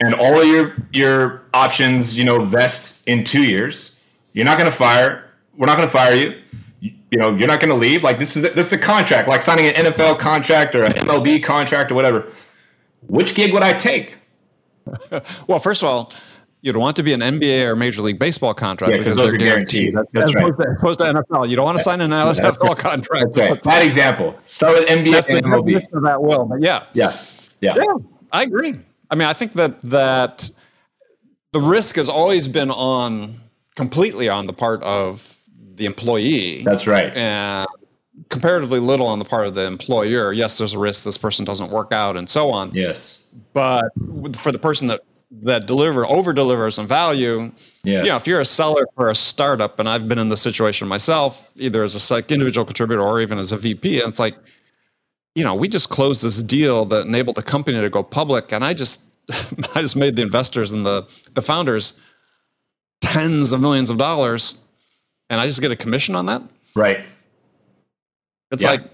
and 0.00 0.14
all 0.14 0.40
of 0.40 0.46
your 0.46 0.76
your 0.92 1.42
options, 1.54 2.18
you 2.18 2.24
know, 2.24 2.38
vest 2.44 3.02
in 3.06 3.24
two 3.24 3.44
years. 3.44 3.96
You're 4.32 4.44
not 4.44 4.58
going 4.58 4.70
to 4.70 4.76
fire. 4.76 5.30
We're 5.56 5.66
not 5.66 5.76
going 5.76 5.88
to 5.88 5.92
fire 5.92 6.14
you. 6.14 6.42
You 6.80 6.92
you 7.10 7.18
know, 7.18 7.34
you're 7.34 7.48
not 7.48 7.60
going 7.60 7.70
to 7.70 7.76
leave. 7.76 8.04
Like 8.04 8.18
this 8.18 8.36
is 8.36 8.42
this 8.54 8.66
is 8.66 8.72
a 8.72 8.78
contract, 8.78 9.28
like 9.28 9.42
signing 9.42 9.66
an 9.66 9.86
NFL 9.86 10.18
contract 10.18 10.74
or 10.74 10.84
an 10.84 10.92
MLB 10.92 11.42
contract 11.42 11.90
or 11.90 11.94
whatever. 11.94 12.26
Which 13.02 13.34
gig 13.34 13.52
would 13.52 13.62
I 13.62 13.72
take? 13.74 14.16
Well, 15.48 15.58
first 15.58 15.82
of 15.82 15.88
all, 15.88 16.12
you'd 16.62 16.76
want 16.76 16.96
to 16.96 17.02
be 17.02 17.12
an 17.12 17.20
NBA 17.20 17.66
or 17.66 17.74
Major 17.76 18.02
League 18.02 18.18
Baseball 18.18 18.54
contract 18.54 18.92
Yeah, 18.92 18.98
'cause 18.98 19.04
because 19.04 19.18
they're 19.18 19.36
guaranteed. 19.36 19.92
guaranteed. 19.92 19.94
That's- 19.94 20.10
that's 20.12 20.28
as, 20.30 20.34
right. 20.34 20.44
opposed 20.44 20.58
to, 20.60 20.68
as 20.70 20.78
opposed 20.78 20.98
to 21.00 21.04
NFL. 21.06 21.48
You 21.48 21.56
don't 21.56 21.64
want 21.64 21.78
to 21.78 21.82
sign 21.84 22.00
an 22.00 22.10
NFL 22.12 22.76
contract. 22.78 23.24
Okay, 23.36 23.58
bad 23.64 23.84
example. 23.84 24.38
Start 24.44 24.78
with 24.78 24.88
NBA 24.88 25.10
That's 25.12 25.28
and 25.30 25.44
MLB. 25.44 25.86
of 25.92 26.02
that 26.02 26.22
will. 26.22 26.44
But 26.44 26.62
yeah, 26.62 26.84
Yeah, 26.94 27.12
yeah, 27.60 27.74
yeah, 27.76 27.84
I 28.32 28.42
agree. 28.44 28.74
I 29.10 29.14
mean, 29.16 29.26
I 29.28 29.32
think 29.32 29.52
that 29.54 29.80
that 29.82 30.50
the 31.52 31.60
risk 31.60 31.96
has 31.96 32.08
always 32.08 32.46
been 32.48 32.70
on 32.70 33.34
completely 33.76 34.28
on 34.28 34.46
the 34.46 34.52
part 34.52 34.82
of 34.82 35.36
the 35.74 35.84
employee, 35.86 36.62
that's 36.64 36.86
right. 36.86 37.14
and 37.16 37.66
comparatively 38.28 38.80
little 38.80 39.06
on 39.06 39.18
the 39.18 39.24
part 39.24 39.46
of 39.46 39.54
the 39.54 39.66
employer. 39.66 40.32
Yes, 40.32 40.58
there's 40.58 40.74
a 40.74 40.78
risk 40.78 41.04
this 41.04 41.18
person 41.18 41.44
doesn't 41.44 41.70
work 41.70 41.92
out 41.92 42.16
and 42.16 42.28
so 42.28 42.50
on. 42.50 42.72
Yes. 42.74 43.24
But 43.52 43.90
for 44.36 44.52
the 44.52 44.58
person 44.58 44.88
that 44.88 45.02
that 45.42 45.66
deliver 45.66 46.06
over 46.06 46.32
delivers 46.32 46.78
on 46.78 46.86
value, 46.86 47.50
Yeah. 47.82 48.02
you 48.02 48.08
know, 48.08 48.16
if 48.16 48.26
you're 48.28 48.40
a 48.40 48.44
seller 48.44 48.86
for 48.94 49.08
a 49.08 49.14
startup, 49.14 49.78
and 49.80 49.88
I've 49.88 50.08
been 50.08 50.18
in 50.18 50.28
the 50.28 50.36
situation 50.36 50.86
myself, 50.86 51.50
either 51.56 51.82
as 51.82 51.94
a 52.10 52.14
like, 52.14 52.30
individual 52.30 52.64
contributor 52.64 53.02
or 53.02 53.20
even 53.20 53.38
as 53.38 53.50
a 53.50 53.56
VP, 53.58 54.00
and 54.00 54.08
it's 54.08 54.20
like, 54.20 54.36
you 55.34 55.42
know, 55.42 55.54
we 55.54 55.66
just 55.68 55.90
closed 55.90 56.22
this 56.22 56.42
deal 56.42 56.84
that 56.86 57.06
enabled 57.06 57.36
the 57.36 57.42
company 57.42 57.80
to 57.80 57.90
go 57.90 58.02
public, 58.04 58.52
and 58.52 58.64
I 58.64 58.72
just, 58.72 59.02
I 59.74 59.80
just 59.82 59.96
made 59.96 60.14
the 60.16 60.22
investors 60.22 60.70
and 60.70 60.86
the 60.86 61.04
the 61.34 61.42
founders 61.42 61.94
tens 63.00 63.52
of 63.52 63.60
millions 63.60 63.90
of 63.90 63.98
dollars, 63.98 64.56
and 65.28 65.40
I 65.40 65.46
just 65.46 65.60
get 65.60 65.70
a 65.72 65.76
commission 65.76 66.14
on 66.14 66.26
that. 66.26 66.42
Right. 66.74 67.00
It's 68.50 68.62
Yeah. 68.62 68.70
like, 68.70 68.84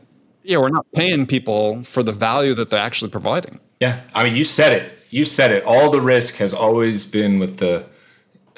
yeah, 0.42 0.58
we're 0.58 0.70
not 0.70 0.86
paying 0.92 1.26
people 1.26 1.82
for 1.84 2.02
the 2.02 2.12
value 2.12 2.54
that 2.54 2.70
they're 2.70 2.80
actually 2.80 3.10
providing. 3.10 3.60
Yeah, 3.80 4.00
I 4.14 4.24
mean, 4.24 4.34
you 4.36 4.44
said 4.44 4.72
it. 4.72 4.92
You 5.10 5.24
said 5.24 5.50
it. 5.52 5.64
All 5.64 5.90
the 5.90 6.00
risk 6.00 6.36
has 6.36 6.54
always 6.54 7.04
been 7.04 7.38
with 7.38 7.58
the 7.58 7.84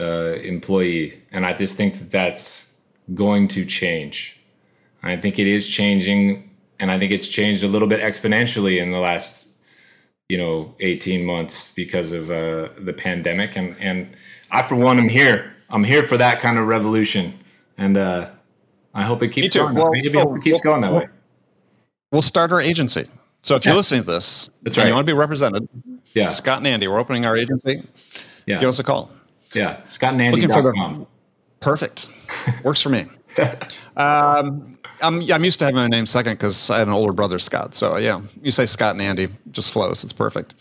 uh, 0.00 0.34
employee, 0.42 1.20
and 1.32 1.44
I 1.46 1.52
just 1.52 1.76
think 1.76 1.94
that 1.98 2.10
that's 2.10 2.70
going 3.14 3.48
to 3.48 3.64
change. 3.64 4.40
I 5.02 5.16
think 5.16 5.38
it 5.38 5.46
is 5.46 5.68
changing, 5.68 6.48
and 6.80 6.90
I 6.90 6.98
think 6.98 7.12
it's 7.12 7.28
changed 7.28 7.64
a 7.64 7.68
little 7.68 7.88
bit 7.88 8.00
exponentially 8.00 8.80
in 8.80 8.90
the 8.90 8.98
last, 8.98 9.46
you 10.28 10.38
know, 10.38 10.74
eighteen 10.80 11.24
months 11.24 11.70
because 11.74 12.12
of 12.12 12.30
uh, 12.30 12.68
the 12.78 12.92
pandemic. 12.92 13.56
And 13.56 13.76
and 13.80 14.16
I, 14.50 14.62
for 14.62 14.76
one, 14.76 14.98
am 14.98 15.08
here. 15.08 15.52
I'm 15.70 15.84
here 15.84 16.02
for 16.02 16.16
that 16.16 16.40
kind 16.40 16.58
of 16.58 16.66
revolution, 16.66 17.38
and 17.76 17.96
uh, 17.96 18.30
I 18.94 19.02
hope 19.02 19.22
it 19.22 19.28
keeps 19.28 19.56
going. 19.56 19.74
Well, 19.74 19.90
Maybe 19.90 20.18
hope 20.18 20.36
it 20.36 20.42
keeps 20.44 20.60
well, 20.64 20.74
going 20.74 20.82
that 20.82 20.92
well, 20.92 21.00
way. 21.02 21.08
We'll 22.12 22.22
start 22.22 22.52
our 22.52 22.60
agency. 22.60 23.06
So 23.42 23.56
if 23.56 23.64
you're 23.66 23.74
listening 23.74 24.02
to 24.02 24.10
this 24.12 24.48
That's 24.62 24.76
and 24.76 24.84
right. 24.84 24.88
you 24.88 24.94
want 24.94 25.06
to 25.06 25.12
be 25.12 25.18
represented, 25.18 25.68
Yeah, 26.14 26.28
Scott 26.28 26.58
and 26.58 26.66
Andy, 26.66 26.88
we're 26.88 26.98
opening 27.00 27.26
our 27.26 27.36
agency. 27.36 27.82
yeah, 28.46 28.58
Give 28.58 28.68
us 28.68 28.78
a 28.78 28.84
call. 28.84 29.10
yeah. 29.52 29.80
Looking 30.00 30.48
for 30.48 30.62
the- 30.62 30.70
ScottandAndy.com. 30.72 31.06
Perfect. 31.60 32.08
Works 32.64 32.80
for 32.82 32.88
me. 32.90 33.04
Um, 33.96 34.78
I'm, 35.02 35.20
I'm 35.30 35.44
used 35.44 35.58
to 35.58 35.64
having 35.66 35.76
my 35.76 35.88
name 35.88 36.06
second 36.06 36.34
because 36.34 36.70
I 36.70 36.78
had 36.78 36.86
an 36.88 36.94
older 36.94 37.12
brother, 37.12 37.38
Scott. 37.38 37.74
So 37.74 37.98
yeah, 37.98 38.20
you 38.42 38.50
say 38.50 38.64
Scott 38.66 38.94
and 38.94 39.02
Andy, 39.02 39.28
just 39.50 39.72
flows. 39.72 40.04
It's 40.04 40.12
perfect. 40.12 40.54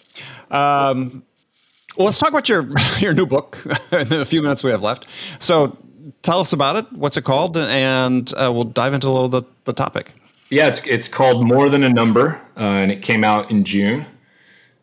Um, 0.51 1.23
well, 1.97 2.05
let's 2.05 2.17
talk 2.19 2.29
about 2.29 2.49
your 2.49 2.69
your 2.99 3.13
new 3.13 3.25
book 3.25 3.57
in 3.91 4.09
the 4.09 4.25
few 4.25 4.41
minutes 4.41 4.63
we 4.63 4.71
have 4.71 4.81
left. 4.81 5.05
So 5.39 5.77
tell 6.21 6.39
us 6.39 6.53
about 6.53 6.75
it. 6.75 6.91
What's 6.91 7.17
it 7.17 7.23
called? 7.23 7.57
And 7.57 8.31
uh, 8.33 8.51
we'll 8.53 8.63
dive 8.65 8.93
into 8.93 9.07
a 9.07 9.09
little 9.09 9.29
the, 9.29 9.43
the 9.65 9.73
topic. 9.73 10.11
Yeah, 10.49 10.67
it's 10.67 10.85
it's 10.85 11.07
called 11.07 11.47
More 11.47 11.69
Than 11.69 11.83
a 11.83 11.89
Number, 11.89 12.41
uh, 12.57 12.61
and 12.61 12.91
it 12.91 13.01
came 13.01 13.23
out 13.23 13.49
in 13.49 13.63
June. 13.63 14.05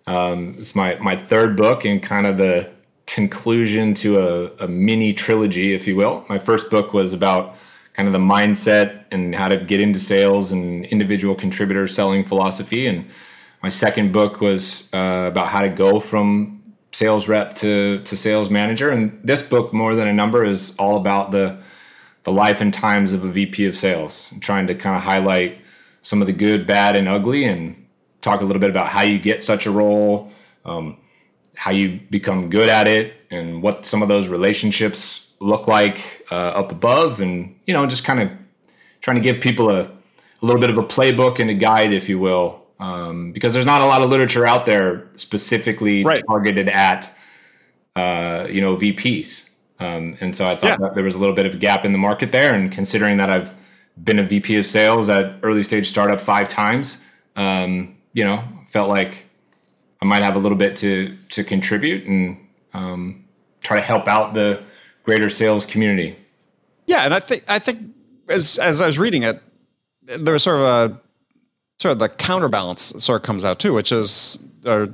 Um, 0.06 0.56
it's 0.58 0.74
my 0.74 0.96
my 0.96 1.16
third 1.16 1.56
book 1.56 1.84
and 1.84 2.02
kind 2.02 2.26
of 2.26 2.38
the 2.38 2.68
conclusion 3.06 3.94
to 3.94 4.18
a, 4.18 4.64
a 4.64 4.68
mini 4.68 5.12
trilogy, 5.12 5.72
if 5.72 5.86
you 5.86 5.96
will. 5.96 6.24
My 6.28 6.38
first 6.38 6.70
book 6.70 6.92
was 6.92 7.12
about 7.12 7.56
kind 7.92 8.08
of 8.08 8.12
the 8.12 8.18
mindset 8.18 9.04
and 9.10 9.34
how 9.34 9.48
to 9.48 9.56
get 9.56 9.80
into 9.80 10.00
sales 10.00 10.50
and 10.50 10.86
individual 10.86 11.34
contributor 11.34 11.86
selling 11.86 12.24
philosophy, 12.24 12.86
and 12.86 13.08
my 13.62 13.68
second 13.68 14.12
book 14.12 14.40
was 14.40 14.88
uh, 14.92 15.28
about 15.30 15.48
how 15.48 15.60
to 15.60 15.68
go 15.68 16.00
from 16.00 16.59
sales 16.92 17.28
rep 17.28 17.54
to 17.56 18.02
to 18.04 18.16
sales 18.16 18.50
manager. 18.50 18.90
And 18.90 19.20
this 19.24 19.42
book, 19.42 19.72
More 19.72 19.94
Than 19.94 20.08
a 20.08 20.12
Number, 20.12 20.44
is 20.44 20.74
all 20.78 20.96
about 20.96 21.30
the 21.30 21.58
the 22.22 22.32
life 22.32 22.60
and 22.60 22.72
times 22.72 23.12
of 23.12 23.24
a 23.24 23.28
VP 23.28 23.66
of 23.66 23.76
sales, 23.76 24.32
trying 24.40 24.66
to 24.66 24.74
kind 24.74 24.94
of 24.94 25.02
highlight 25.02 25.58
some 26.02 26.20
of 26.20 26.26
the 26.26 26.32
good, 26.32 26.66
bad, 26.66 26.96
and 26.96 27.08
ugly, 27.08 27.44
and 27.44 27.86
talk 28.20 28.40
a 28.40 28.44
little 28.44 28.60
bit 28.60 28.70
about 28.70 28.88
how 28.88 29.02
you 29.02 29.18
get 29.18 29.42
such 29.42 29.66
a 29.66 29.70
role, 29.70 30.30
um, 30.64 30.96
how 31.56 31.70
you 31.70 32.00
become 32.10 32.50
good 32.50 32.68
at 32.68 32.86
it, 32.86 33.14
and 33.30 33.62
what 33.62 33.86
some 33.86 34.02
of 34.02 34.08
those 34.08 34.28
relationships 34.28 35.32
look 35.40 35.68
like 35.68 36.26
uh, 36.30 36.34
up 36.34 36.72
above, 36.72 37.20
and 37.20 37.58
you 37.66 37.72
know, 37.72 37.86
just 37.86 38.04
kind 38.04 38.20
of 38.20 38.30
trying 39.00 39.16
to 39.16 39.22
give 39.22 39.40
people 39.40 39.70
a, 39.70 39.82
a 39.82 40.42
little 40.42 40.60
bit 40.60 40.70
of 40.70 40.76
a 40.76 40.82
playbook 40.82 41.38
and 41.38 41.48
a 41.48 41.54
guide, 41.54 41.92
if 41.92 42.08
you 42.08 42.18
will, 42.18 42.59
um, 42.80 43.32
because 43.32 43.52
there's 43.52 43.66
not 43.66 43.80
a 43.80 43.84
lot 43.86 44.02
of 44.02 44.10
literature 44.10 44.46
out 44.46 44.66
there 44.66 45.06
specifically 45.16 46.02
Right. 46.04 46.22
targeted 46.26 46.68
at 46.68 47.10
uh, 47.96 48.46
you 48.50 48.60
know 48.60 48.76
VPs. 48.76 49.50
Um, 49.78 50.16
and 50.20 50.34
so 50.34 50.46
I 50.46 50.56
thought 50.56 50.70
Yeah. 50.70 50.76
that 50.80 50.94
there 50.94 51.04
was 51.04 51.14
a 51.14 51.18
little 51.18 51.34
bit 51.34 51.46
of 51.46 51.54
a 51.54 51.56
gap 51.58 51.84
in 51.84 51.92
the 51.92 51.98
market 51.98 52.32
there. 52.32 52.52
And 52.54 52.70
considering 52.70 53.16
that 53.16 53.30
I've 53.30 53.54
been 54.02 54.18
a 54.18 54.22
VP 54.22 54.56
of 54.56 54.66
sales 54.66 55.08
at 55.08 55.36
early 55.42 55.62
stage 55.62 55.88
startup 55.88 56.20
five 56.20 56.48
times, 56.48 57.02
um, 57.36 57.94
you 58.12 58.24
know, 58.24 58.42
felt 58.70 58.88
like 58.88 59.24
I 60.02 60.04
might 60.06 60.22
have 60.22 60.36
a 60.36 60.38
little 60.38 60.56
bit 60.58 60.76
to 60.76 61.16
to 61.30 61.44
contribute 61.44 62.06
and 62.06 62.36
um, 62.74 63.24
try 63.62 63.76
to 63.76 63.82
help 63.82 64.06
out 64.08 64.34
the 64.34 64.62
greater 65.02 65.28
sales 65.28 65.66
community. 65.66 66.16
Yeah, 66.86 67.04
and 67.04 67.12
I 67.14 67.20
think 67.20 67.44
I 67.48 67.58
think 67.58 67.78
as 68.28 68.58
as 68.58 68.80
I 68.80 68.86
was 68.86 68.98
reading 68.98 69.22
it, 69.24 69.42
there 70.02 70.32
was 70.32 70.42
sort 70.42 70.56
of 70.56 70.62
a 70.62 71.00
sort 71.80 71.92
of 71.92 71.98
the 71.98 72.10
counterbalance 72.10 72.82
sort 73.02 73.22
of 73.22 73.26
comes 73.26 73.44
out 73.44 73.58
too, 73.58 73.72
which 73.72 73.90
is 73.90 74.38
uh, 74.66 74.86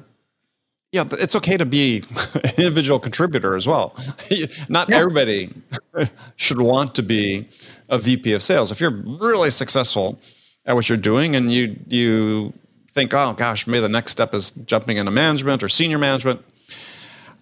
yeah, 0.92 1.04
it's 1.12 1.34
okay 1.34 1.56
to 1.56 1.66
be 1.66 2.04
an 2.34 2.50
individual 2.56 3.00
contributor 3.00 3.56
as 3.56 3.66
well. 3.66 3.94
Not 4.68 4.90
everybody 4.92 5.50
should 6.36 6.60
want 6.60 6.94
to 6.94 7.02
be 7.02 7.48
a 7.88 7.98
VP 7.98 8.32
of 8.32 8.42
sales. 8.42 8.70
If 8.70 8.80
you're 8.80 9.02
really 9.20 9.50
successful 9.50 10.20
at 10.64 10.74
what 10.74 10.88
you're 10.88 10.96
doing 10.98 11.34
and 11.36 11.52
you 11.52 11.76
you 11.88 12.52
think, 12.92 13.12
oh 13.12 13.34
gosh, 13.34 13.66
maybe 13.66 13.80
the 13.80 13.88
next 13.88 14.12
step 14.12 14.32
is 14.32 14.52
jumping 14.52 14.96
into 14.96 15.10
management 15.10 15.62
or 15.62 15.68
senior 15.68 15.98
management. 15.98 16.40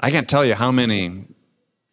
I 0.00 0.11
can't 0.11 0.28
tell 0.28 0.44
you 0.44 0.54
how 0.54 0.72
many 0.72 1.26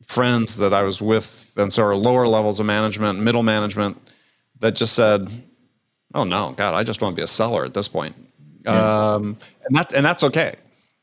friends 0.02 0.58
that 0.58 0.74
I 0.74 0.84
was 0.84 1.02
with 1.02 1.52
and 1.58 1.72
so 1.72 1.84
are 1.84 1.96
lower 1.96 2.28
levels 2.28 2.60
of 2.60 2.66
management, 2.66 3.20
middle 3.20 3.44
management, 3.44 3.98
that 4.60 4.76
just 4.76 4.94
said, 4.94 5.30
"Oh 6.14 6.24
no, 6.24 6.54
God, 6.58 6.74
I 6.74 6.84
just 6.84 7.02
want 7.02 7.16
to 7.16 7.20
be 7.20 7.24
a 7.24 7.28
seller 7.28 7.66
at 7.66 7.74
this 7.74 7.88
point," 7.88 8.16
um, 8.66 9.38
and 9.66 9.76
that 9.76 9.94
and 9.94 10.06
that's 10.06 10.24
okay. 10.24 10.56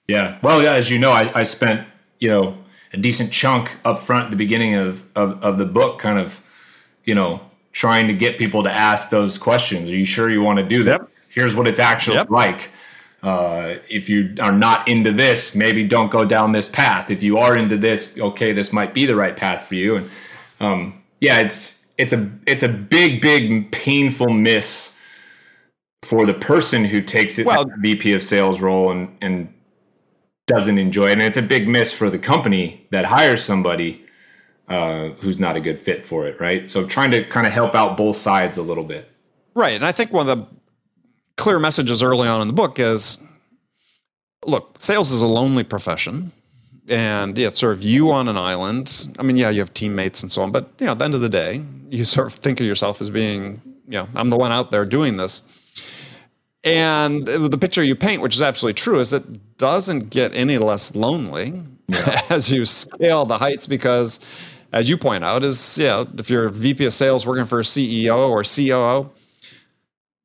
Yeah. 0.09 0.39
Well, 0.43 0.63
yeah, 0.63 0.73
as 0.73 0.91
you 0.91 0.99
know, 0.99 1.13
I, 1.13 1.31
I 1.41 1.43
spent, 1.43 1.87
you 2.19 2.31
know, 2.31 2.57
a 2.95 2.97
decent 2.97 3.31
chunk 3.31 3.77
up 3.85 4.01
front 4.01 4.25
at 4.25 4.31
the 4.31 4.37
beginning 4.37 4.75
of, 4.75 5.05
of, 5.15 5.45
of 5.45 5.59
the 5.59 5.67
book, 5.67 5.99
kind 5.99 6.19
of, 6.19 6.41
you 7.05 7.15
know, 7.15 7.41
trying 7.73 8.07
to 8.09 8.15
get 8.15 8.39
people 8.39 8.65
to 8.65 8.73
ask 8.73 9.11
those 9.11 9.37
questions. 9.37 9.91
Are 9.91 9.95
you 9.95 10.07
sure 10.07 10.31
you 10.31 10.41
want 10.41 10.59
to 10.59 10.65
do 10.65 10.83
that? 10.85 11.01
Yep. 11.03 11.11
Here's 11.29 11.55
what 11.55 11.67
it's 11.69 11.79
actually 11.79 12.17
Yep. 12.17 12.31
like. 12.31 12.71
Uh, 13.23 13.75
if 13.91 14.09
you 14.09 14.35
are 14.41 14.53
not 14.53 14.89
into 14.89 15.13
this, 15.13 15.55
maybe 15.55 15.87
don't 15.87 16.11
go 16.11 16.25
down 16.25 16.53
this 16.53 16.69
path. 16.69 17.11
If 17.11 17.23
you 17.23 17.37
are 17.37 17.55
into 17.55 17.77
this, 17.77 18.17
okay, 18.19 18.53
this 18.53 18.73
might 18.73 18.95
be 18.95 19.05
the 19.05 19.15
right 19.17 19.37
path 19.37 19.67
for 19.67 19.75
you. 19.75 19.97
And 19.97 20.11
um, 20.61 21.03
yeah, 21.21 21.41
it's 21.41 21.85
it's 21.99 22.15
a 22.15 22.31
it's 22.47 22.63
a 22.63 22.69
big, 22.69 23.21
big, 23.21 23.71
painful 23.73 24.31
miss 24.31 24.98
for 26.03 26.27
the 26.27 26.35
person 26.35 26.85
who 26.85 27.01
takes 27.01 27.39
it 27.39 27.47
Well- 27.47 27.71
VP 27.81 28.13
of 28.13 28.23
sales 28.23 28.61
role 28.61 28.91
and 28.91 29.17
and 29.21 29.53
doesn't 30.47 30.79
enjoy 30.79 31.09
it, 31.11 31.13
and 31.13 31.23
it's 31.23 31.37
a 31.37 31.43
big 31.43 31.69
miss 31.69 31.93
for 31.93 32.09
the 32.09 32.19
company 32.19 32.87
that 32.91 33.05
hires 33.05 33.45
somebody 33.45 34.03
uh, 34.69 35.09
who's 35.21 35.39
not 35.39 35.57
a 35.57 35.61
good 35.61 35.79
fit 35.79 36.05
for 36.05 36.27
it, 36.27 36.41
right? 36.41 36.71
So 36.71 36.87
trying 36.87 37.11
to 37.11 37.25
kind 37.25 37.47
of 37.47 37.53
help 37.53 37.75
out 37.75 37.97
both 37.97 38.17
sides 38.17 38.57
a 38.57 38.63
little 38.63 38.85
bit. 38.85 39.11
Right. 39.55 39.75
And 39.75 39.85
I 39.85 39.93
think 39.93 40.13
one 40.13 40.29
of 40.29 40.39
the 40.39 40.47
clear 41.37 41.59
messages 41.59 42.03
early 42.03 42.29
on 42.29 42.41
in 42.43 42.49
the 42.49 42.55
book 42.55 42.79
is 42.79 43.19
look, 44.45 44.77
sales 44.79 45.11
is 45.11 45.23
a 45.23 45.27
lonely 45.27 45.65
profession. 45.65 46.33
And 46.89 47.37
yeah, 47.37 47.49
it's 47.49 47.59
sort 47.59 47.75
of 47.75 47.83
you 47.83 48.11
on 48.11 48.29
an 48.29 48.39
island. 48.39 49.15
I 49.19 49.23
mean, 49.23 49.37
yeah, 49.37 49.51
you 49.51 49.61
have 49.61 49.75
teammates 49.75 50.23
and 50.23 50.33
so 50.33 50.43
on, 50.43 50.53
but 50.53 50.71
you 50.79 50.87
know, 50.87 50.93
at 50.93 50.99
the 50.99 51.05
end 51.05 51.15
of 51.15 51.21
the 51.21 51.29
day, 51.29 51.63
you 51.91 52.05
sort 52.05 52.27
of 52.29 52.35
think 52.35 52.61
of 52.61 52.67
yourself 52.67 53.01
as 53.03 53.11
being, 53.11 53.61
you 53.87 53.99
know, 53.99 54.09
I'm 54.15 54.31
the 54.31 54.39
one 54.39 54.53
out 54.53 54.71
there 54.71 54.87
doing 54.87 55.17
this. 55.19 55.43
And 56.65 57.27
the 57.27 57.59
picture 57.59 57.83
you 57.83 57.95
paint, 57.95 58.21
which 58.21 58.35
is 58.35 58.43
absolutely 58.43 58.75
true, 58.75 58.99
is 58.99 59.13
it 59.13 59.57
doesn't 59.59 60.11
get 60.11 60.35
any 60.35 60.59
less 60.59 60.95
lonely 60.95 61.63
yeah. 61.87 62.21
as 62.31 62.51
you 62.51 62.65
scale 62.65 63.25
the 63.25 63.39
heights 63.39 63.67
because 63.67 64.21
as 64.73 64.89
you 64.89 64.99
point 64.99 65.25
out, 65.25 65.45
is 65.45 65.79
yeah, 65.79 66.05
if 66.17 66.29
you're 66.29 66.47
a 66.47 66.53
VP 66.53 66.85
of 66.85 66.93
sales 66.93 67.27
working 67.27 67.47
for 67.47 67.61
a 67.61 67.63
CEO 67.63 68.29
or 68.29 68.43
COO, 68.43 69.11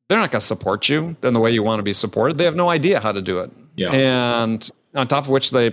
they're 0.10 0.20
not 0.20 0.32
going 0.32 0.40
to 0.40 0.46
support 0.46 0.90
you 0.90 1.16
in 1.24 1.34
the 1.34 1.40
way 1.40 1.52
you 1.52 1.64
want 1.64 1.80
to 1.80 1.84
be 1.84 1.94
supported. 1.94 2.38
They 2.38 2.44
have 2.44 2.56
no 2.56 2.70
idea 2.70 3.00
how 3.00 3.12
to 3.12 3.22
do 3.22 3.40
it. 3.40 3.52
Yeah. 3.76 3.92
And 3.92 4.70
on 4.96 5.08
top 5.08 5.24
of 5.24 5.30
which 5.30 5.52
they 5.52 5.72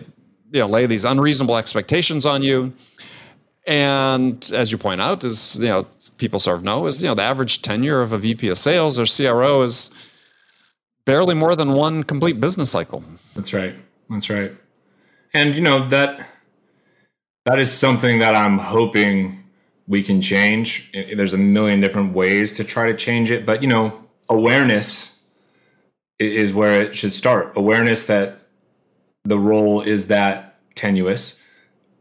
you 0.53 0.61
know 0.61 0.67
lay 0.67 0.87
these 0.87 1.05
unreasonable 1.05 1.57
expectations 1.57 2.27
on 2.27 2.43
you. 2.43 2.73
And 3.67 4.51
as 4.55 4.73
you 4.73 4.79
point 4.79 5.01
out, 5.01 5.23
is 5.25 5.59
you 5.61 5.69
know 5.69 5.87
people 6.19 6.41
sort 6.41 6.57
of 6.57 6.65
know 6.65 6.87
is 6.87 7.03
you 7.03 7.09
know 7.09 7.15
the 7.15 7.23
average 7.23 7.63
tenure 7.63 8.03
of 8.03 8.13
a 8.13 8.19
VP 8.19 8.49
of 8.49 8.59
sales 8.59 8.99
or 8.99 9.05
CRO 9.05 9.63
is 9.63 9.91
barely 11.11 11.35
more 11.35 11.57
than 11.57 11.73
one 11.73 12.05
complete 12.05 12.39
business 12.39 12.71
cycle. 12.71 13.03
That's 13.35 13.53
right. 13.53 13.75
That's 14.11 14.31
right. 14.31 14.53
And 15.35 15.57
you 15.57 15.61
know 15.61 15.89
that 15.89 16.25
that 17.47 17.59
is 17.59 17.73
something 17.73 18.21
that 18.21 18.37
I'm 18.37 18.59
hoping 18.59 19.43
we 19.89 20.05
can 20.05 20.21
change. 20.21 20.89
There's 20.93 21.33
a 21.33 21.39
million 21.57 21.81
different 21.81 22.13
ways 22.13 22.57
to 22.59 22.65
try 22.65 22.87
to 22.87 22.97
change 22.97 23.33
it, 23.33 23.45
but 23.45 23.61
you 23.61 23.69
know, 23.69 24.05
awareness 24.29 25.19
is 26.21 26.53
where 26.53 26.81
it 26.81 26.95
should 26.95 27.13
start. 27.13 27.57
Awareness 27.57 28.07
that 28.07 28.43
the 29.25 29.39
role 29.39 29.81
is 29.81 30.07
that 30.07 30.61
tenuous. 30.77 31.41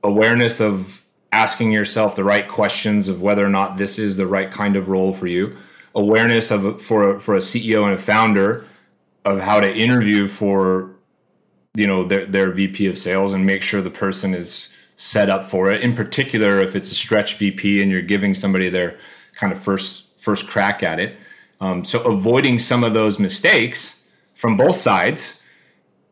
Awareness 0.04 0.62
of 0.62 1.04
asking 1.32 1.72
yourself 1.72 2.16
the 2.16 2.24
right 2.24 2.48
questions 2.48 3.08
of 3.08 3.24
whether 3.24 3.44
or 3.44 3.50
not 3.50 3.78
this 3.78 3.98
is 3.98 4.18
the 4.18 4.28
right 4.28 4.52
kind 4.52 4.76
of 4.76 4.88
role 4.88 5.14
for 5.16 5.26
you. 5.26 5.58
Awareness 5.96 6.52
of 6.52 6.80
for 6.80 7.20
for 7.20 7.34
a 7.36 7.40
CEO 7.40 7.86
and 7.86 7.94
a 7.94 7.98
founder 7.98 8.70
of 9.26 9.40
how 9.40 9.60
to 9.60 9.74
interview 9.74 10.28
for 10.28 10.96
you 11.76 11.88
know 11.88 12.04
their 12.04 12.26
their 12.26 12.52
VP 12.52 12.88
of 12.88 12.98
sales 12.98 13.34
and 13.34 13.46
make 13.46 13.62
sure 13.62 13.82
the 13.82 13.90
person 13.90 14.34
is 14.34 14.74
set 14.96 15.30
up 15.30 15.46
for 15.46 15.72
it. 15.72 15.82
In 15.82 15.96
particular, 15.96 16.62
if 16.62 16.76
it's 16.76 16.92
a 16.92 16.96
stretch 16.96 17.36
VP 17.38 17.82
and 17.82 17.92
you're 17.92 18.02
giving 18.02 18.34
somebody 18.34 18.70
their 18.70 18.98
kind 19.36 19.54
of 19.54 19.60
first 19.60 20.06
first 20.20 20.48
crack 20.48 20.84
at 20.84 21.00
it. 21.00 21.16
Um, 21.62 21.84
so 21.84 22.02
avoiding 22.04 22.60
some 22.60 22.84
of 22.84 22.94
those 22.94 23.20
mistakes 23.20 24.06
from 24.36 24.56
both 24.56 24.76
sides, 24.76 25.42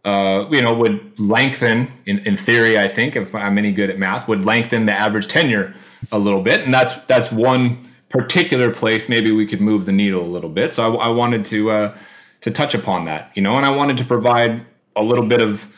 uh, 0.03 0.45
you 0.49 0.61
know, 0.61 0.73
would 0.73 1.19
lengthen, 1.19 1.87
in, 2.05 2.19
in 2.19 2.35
theory, 2.37 2.77
I 2.77 2.87
think, 2.87 3.15
if 3.15 3.33
I'm 3.33 3.57
any 3.57 3.71
good 3.71 3.89
at 3.89 3.97
math, 3.97 4.27
would 4.27 4.45
lengthen 4.45 4.85
the 4.85 4.93
average 4.93 5.27
tenure 5.27 5.73
a 6.11 6.19
little 6.19 6.41
bit, 6.41 6.63
and 6.63 6.73
that's 6.73 6.95
that's 7.05 7.31
one 7.31 7.91
particular 8.09 8.71
place 8.71 9.09
maybe 9.09 9.31
we 9.31 9.45
could 9.45 9.59
move 9.59 9.85
the 9.85 9.91
needle 9.91 10.21
a 10.21 10.31
little 10.31 10.49
bit. 10.49 10.73
So 10.73 10.95
I, 10.95 11.07
I 11.07 11.09
wanted 11.09 11.43
to 11.45 11.71
uh, 11.71 11.97
to 12.47 12.53
touch 12.53 12.73
upon 12.73 13.05
that, 13.05 13.31
you 13.35 13.41
know, 13.41 13.57
and 13.57 13.65
I 13.65 13.75
wanted 13.75 13.97
to 13.97 14.05
provide 14.05 14.65
a 14.95 15.03
little 15.03 15.25
bit 15.25 15.41
of 15.41 15.73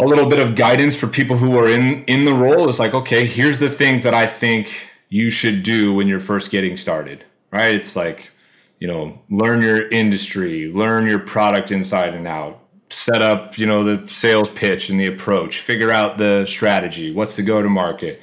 a 0.00 0.04
little 0.04 0.28
bit 0.28 0.40
of 0.40 0.56
guidance 0.56 0.96
for 0.96 1.06
people 1.06 1.36
who 1.36 1.56
are 1.56 1.68
in 1.68 2.04
in 2.04 2.24
the 2.24 2.32
role. 2.32 2.68
It's 2.68 2.80
like, 2.80 2.92
okay, 2.92 3.24
here's 3.24 3.60
the 3.60 3.70
things 3.70 4.02
that 4.02 4.14
I 4.14 4.26
think 4.26 4.74
you 5.10 5.30
should 5.30 5.62
do 5.62 5.94
when 5.94 6.08
you're 6.08 6.18
first 6.18 6.50
getting 6.50 6.76
started, 6.76 7.24
right? 7.52 7.72
It's 7.72 7.94
like, 7.94 8.32
you 8.80 8.88
know, 8.88 9.16
learn 9.30 9.62
your 9.62 9.88
industry, 9.88 10.72
learn 10.72 11.06
your 11.06 11.20
product 11.20 11.70
inside 11.70 12.14
and 12.14 12.26
out, 12.26 12.58
set 12.90 13.22
up, 13.22 13.56
you 13.56 13.66
know, 13.66 13.84
the 13.84 14.12
sales 14.12 14.50
pitch 14.50 14.90
and 14.90 14.98
the 14.98 15.06
approach, 15.06 15.60
figure 15.60 15.92
out 15.92 16.18
the 16.18 16.44
strategy, 16.46 17.12
what's 17.12 17.36
the 17.36 17.42
go 17.42 17.62
to 17.62 17.68
market, 17.68 18.20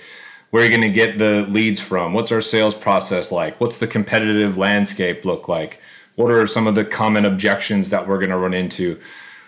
where 0.50 0.64
are 0.64 0.66
you 0.66 0.70
going 0.70 0.82
to 0.82 0.90
get 0.90 1.18
the 1.18 1.48
leads 1.50 1.80
from, 1.80 2.14
what's 2.14 2.32
our 2.34 2.42
sales 2.42 2.76
process 2.76 3.32
like, 3.32 3.62
what's 3.62 3.78
the 3.78 3.88
competitive 3.88 4.58
landscape 4.58 5.24
look 5.24 5.48
like, 5.48 5.80
what 6.16 6.32
are 6.32 6.46
some 6.48 6.68
of 6.68 6.76
the 6.76 6.86
common 6.86 7.26
objections 7.26 7.90
that 7.90 8.08
we're 8.08 8.18
going 8.18 8.30
to 8.30 8.38
run 8.38 8.54
into 8.54 9.00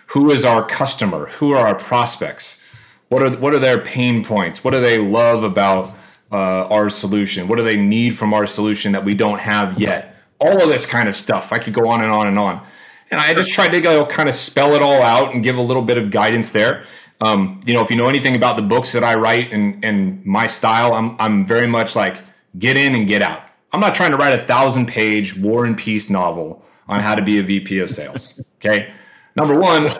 who 0.06 0.30
is 0.30 0.44
our 0.44 0.66
customer? 0.66 1.26
Who 1.26 1.52
are 1.52 1.66
our 1.66 1.74
prospects? 1.74 2.62
What 3.08 3.22
are 3.22 3.36
what 3.38 3.54
are 3.54 3.58
their 3.58 3.80
pain 3.80 4.24
points? 4.24 4.62
What 4.62 4.72
do 4.72 4.80
they 4.80 4.98
love 4.98 5.44
about 5.44 5.94
uh, 6.32 6.66
our 6.68 6.90
solution? 6.90 7.48
What 7.48 7.56
do 7.56 7.64
they 7.64 7.76
need 7.76 8.16
from 8.16 8.34
our 8.34 8.46
solution 8.46 8.92
that 8.92 9.04
we 9.04 9.14
don't 9.14 9.40
have 9.40 9.80
yet? 9.80 10.16
All 10.38 10.62
of 10.62 10.68
this 10.68 10.86
kind 10.86 11.08
of 11.08 11.16
stuff. 11.16 11.52
I 11.52 11.58
could 11.58 11.74
go 11.74 11.88
on 11.88 12.02
and 12.02 12.10
on 12.10 12.26
and 12.26 12.38
on. 12.38 12.64
And 13.10 13.20
I 13.20 13.34
just 13.34 13.52
tried 13.52 13.68
to 13.68 13.80
go 13.80 14.06
kind 14.06 14.28
of 14.28 14.34
spell 14.34 14.74
it 14.74 14.82
all 14.82 15.02
out 15.02 15.34
and 15.34 15.42
give 15.44 15.56
a 15.56 15.62
little 15.62 15.82
bit 15.82 15.98
of 15.98 16.10
guidance 16.10 16.50
there. 16.50 16.84
Um, 17.20 17.60
you 17.64 17.74
know, 17.74 17.82
if 17.82 17.90
you 17.90 17.96
know 17.96 18.08
anything 18.08 18.34
about 18.34 18.56
the 18.56 18.62
books 18.62 18.92
that 18.92 19.04
I 19.04 19.14
write 19.14 19.52
and 19.52 19.84
and 19.84 20.24
my 20.24 20.46
style, 20.46 20.94
I'm 20.94 21.16
I'm 21.18 21.46
very 21.46 21.66
much 21.66 21.96
like 21.96 22.16
get 22.58 22.76
in 22.76 22.94
and 22.94 23.06
get 23.06 23.22
out. 23.22 23.42
I'm 23.74 23.80
not 23.80 23.96
trying 23.96 24.12
to 24.12 24.16
write 24.16 24.32
a 24.32 24.38
thousand 24.38 24.86
page 24.86 25.36
war 25.36 25.64
and 25.64 25.76
peace 25.76 26.08
novel 26.08 26.62
on 26.86 27.00
how 27.00 27.16
to 27.16 27.22
be 27.22 27.40
a 27.40 27.42
VP 27.42 27.80
of 27.80 27.90
sales. 27.90 28.40
Okay. 28.58 28.88
Number 29.34 29.58
one, 29.58 29.90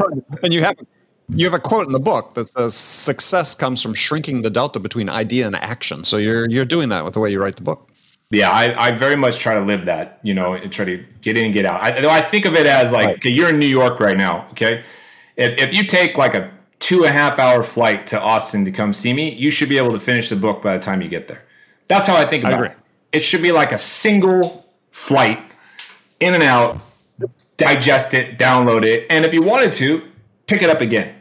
and 0.44 0.54
you 0.54 0.62
have 0.62 0.76
you 1.30 1.44
have 1.44 1.54
a 1.54 1.58
quote 1.58 1.84
in 1.86 1.92
the 1.92 1.98
book 1.98 2.34
that 2.34 2.48
says 2.48 2.74
success 2.74 3.54
comes 3.54 3.82
from 3.82 3.92
shrinking 3.92 4.42
the 4.42 4.50
delta 4.50 4.78
between 4.78 5.08
idea 5.08 5.46
and 5.46 5.56
action. 5.56 6.04
So 6.04 6.18
you're 6.18 6.48
you're 6.48 6.64
doing 6.64 6.88
that 6.90 7.04
with 7.04 7.14
the 7.14 7.20
way 7.20 7.30
you 7.30 7.42
write 7.42 7.56
the 7.56 7.62
book. 7.62 7.90
Yeah, 8.30 8.50
I, 8.50 8.88
I 8.88 8.90
very 8.92 9.16
much 9.16 9.38
try 9.38 9.54
to 9.54 9.60
live 9.60 9.86
that, 9.86 10.20
you 10.22 10.34
know, 10.34 10.54
and 10.54 10.72
try 10.72 10.84
to 10.84 11.04
get 11.20 11.36
in 11.36 11.46
and 11.46 11.54
get 11.54 11.66
out. 11.66 11.80
I, 11.82 12.18
I 12.18 12.20
think 12.20 12.46
of 12.46 12.54
it 12.54 12.66
as 12.66 12.92
like, 12.92 13.06
right. 13.06 13.16
okay, 13.16 13.30
you're 13.30 13.48
in 13.48 13.58
New 13.58 13.66
York 13.66 14.00
right 14.00 14.16
now, 14.16 14.46
okay? 14.52 14.82
If, 15.36 15.58
if 15.58 15.72
you 15.72 15.84
take 15.84 16.16
like 16.16 16.34
a 16.34 16.50
two 16.78 17.04
and 17.04 17.06
a 17.06 17.12
half 17.12 17.38
hour 17.38 17.62
flight 17.62 18.06
to 18.08 18.20
Austin 18.20 18.64
to 18.64 18.72
come 18.72 18.92
see 18.92 19.12
me, 19.12 19.34
you 19.34 19.50
should 19.50 19.68
be 19.68 19.78
able 19.78 19.92
to 19.92 20.00
finish 20.00 20.30
the 20.30 20.36
book 20.36 20.62
by 20.62 20.76
the 20.76 20.82
time 20.82 21.02
you 21.02 21.08
get 21.08 21.28
there. 21.28 21.42
That's 21.86 22.06
how 22.06 22.16
I 22.16 22.24
think 22.24 22.44
about 22.44 22.62
I 22.62 22.66
it. 22.66 22.76
It 23.14 23.24
should 23.24 23.42
be 23.42 23.52
like 23.52 23.72
a 23.72 23.78
single 23.78 24.66
flight 24.90 25.42
in 26.20 26.34
and 26.34 26.42
out 26.42 26.80
digest 27.56 28.14
it, 28.14 28.38
download 28.38 28.84
it, 28.84 29.06
and 29.10 29.24
if 29.24 29.32
you 29.32 29.42
wanted 29.42 29.72
to, 29.74 30.02
pick 30.46 30.62
it 30.62 30.70
up 30.70 30.80
again. 30.80 31.14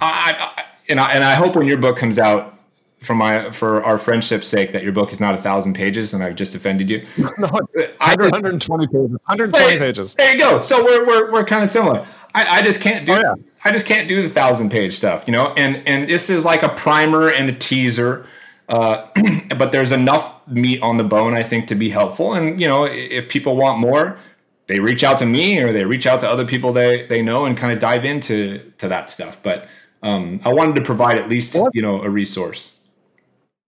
I, 0.00 0.52
I, 0.56 0.64
and 0.88 1.00
I 1.00 1.12
and 1.12 1.24
I 1.24 1.34
hope 1.34 1.56
when 1.56 1.66
your 1.66 1.78
book 1.78 1.96
comes 1.96 2.18
out, 2.18 2.58
for 3.00 3.14
my 3.14 3.50
for 3.50 3.82
our 3.82 3.98
friendship's 3.98 4.46
sake, 4.46 4.72
that 4.72 4.82
your 4.82 4.92
book 4.92 5.12
is 5.12 5.20
not 5.20 5.34
a 5.34 5.38
thousand 5.38 5.74
pages, 5.74 6.14
and 6.14 6.22
I've 6.22 6.36
just 6.36 6.54
offended 6.54 6.88
you. 6.88 7.04
no, 7.38 7.50
it's 7.74 7.98
120 7.98 8.86
pages. 8.86 9.10
120 9.10 9.78
pages. 9.78 10.14
There 10.14 10.32
you 10.32 10.38
go. 10.38 10.62
So 10.62 10.82
we're 10.84 11.06
we're, 11.06 11.32
we're 11.32 11.44
kind 11.44 11.64
of 11.64 11.68
similar. 11.68 12.06
I, 12.34 12.58
I 12.58 12.62
just 12.62 12.80
can't 12.80 13.04
do. 13.04 13.12
Oh, 13.12 13.20
yeah. 13.22 13.34
I 13.64 13.72
just 13.72 13.86
can't 13.86 14.08
do 14.08 14.22
the 14.22 14.28
thousand 14.28 14.70
page 14.70 14.94
stuff, 14.94 15.24
you 15.26 15.32
know. 15.32 15.52
And 15.56 15.86
and 15.86 16.08
this 16.08 16.30
is 16.30 16.44
like 16.44 16.62
a 16.62 16.68
primer 16.70 17.28
and 17.28 17.48
a 17.48 17.52
teaser. 17.52 18.26
Uh, 18.68 19.08
but 19.58 19.72
there's 19.72 19.92
enough 19.92 20.31
meat 20.52 20.82
on 20.82 20.96
the 20.96 21.04
bone, 21.04 21.34
I 21.34 21.42
think, 21.42 21.68
to 21.68 21.74
be 21.74 21.88
helpful. 21.88 22.34
And 22.34 22.60
you 22.60 22.66
know, 22.66 22.84
if 22.84 23.28
people 23.28 23.56
want 23.56 23.78
more, 23.78 24.18
they 24.66 24.80
reach 24.80 25.04
out 25.04 25.18
to 25.18 25.26
me 25.26 25.60
or 25.60 25.72
they 25.72 25.84
reach 25.84 26.06
out 26.06 26.20
to 26.20 26.28
other 26.28 26.46
people 26.46 26.72
they 26.72 27.06
they 27.06 27.22
know 27.22 27.44
and 27.44 27.56
kind 27.56 27.72
of 27.72 27.78
dive 27.78 28.04
into 28.04 28.58
to 28.78 28.88
that 28.88 29.10
stuff. 29.10 29.38
But 29.42 29.68
um, 30.02 30.40
I 30.44 30.52
wanted 30.52 30.74
to 30.76 30.80
provide 30.82 31.18
at 31.18 31.28
least 31.28 31.56
you 31.74 31.82
know 31.82 32.02
a 32.02 32.10
resource. 32.10 32.76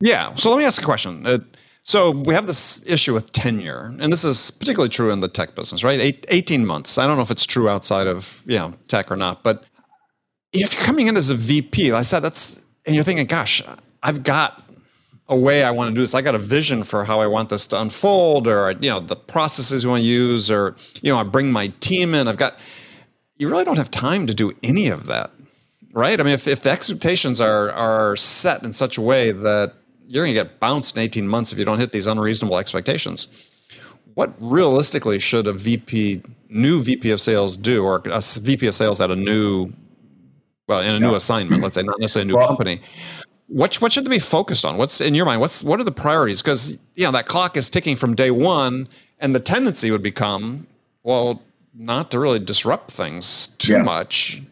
Yeah. 0.01 0.35
So 0.35 0.51
let 0.51 0.59
me 0.59 0.65
ask 0.65 0.81
a 0.83 0.85
question. 0.85 1.27
Uh, 1.27 1.39
so 1.83 2.11
we 2.11 2.33
have 2.35 2.47
this 2.47 2.87
issue 2.89 3.13
with 3.13 3.31
tenure, 3.33 3.95
and 4.01 4.11
this 4.11 4.25
is 4.25 4.51
particularly 4.51 4.89
true 4.89 5.11
in 5.11 5.21
the 5.21 5.29
tech 5.29 5.55
business, 5.55 5.85
right? 5.85 6.01
Eight, 6.01 6.25
18 6.31 6.65
months. 6.65 6.97
I 6.97 7.07
don't 7.07 7.17
know 7.17 7.23
if 7.23 7.31
it's 7.31 7.45
true 7.45 7.69
outside 7.69 8.07
of 8.07 8.43
you 8.47 8.59
know 8.59 8.73
tech 8.89 9.11
or 9.11 9.17
not, 9.17 9.43
but 9.43 9.65
if 10.53 10.75
you're 10.75 10.83
coming 10.83 11.09
in 11.09 11.17
as 11.17 11.31
a 11.31 11.35
VP, 11.35 11.93
like 11.93 11.99
I 11.99 12.03
said 12.03 12.21
that's 12.21 12.63
and 12.87 12.95
you're 12.95 13.05
thinking, 13.05 13.27
gosh, 13.27 13.63
I've 14.03 14.23
got 14.23 14.64
a 15.29 15.37
way 15.37 15.65
I 15.65 15.71
want 15.71 15.89
to 15.89 15.95
do 15.95 16.01
this. 16.01 16.15
I 16.15 16.23
got 16.23 16.35
a 16.35 16.39
vision 16.39 16.85
for 16.85 17.05
how 17.05 17.21
I 17.21 17.27
want 17.27 17.49
this 17.49 17.67
to 17.69 17.81
unfold, 17.81 18.47
or 18.47 18.73
you 18.73 18.91
know, 18.91 19.01
the 19.01 19.17
processes 19.17 19.85
we 19.85 19.91
want 19.91 20.03
to 20.03 20.07
use, 20.07 20.51
or 20.51 20.77
you 21.03 21.13
know, 21.13 21.19
I 21.19 21.23
bring 21.23 21.51
my 21.51 21.69
team 21.81 22.15
in. 22.15 22.29
I've 22.29 22.37
got. 22.37 22.59
You 23.37 23.49
really 23.49 23.65
don't 23.65 23.79
have 23.79 23.91
time 23.91 24.29
to 24.29 24.35
do 24.35 24.53
any 24.63 24.89
of 24.89 25.07
that, 25.07 25.33
right? 25.93 26.21
I 26.21 26.23
mean, 26.23 26.35
if, 26.35 26.47
if 26.47 26.63
the 26.63 26.71
expectations 26.71 27.41
are 27.41 27.71
are 27.73 28.17
set 28.17 28.63
in 28.63 28.73
such 28.73 28.97
a 28.97 29.01
way 29.01 29.33
that 29.33 29.75
you're 30.07 30.25
going 30.25 30.35
to 30.35 30.43
get 30.43 30.61
bounced 30.61 30.97
in 30.97 31.03
18 31.03 31.27
months 31.27 31.53
if 31.53 31.59
you 31.59 31.65
don't 31.65 31.81
hit 31.81 31.93
these 31.93 32.07
unreasonable 32.07 32.59
expectations, 32.59 33.29
what 34.15 34.33
realistically 34.39 35.19
should 35.19 35.47
a 35.47 35.53
VP, 35.53 36.23
new 36.49 36.83
VP 36.83 37.11
of 37.11 37.21
sales 37.21 37.57
do, 37.57 37.85
or 37.85 38.03
a 38.07 38.21
VP 38.21 38.67
of 38.67 38.75
sales 38.75 39.01
at 39.01 39.11
a 39.11 39.17
new, 39.17 39.73
well, 40.69 40.81
in 40.81 40.91
a 40.91 40.93
yeah. 40.93 40.99
new 40.99 41.15
assignment, 41.15 41.63
let's 41.63 41.75
say, 41.75 41.83
not 41.83 41.99
necessarily 41.99 42.31
a 42.31 42.33
new 42.33 42.39
well, 42.39 42.47
company? 42.49 42.81
What 43.55 43.77
what 43.77 43.93
should 43.93 44.05
they 44.05 44.11
be 44.11 44.19
focused 44.19 44.65
on? 44.65 44.77
What's 44.79 45.01
in 45.01 45.15
your 45.15 45.27
mind? 45.27 45.41
What's 45.41 45.63
what 45.63 45.79
are 45.79 45.85
the 45.85 45.93
priorities? 45.93 46.43
Because 46.43 46.77
you 46.97 47.05
know 47.05 47.13
that 47.13 47.27
clock 47.27 47.57
is 47.57 47.71
ticking 47.71 47.95
from 47.95 48.17
day 48.17 48.33
one, 48.33 48.89
and 49.21 49.33
the 49.33 49.39
tendency 49.39 49.93
would 49.93 50.03
become 50.03 50.67
well, 51.05 51.41
not 51.73 52.11
to 52.11 52.19
really 52.19 52.41
disrupt 52.41 52.91
things 52.91 53.49
too 53.59 53.75
yeah. 53.75 53.83
much, 53.83 54.43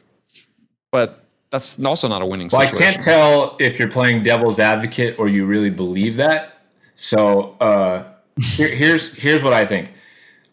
but 0.93 1.25
that's 1.51 1.83
also 1.83 2.07
not 2.07 2.23
a 2.23 2.27
winning 2.27 2.49
well, 2.53 2.61
situation. 2.61 2.89
I 2.89 2.93
can't 2.93 3.03
tell 3.03 3.57
if 3.59 3.77
you're 3.79 3.91
playing 3.91 4.23
devil's 4.23 4.61
advocate 4.61 5.19
or 5.19 5.29
you 5.29 5.47
really 5.47 5.71
believe 5.71 6.17
that. 6.19 6.61
So 6.95 7.57
uh, 7.61 8.05
here, 8.41 8.69
here's 8.69 9.17
here's 9.17 9.43
what 9.43 9.53
I 9.53 9.67
think. 9.67 9.91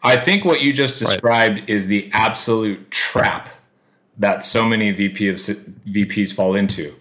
I 0.02 0.16
think 0.16 0.44
what 0.44 0.60
you 0.60 0.72
just 0.72 0.98
described 0.98 1.60
right. 1.60 1.70
is 1.70 1.86
the 1.86 2.10
absolute 2.12 2.90
trap 2.90 3.48
that 4.18 4.42
so 4.42 4.64
many 4.64 4.90
VP 4.90 5.28
of 5.28 5.36
VPs 5.36 6.34
fall 6.34 6.56
into, 6.56 6.96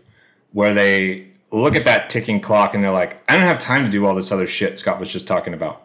where 0.52 0.76
they 0.76 1.29
look 1.52 1.76
at 1.76 1.84
that 1.86 2.10
ticking 2.10 2.40
clock 2.40 2.74
and 2.74 2.84
they're 2.84 2.92
like, 2.92 3.22
I 3.30 3.36
don't 3.36 3.48
have 3.48 3.60
time 3.60 3.84
to 3.84 3.90
do 3.90 4.06
all 4.06 4.16
this 4.16 4.32
other 4.32 4.48
shit 4.48 4.78
Scott 4.78 5.00
was 5.00 5.10
just 5.10 5.28
talking 5.28 5.54
about. 5.54 5.84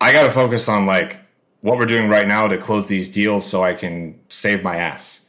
I 0.00 0.12
got 0.12 0.22
to 0.24 0.30
focus 0.30 0.68
on 0.68 0.86
like 0.86 1.18
what 1.60 1.78
we're 1.78 1.86
doing 1.86 2.08
right 2.08 2.28
now 2.28 2.46
to 2.48 2.58
close 2.58 2.86
these 2.86 3.10
deals 3.10 3.44
so 3.46 3.62
I 3.62 3.74
can 3.74 4.18
save 4.28 4.62
my 4.62 4.76
ass. 4.76 5.26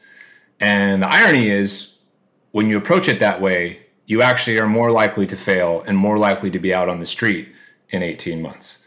And 0.59 1.01
the 1.01 1.07
irony 1.07 1.49
is, 1.49 1.97
when 2.51 2.67
you 2.67 2.77
approach 2.77 3.07
it 3.07 3.19
that 3.19 3.41
way, 3.41 3.79
you 4.05 4.21
actually 4.21 4.57
are 4.57 4.67
more 4.67 4.91
likely 4.91 5.27
to 5.27 5.35
fail 5.35 5.83
and 5.85 5.97
more 5.97 6.17
likely 6.17 6.49
to 6.51 6.59
be 6.59 6.73
out 6.73 6.89
on 6.89 6.99
the 6.99 7.05
street 7.05 7.49
in 7.89 8.01
18 8.01 8.41
months. 8.41 8.79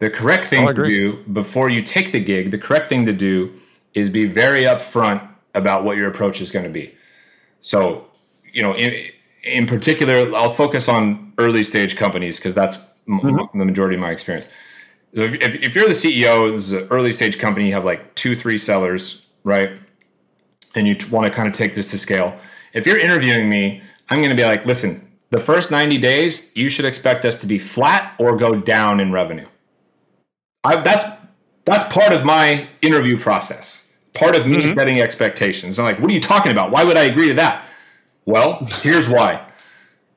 The 0.00 0.10
correct 0.10 0.46
thing 0.46 0.66
to 0.66 0.84
do 0.84 1.22
before 1.32 1.70
you 1.70 1.82
take 1.82 2.12
the 2.12 2.20
gig, 2.20 2.50
the 2.50 2.58
correct 2.58 2.88
thing 2.88 3.06
to 3.06 3.12
do 3.12 3.52
is 3.94 4.10
be 4.10 4.26
very 4.26 4.62
upfront 4.62 5.26
about 5.54 5.84
what 5.84 5.96
your 5.96 6.08
approach 6.08 6.40
is 6.40 6.50
going 6.50 6.64
to 6.64 6.70
be. 6.70 6.94
So, 7.60 8.06
you 8.52 8.62
know, 8.62 8.74
in, 8.74 9.10
in 9.44 9.66
particular, 9.66 10.34
I'll 10.34 10.54
focus 10.54 10.88
on 10.88 11.32
early 11.38 11.62
stage 11.62 11.96
companies 11.96 12.38
because 12.38 12.54
that's 12.54 12.78
mm-hmm. 13.08 13.58
the 13.58 13.64
majority 13.64 13.96
of 13.96 14.00
my 14.00 14.10
experience. 14.10 14.48
So 15.14 15.22
if, 15.22 15.34
if, 15.34 15.54
if, 15.62 15.74
you're 15.74 15.86
the 15.86 15.94
CEO, 15.94 16.50
this 16.52 16.66
is 16.66 16.72
an 16.72 16.88
early 16.90 17.12
stage 17.12 17.38
company, 17.38 17.66
you 17.68 17.72
have 17.74 17.84
like 17.84 18.14
two, 18.14 18.34
three 18.34 18.58
sellers, 18.58 19.28
right? 19.44 19.72
And 20.74 20.88
you 20.88 20.96
want 21.10 21.26
to 21.26 21.30
kind 21.30 21.46
of 21.46 21.54
take 21.54 21.74
this 21.74 21.90
to 21.92 21.98
scale. 21.98 22.36
If 22.72 22.86
you're 22.86 22.98
interviewing 22.98 23.48
me, 23.48 23.80
I'm 24.08 24.18
going 24.18 24.30
to 24.30 24.36
be 24.36 24.44
like, 24.44 24.66
listen, 24.66 25.08
the 25.30 25.40
first 25.40 25.70
90 25.70 25.98
days, 25.98 26.50
you 26.56 26.68
should 26.68 26.84
expect 26.84 27.24
us 27.24 27.36
to 27.42 27.46
be 27.46 27.58
flat 27.58 28.14
or 28.18 28.36
go 28.36 28.60
down 28.60 28.98
in 28.98 29.12
revenue. 29.12 29.46
I, 30.64 30.80
that's 30.80 31.04
that's 31.64 31.84
part 31.92 32.12
of 32.12 32.24
my 32.24 32.68
interview 32.82 33.18
process. 33.18 33.88
Part 34.12 34.34
of 34.34 34.46
me 34.46 34.58
mm-hmm. 34.58 34.78
setting 34.78 35.00
expectations. 35.00 35.78
I'm 35.78 35.84
like, 35.84 35.98
what 35.98 36.10
are 36.10 36.14
you 36.14 36.20
talking 36.20 36.52
about? 36.52 36.70
Why 36.70 36.84
would 36.84 36.96
I 36.96 37.04
agree 37.04 37.28
to 37.28 37.34
that? 37.34 37.64
Well, 38.26 38.66
here's 38.82 39.08
why. 39.08 39.44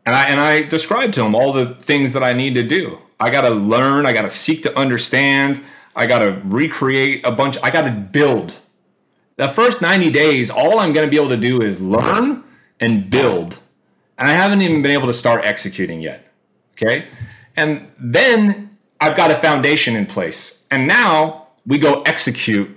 And 0.05 0.15
I 0.15 0.29
and 0.29 0.39
I 0.39 0.63
described 0.63 1.13
to 1.15 1.25
him 1.25 1.35
all 1.35 1.51
the 1.51 1.75
things 1.75 2.13
that 2.13 2.23
I 2.23 2.33
need 2.33 2.55
to 2.55 2.63
do. 2.63 2.99
I 3.19 3.29
got 3.29 3.41
to 3.41 3.49
learn, 3.49 4.05
I 4.05 4.13
got 4.13 4.21
to 4.21 4.29
seek 4.29 4.63
to 4.63 4.77
understand, 4.77 5.61
I 5.95 6.05
got 6.05 6.19
to 6.19 6.41
recreate 6.45 7.25
a 7.25 7.31
bunch, 7.31 7.57
I 7.63 7.71
got 7.71 7.83
to 7.83 7.91
build. 7.91 8.55
The 9.37 9.47
first 9.47 9.81
90 9.81 10.11
days, 10.11 10.49
all 10.49 10.79
I'm 10.79 10.93
going 10.93 11.05
to 11.05 11.09
be 11.09 11.17
able 11.17 11.29
to 11.29 11.37
do 11.37 11.61
is 11.61 11.81
learn 11.81 12.43
and 12.79 13.09
build. 13.09 13.59
And 14.17 14.27
I 14.27 14.33
haven't 14.33 14.61
even 14.61 14.81
been 14.81 14.91
able 14.91 15.07
to 15.07 15.13
start 15.13 15.45
executing 15.45 16.01
yet. 16.01 16.31
Okay? 16.73 17.07
And 17.55 17.87
then 17.99 18.77
I've 18.99 19.15
got 19.15 19.31
a 19.31 19.35
foundation 19.35 19.95
in 19.95 20.05
place. 20.05 20.63
And 20.71 20.87
now 20.87 21.47
we 21.65 21.77
go 21.77 22.01
execute 22.03 22.69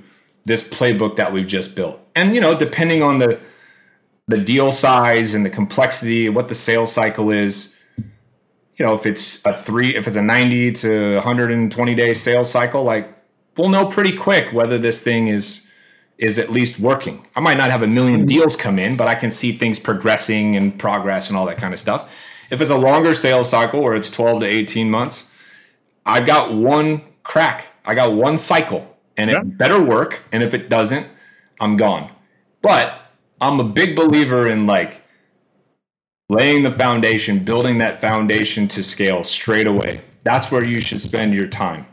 this 0.44 0.66
playbook 0.66 1.16
that 1.16 1.32
we've 1.32 1.46
just 1.46 1.76
built. 1.76 2.00
And 2.14 2.34
you 2.34 2.40
know, 2.40 2.56
depending 2.56 3.02
on 3.02 3.18
the 3.18 3.38
the 4.30 4.38
deal 4.38 4.72
size 4.72 5.34
and 5.34 5.44
the 5.44 5.50
complexity, 5.50 6.28
what 6.28 6.48
the 6.48 6.54
sales 6.54 6.92
cycle 6.92 7.30
is. 7.30 7.76
You 8.76 8.86
know, 8.86 8.94
if 8.94 9.04
it's 9.04 9.44
a 9.44 9.52
three, 9.52 9.94
if 9.94 10.06
it's 10.06 10.16
a 10.16 10.22
90 10.22 10.72
to 10.72 11.14
120 11.16 11.94
day 11.94 12.14
sales 12.14 12.50
cycle, 12.50 12.82
like 12.82 13.12
we'll 13.56 13.68
know 13.68 13.90
pretty 13.90 14.16
quick 14.16 14.52
whether 14.54 14.78
this 14.78 15.02
thing 15.02 15.28
is 15.28 15.68
is 16.16 16.38
at 16.38 16.50
least 16.50 16.78
working. 16.78 17.26
I 17.34 17.40
might 17.40 17.56
not 17.56 17.70
have 17.70 17.82
a 17.82 17.86
million 17.86 18.20
mm-hmm. 18.20 18.26
deals 18.26 18.54
come 18.54 18.78
in, 18.78 18.96
but 18.96 19.08
I 19.08 19.14
can 19.14 19.30
see 19.30 19.52
things 19.52 19.78
progressing 19.78 20.54
and 20.54 20.78
progress 20.78 21.28
and 21.28 21.36
all 21.36 21.46
that 21.46 21.56
kind 21.56 21.72
of 21.72 21.80
stuff. 21.80 22.14
If 22.50 22.60
it's 22.60 22.70
a 22.70 22.76
longer 22.76 23.14
sales 23.14 23.48
cycle 23.48 23.80
or 23.80 23.94
it's 23.94 24.10
12 24.10 24.40
to 24.40 24.46
18 24.46 24.90
months, 24.90 25.30
I've 26.04 26.26
got 26.26 26.52
one 26.52 27.02
crack. 27.22 27.66
I 27.86 27.94
got 27.94 28.12
one 28.12 28.36
cycle 28.36 28.98
and 29.16 29.30
yeah. 29.30 29.40
it 29.40 29.56
better 29.56 29.82
work. 29.82 30.20
And 30.30 30.42
if 30.42 30.52
it 30.52 30.68
doesn't, 30.68 31.06
I'm 31.58 31.78
gone. 31.78 32.10
But 32.60 32.99
I'm 33.40 33.60
a 33.60 33.64
big 33.64 33.96
believer 33.96 34.48
in 34.48 34.66
like 34.66 35.02
laying 36.28 36.62
the 36.62 36.70
foundation, 36.70 37.44
building 37.44 37.78
that 37.78 38.00
foundation 38.00 38.68
to 38.68 38.82
scale 38.82 39.24
straight 39.24 39.66
away. 39.66 40.02
That's 40.22 40.50
where 40.50 40.64
you 40.64 40.80
should 40.80 41.00
spend 41.00 41.34
your 41.34 41.46
time. 41.46 41.86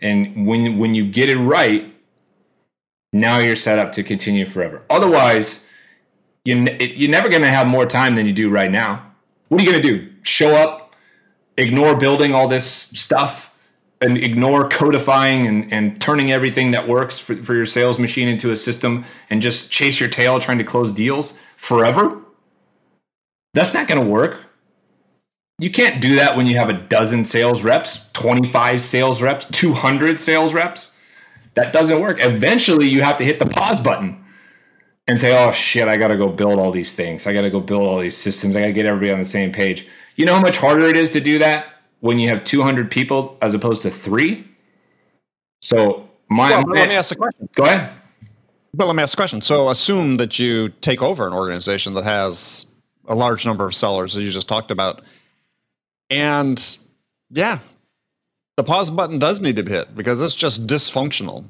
And 0.00 0.46
when 0.46 0.78
when 0.78 0.94
you 0.94 1.10
get 1.10 1.28
it 1.28 1.38
right, 1.38 1.94
now 3.12 3.38
you're 3.38 3.56
set 3.56 3.78
up 3.78 3.92
to 3.92 4.02
continue 4.02 4.46
forever. 4.46 4.82
Otherwise, 4.88 5.66
you 6.44 6.56
you're 6.80 7.10
never 7.10 7.28
going 7.28 7.42
to 7.42 7.48
have 7.48 7.66
more 7.66 7.86
time 7.86 8.14
than 8.14 8.26
you 8.26 8.32
do 8.32 8.50
right 8.50 8.70
now. 8.70 9.12
What 9.48 9.60
are 9.60 9.64
you 9.64 9.70
going 9.70 9.82
to 9.82 9.88
do? 9.88 10.12
Show 10.22 10.56
up, 10.56 10.94
ignore 11.56 11.98
building 11.98 12.34
all 12.34 12.48
this 12.48 12.64
stuff, 12.64 13.49
and 14.00 14.16
ignore 14.16 14.68
codifying 14.68 15.46
and, 15.46 15.72
and 15.72 16.00
turning 16.00 16.32
everything 16.32 16.70
that 16.70 16.88
works 16.88 17.18
for, 17.18 17.36
for 17.36 17.54
your 17.54 17.66
sales 17.66 17.98
machine 17.98 18.28
into 18.28 18.50
a 18.52 18.56
system 18.56 19.04
and 19.28 19.42
just 19.42 19.70
chase 19.70 20.00
your 20.00 20.08
tail 20.08 20.40
trying 20.40 20.58
to 20.58 20.64
close 20.64 20.90
deals 20.90 21.38
forever? 21.56 22.20
That's 23.52 23.74
not 23.74 23.88
going 23.88 24.00
to 24.00 24.06
work. 24.06 24.40
You 25.58 25.70
can't 25.70 26.00
do 26.00 26.16
that 26.16 26.36
when 26.36 26.46
you 26.46 26.56
have 26.56 26.70
a 26.70 26.74
dozen 26.74 27.24
sales 27.24 27.62
reps, 27.62 28.10
25 28.12 28.80
sales 28.80 29.20
reps, 29.20 29.44
200 29.46 30.18
sales 30.18 30.54
reps. 30.54 30.98
That 31.54 31.72
doesn't 31.72 32.00
work. 32.00 32.18
Eventually, 32.20 32.88
you 32.88 33.02
have 33.02 33.18
to 33.18 33.24
hit 33.24 33.38
the 33.38 33.46
pause 33.46 33.80
button 33.80 34.24
and 35.06 35.20
say, 35.20 35.36
oh 35.36 35.50
shit, 35.52 35.88
I 35.88 35.96
got 35.96 36.08
to 36.08 36.16
go 36.16 36.28
build 36.28 36.58
all 36.58 36.70
these 36.70 36.94
things. 36.94 37.26
I 37.26 37.34
got 37.34 37.42
to 37.42 37.50
go 37.50 37.60
build 37.60 37.82
all 37.82 37.98
these 37.98 38.16
systems. 38.16 38.56
I 38.56 38.60
got 38.60 38.66
to 38.66 38.72
get 38.72 38.86
everybody 38.86 39.12
on 39.12 39.18
the 39.18 39.24
same 39.24 39.52
page. 39.52 39.86
You 40.16 40.24
know 40.24 40.34
how 40.34 40.40
much 40.40 40.56
harder 40.56 40.86
it 40.86 40.96
is 40.96 41.10
to 41.12 41.20
do 41.20 41.40
that? 41.40 41.66
When 42.00 42.18
you 42.18 42.28
have 42.28 42.44
200 42.44 42.90
people 42.90 43.36
as 43.42 43.54
opposed 43.54 43.82
to 43.82 43.90
three. 43.90 44.46
So 45.60 46.08
my, 46.28 46.50
well, 46.50 46.64
let 46.68 46.88
me 46.88 46.94
ask 46.94 47.12
a 47.12 47.16
question. 47.16 47.48
Go 47.54 47.64
ahead. 47.64 47.92
But 48.72 48.86
let 48.86 48.96
me 48.96 49.02
ask 49.02 49.14
a 49.14 49.16
question. 49.16 49.42
So 49.42 49.68
assume 49.68 50.16
that 50.18 50.38
you 50.38 50.68
take 50.80 51.02
over 51.02 51.26
an 51.26 51.32
organization 51.32 51.94
that 51.94 52.04
has 52.04 52.66
a 53.06 53.14
large 53.14 53.44
number 53.44 53.66
of 53.66 53.74
sellers, 53.74 54.16
as 54.16 54.24
you 54.24 54.30
just 54.30 54.48
talked 54.48 54.70
about, 54.70 55.02
and 56.08 56.78
yeah, 57.30 57.58
the 58.56 58.64
pause 58.64 58.90
button 58.90 59.18
does 59.18 59.40
need 59.40 59.56
to 59.56 59.62
be 59.62 59.72
hit 59.72 59.94
because 59.94 60.20
it's 60.20 60.34
just 60.34 60.66
dysfunctional. 60.66 61.44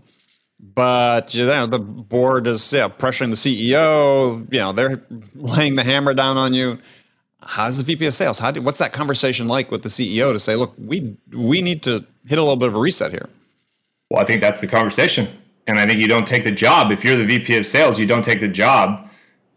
But 0.58 1.34
you 1.34 1.46
know, 1.46 1.66
the 1.66 1.78
board 1.78 2.46
is 2.46 2.72
yeah 2.72 2.88
pressuring 2.88 3.30
the 3.30 3.36
CEO. 3.36 4.46
You 4.52 4.58
know, 4.58 4.72
they're 4.72 5.02
laying 5.34 5.76
the 5.76 5.84
hammer 5.84 6.14
down 6.14 6.36
on 6.36 6.54
you 6.54 6.78
how's 7.42 7.78
the 7.78 7.84
VP 7.84 8.06
of 8.06 8.14
sales? 8.14 8.38
How 8.38 8.50
do, 8.50 8.62
what's 8.62 8.78
that 8.78 8.92
conversation 8.92 9.46
like 9.48 9.70
with 9.70 9.82
the 9.82 9.88
CEO 9.88 10.32
to 10.32 10.38
say, 10.38 10.56
look, 10.56 10.74
we 10.78 11.16
we 11.32 11.62
need 11.62 11.82
to 11.84 12.04
hit 12.26 12.38
a 12.38 12.42
little 12.42 12.56
bit 12.56 12.68
of 12.68 12.76
a 12.76 12.78
reset 12.78 13.10
here? 13.10 13.28
Well, 14.10 14.20
I 14.20 14.24
think 14.24 14.40
that's 14.40 14.60
the 14.60 14.66
conversation. 14.66 15.28
And 15.66 15.78
I 15.78 15.86
think 15.86 16.00
you 16.00 16.08
don't 16.08 16.26
take 16.26 16.44
the 16.44 16.50
job 16.50 16.90
if 16.90 17.04
you're 17.04 17.16
the 17.16 17.24
VP 17.24 17.56
of 17.56 17.66
sales, 17.66 17.98
you 17.98 18.06
don't 18.06 18.24
take 18.24 18.40
the 18.40 18.48
job 18.48 19.08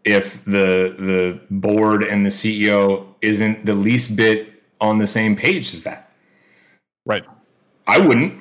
if 0.04 0.44
the 0.44 0.94
the 0.98 1.40
board 1.50 2.02
and 2.02 2.24
the 2.24 2.30
CEO 2.30 3.06
isn't 3.20 3.64
the 3.64 3.74
least 3.74 4.16
bit 4.16 4.62
on 4.80 4.98
the 4.98 5.06
same 5.06 5.34
page 5.34 5.74
as 5.74 5.82
that. 5.84 6.12
Right. 7.06 7.24
I 7.86 7.98
wouldn't. 7.98 8.38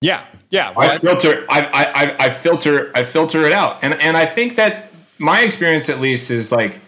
Yeah. 0.00 0.24
Yeah. 0.50 0.72
Well, 0.74 0.90
I 0.90 0.98
filter 0.98 1.46
I, 1.48 1.60
I 1.66 2.26
I 2.26 2.30
filter 2.30 2.90
I 2.94 3.04
filter 3.04 3.46
it 3.46 3.52
out. 3.52 3.78
And 3.82 3.94
and 3.94 4.16
I 4.16 4.26
think 4.26 4.56
that 4.56 4.90
my 5.18 5.42
experience 5.42 5.88
at 5.88 6.00
least 6.00 6.30
is 6.30 6.50
like 6.50 6.80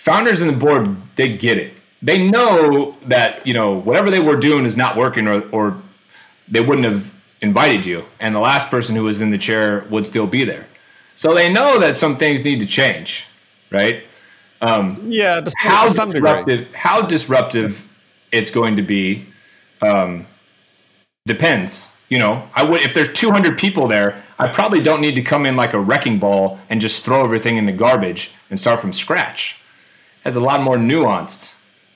founders 0.00 0.40
and 0.40 0.50
the 0.50 0.56
board 0.56 0.96
they 1.16 1.36
get 1.36 1.58
it. 1.58 1.74
They 2.02 2.30
know 2.30 2.96
that 3.02 3.46
you 3.46 3.52
know 3.52 3.78
whatever 3.78 4.10
they 4.10 4.20
were 4.20 4.40
doing 4.40 4.64
is 4.64 4.76
not 4.76 4.96
working, 4.96 5.28
or 5.28 5.42
or 5.50 5.80
they 6.48 6.60
wouldn't 6.60 6.86
have 6.86 7.12
invited 7.42 7.84
you, 7.84 8.04
and 8.18 8.34
the 8.34 8.40
last 8.40 8.70
person 8.70 8.96
who 8.96 9.04
was 9.04 9.20
in 9.20 9.30
the 9.30 9.38
chair 9.38 9.86
would 9.90 10.06
still 10.06 10.26
be 10.26 10.44
there. 10.44 10.66
So 11.16 11.34
they 11.34 11.52
know 11.52 11.78
that 11.80 11.98
some 11.98 12.16
things 12.16 12.42
need 12.44 12.60
to 12.60 12.66
change, 12.66 13.26
right? 13.70 14.04
Um, 14.62 14.98
yeah, 15.08 15.42
how 15.58 15.86
disruptive? 15.86 16.46
Degree. 16.46 16.68
How 16.74 17.02
disruptive 17.02 17.86
it's 18.32 18.50
going 18.50 18.76
to 18.76 18.82
be 18.82 19.26
um, 19.82 20.26
depends. 21.26 21.92
You 22.08 22.18
know, 22.18 22.48
I 22.54 22.62
would 22.62 22.80
if 22.80 22.94
there's 22.94 23.12
200 23.12 23.58
people 23.58 23.86
there, 23.86 24.22
I 24.38 24.48
probably 24.48 24.82
don't 24.82 25.02
need 25.02 25.14
to 25.16 25.22
come 25.22 25.44
in 25.44 25.56
like 25.56 25.74
a 25.74 25.80
wrecking 25.80 26.18
ball 26.18 26.58
and 26.70 26.80
just 26.80 27.04
throw 27.04 27.22
everything 27.22 27.58
in 27.58 27.66
the 27.66 27.72
garbage 27.72 28.32
and 28.48 28.58
start 28.58 28.80
from 28.80 28.94
scratch 28.94 29.59
is 30.24 30.36
a 30.36 30.40
lot 30.40 30.62
more 30.62 30.76
nuanced, 30.76 31.54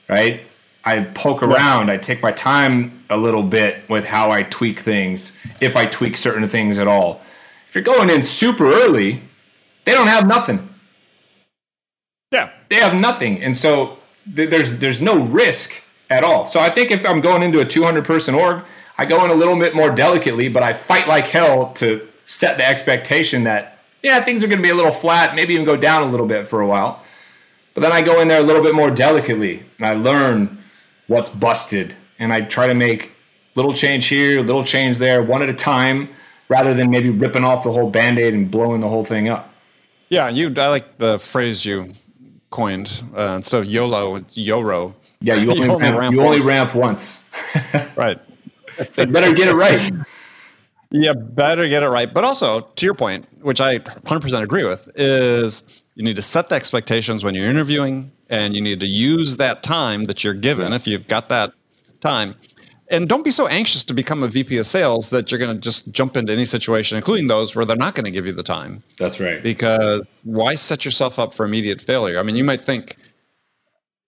right? 0.09 0.41
I 0.83 1.01
poke 1.01 1.41
around, 1.41 1.89
I 1.89 1.97
take 1.97 2.21
my 2.21 2.31
time 2.31 3.03
a 3.09 3.17
little 3.17 3.41
bit 3.41 3.87
with 3.89 4.05
how 4.05 4.31
I 4.31 4.43
tweak 4.43 4.79
things, 4.79 5.35
if 5.59 5.75
I 5.75 5.85
tweak 5.87 6.15
certain 6.15 6.47
things 6.47 6.77
at 6.77 6.87
all. 6.87 7.21
If 7.67 7.75
you're 7.75 7.83
going 7.83 8.09
in 8.09 8.21
super 8.21 8.71
early, 8.71 9.21
they 9.85 9.93
don't 9.93 10.07
have 10.07 10.27
nothing. 10.27 10.69
Yeah. 12.31 12.51
They 12.69 12.75
have 12.75 12.93
nothing. 12.93 13.41
And 13.41 13.55
so 13.57 13.97
th- 14.35 14.49
there's 14.49 14.77
there's 14.77 15.01
no 15.01 15.23
risk 15.25 15.81
at 16.09 16.23
all. 16.23 16.45
So 16.45 16.59
I 16.59 16.69
think 16.69 16.91
if 16.91 17.05
I'm 17.05 17.21
going 17.21 17.43
into 17.43 17.61
a 17.61 17.65
200 17.65 18.05
person 18.05 18.35
org, 18.35 18.63
I 18.97 19.05
go 19.05 19.23
in 19.25 19.31
a 19.31 19.35
little 19.35 19.57
bit 19.57 19.75
more 19.75 19.93
delicately, 19.93 20.49
but 20.49 20.63
I 20.63 20.73
fight 20.73 21.07
like 21.07 21.27
hell 21.27 21.73
to 21.73 22.07
set 22.25 22.57
the 22.57 22.67
expectation 22.67 23.43
that 23.43 23.79
yeah, 24.03 24.23
things 24.23 24.43
are 24.43 24.47
going 24.47 24.59
to 24.59 24.63
be 24.63 24.69
a 24.69 24.75
little 24.75 24.91
flat, 24.91 25.35
maybe 25.35 25.53
even 25.55 25.65
go 25.65 25.75
down 25.75 26.03
a 26.03 26.05
little 26.05 26.27
bit 26.27 26.47
for 26.47 26.61
a 26.61 26.67
while. 26.67 27.01
But 27.75 27.81
then 27.81 27.91
I 27.91 28.01
go 28.01 28.21
in 28.21 28.29
there 28.29 28.39
a 28.39 28.43
little 28.43 28.63
bit 28.63 28.73
more 28.73 28.89
delicately 28.89 29.61
and 29.77 29.85
I 29.85 29.93
learn 29.93 30.63
what's 31.07 31.29
busted 31.29 31.93
and 32.17 32.33
I 32.33 32.41
try 32.41 32.67
to 32.67 32.73
make 32.73 33.11
little 33.55 33.73
change 33.73 34.07
here, 34.07 34.39
little 34.41 34.63
change 34.63 34.97
there, 34.97 35.21
one 35.21 35.43
at 35.43 35.49
a 35.49 35.53
time, 35.53 36.09
rather 36.47 36.73
than 36.73 36.89
maybe 36.89 37.09
ripping 37.09 37.43
off 37.43 37.63
the 37.63 37.71
whole 37.71 37.89
band-aid 37.89 38.33
and 38.33 38.49
blowing 38.49 38.79
the 38.79 38.87
whole 38.87 39.03
thing 39.03 39.27
up. 39.27 39.53
Yeah, 40.09 40.29
you. 40.29 40.53
I 40.55 40.69
like 40.69 40.97
the 40.99 41.19
phrase 41.19 41.65
you 41.65 41.91
coined 42.49 43.03
uh, 43.17 43.33
instead 43.37 43.59
of 43.61 43.65
YOLO, 43.65 44.15
it's 44.15 44.37
YORO. 44.37 44.95
Yeah, 45.19 45.35
you 45.35 45.51
only, 45.51 45.63
you 45.65 45.71
only 45.71 45.89
ramp, 45.89 45.99
ramp, 45.99 46.15
you 46.15 46.21
only 46.21 46.41
ramp 46.41 46.75
once. 46.75 47.23
right. 47.97 48.19
so 48.91 49.05
better 49.05 49.33
get 49.33 49.49
it 49.49 49.55
right. 49.55 49.91
Yeah, 50.91 51.13
better 51.13 51.67
get 51.67 51.83
it 51.83 51.89
right. 51.89 52.13
But 52.13 52.23
also, 52.23 52.61
to 52.61 52.85
your 52.85 52.93
point, 52.93 53.25
which 53.41 53.59
I 53.59 53.79
100% 53.79 54.41
agree 54.41 54.63
with, 54.63 54.89
is 54.95 55.83
you 55.95 56.03
need 56.03 56.15
to 56.15 56.21
set 56.21 56.49
the 56.49 56.55
expectations 56.55 57.23
when 57.23 57.33
you're 57.33 57.49
interviewing 57.49 58.11
and 58.29 58.55
you 58.55 58.61
need 58.61 58.79
to 58.79 58.85
use 58.85 59.37
that 59.37 59.63
time 59.63 60.05
that 60.05 60.23
you're 60.23 60.33
given 60.33 60.73
if 60.73 60.87
you've 60.87 61.07
got 61.07 61.29
that 61.29 61.53
time 61.99 62.35
and 62.91 63.09
don't 63.09 63.23
be 63.23 63.31
so 63.31 63.47
anxious 63.47 63.83
to 63.83 63.93
become 63.93 64.21
a 64.21 64.27
VP 64.27 64.57
of 64.57 64.65
sales 64.65 65.09
that 65.09 65.31
you're 65.31 65.39
going 65.39 65.55
to 65.55 65.59
just 65.59 65.91
jump 65.91 66.15
into 66.15 66.31
any 66.31 66.45
situation, 66.45 66.97
including 66.97 67.27
those 67.27 67.55
where 67.55 67.65
they're 67.65 67.75
not 67.75 67.95
going 67.95 68.05
to 68.05 68.11
give 68.11 68.25
you 68.25 68.33
the 68.33 68.43
time. 68.43 68.83
That's 68.97 69.19
right. 69.19 69.41
Because 69.41 70.05
why 70.23 70.55
set 70.55 70.85
yourself 70.85 71.17
up 71.17 71.33
for 71.33 71.45
immediate 71.45 71.81
failure? 71.81 72.19
I 72.19 72.23
mean, 72.23 72.35
you 72.35 72.43
might 72.43 72.61
think, 72.61 72.95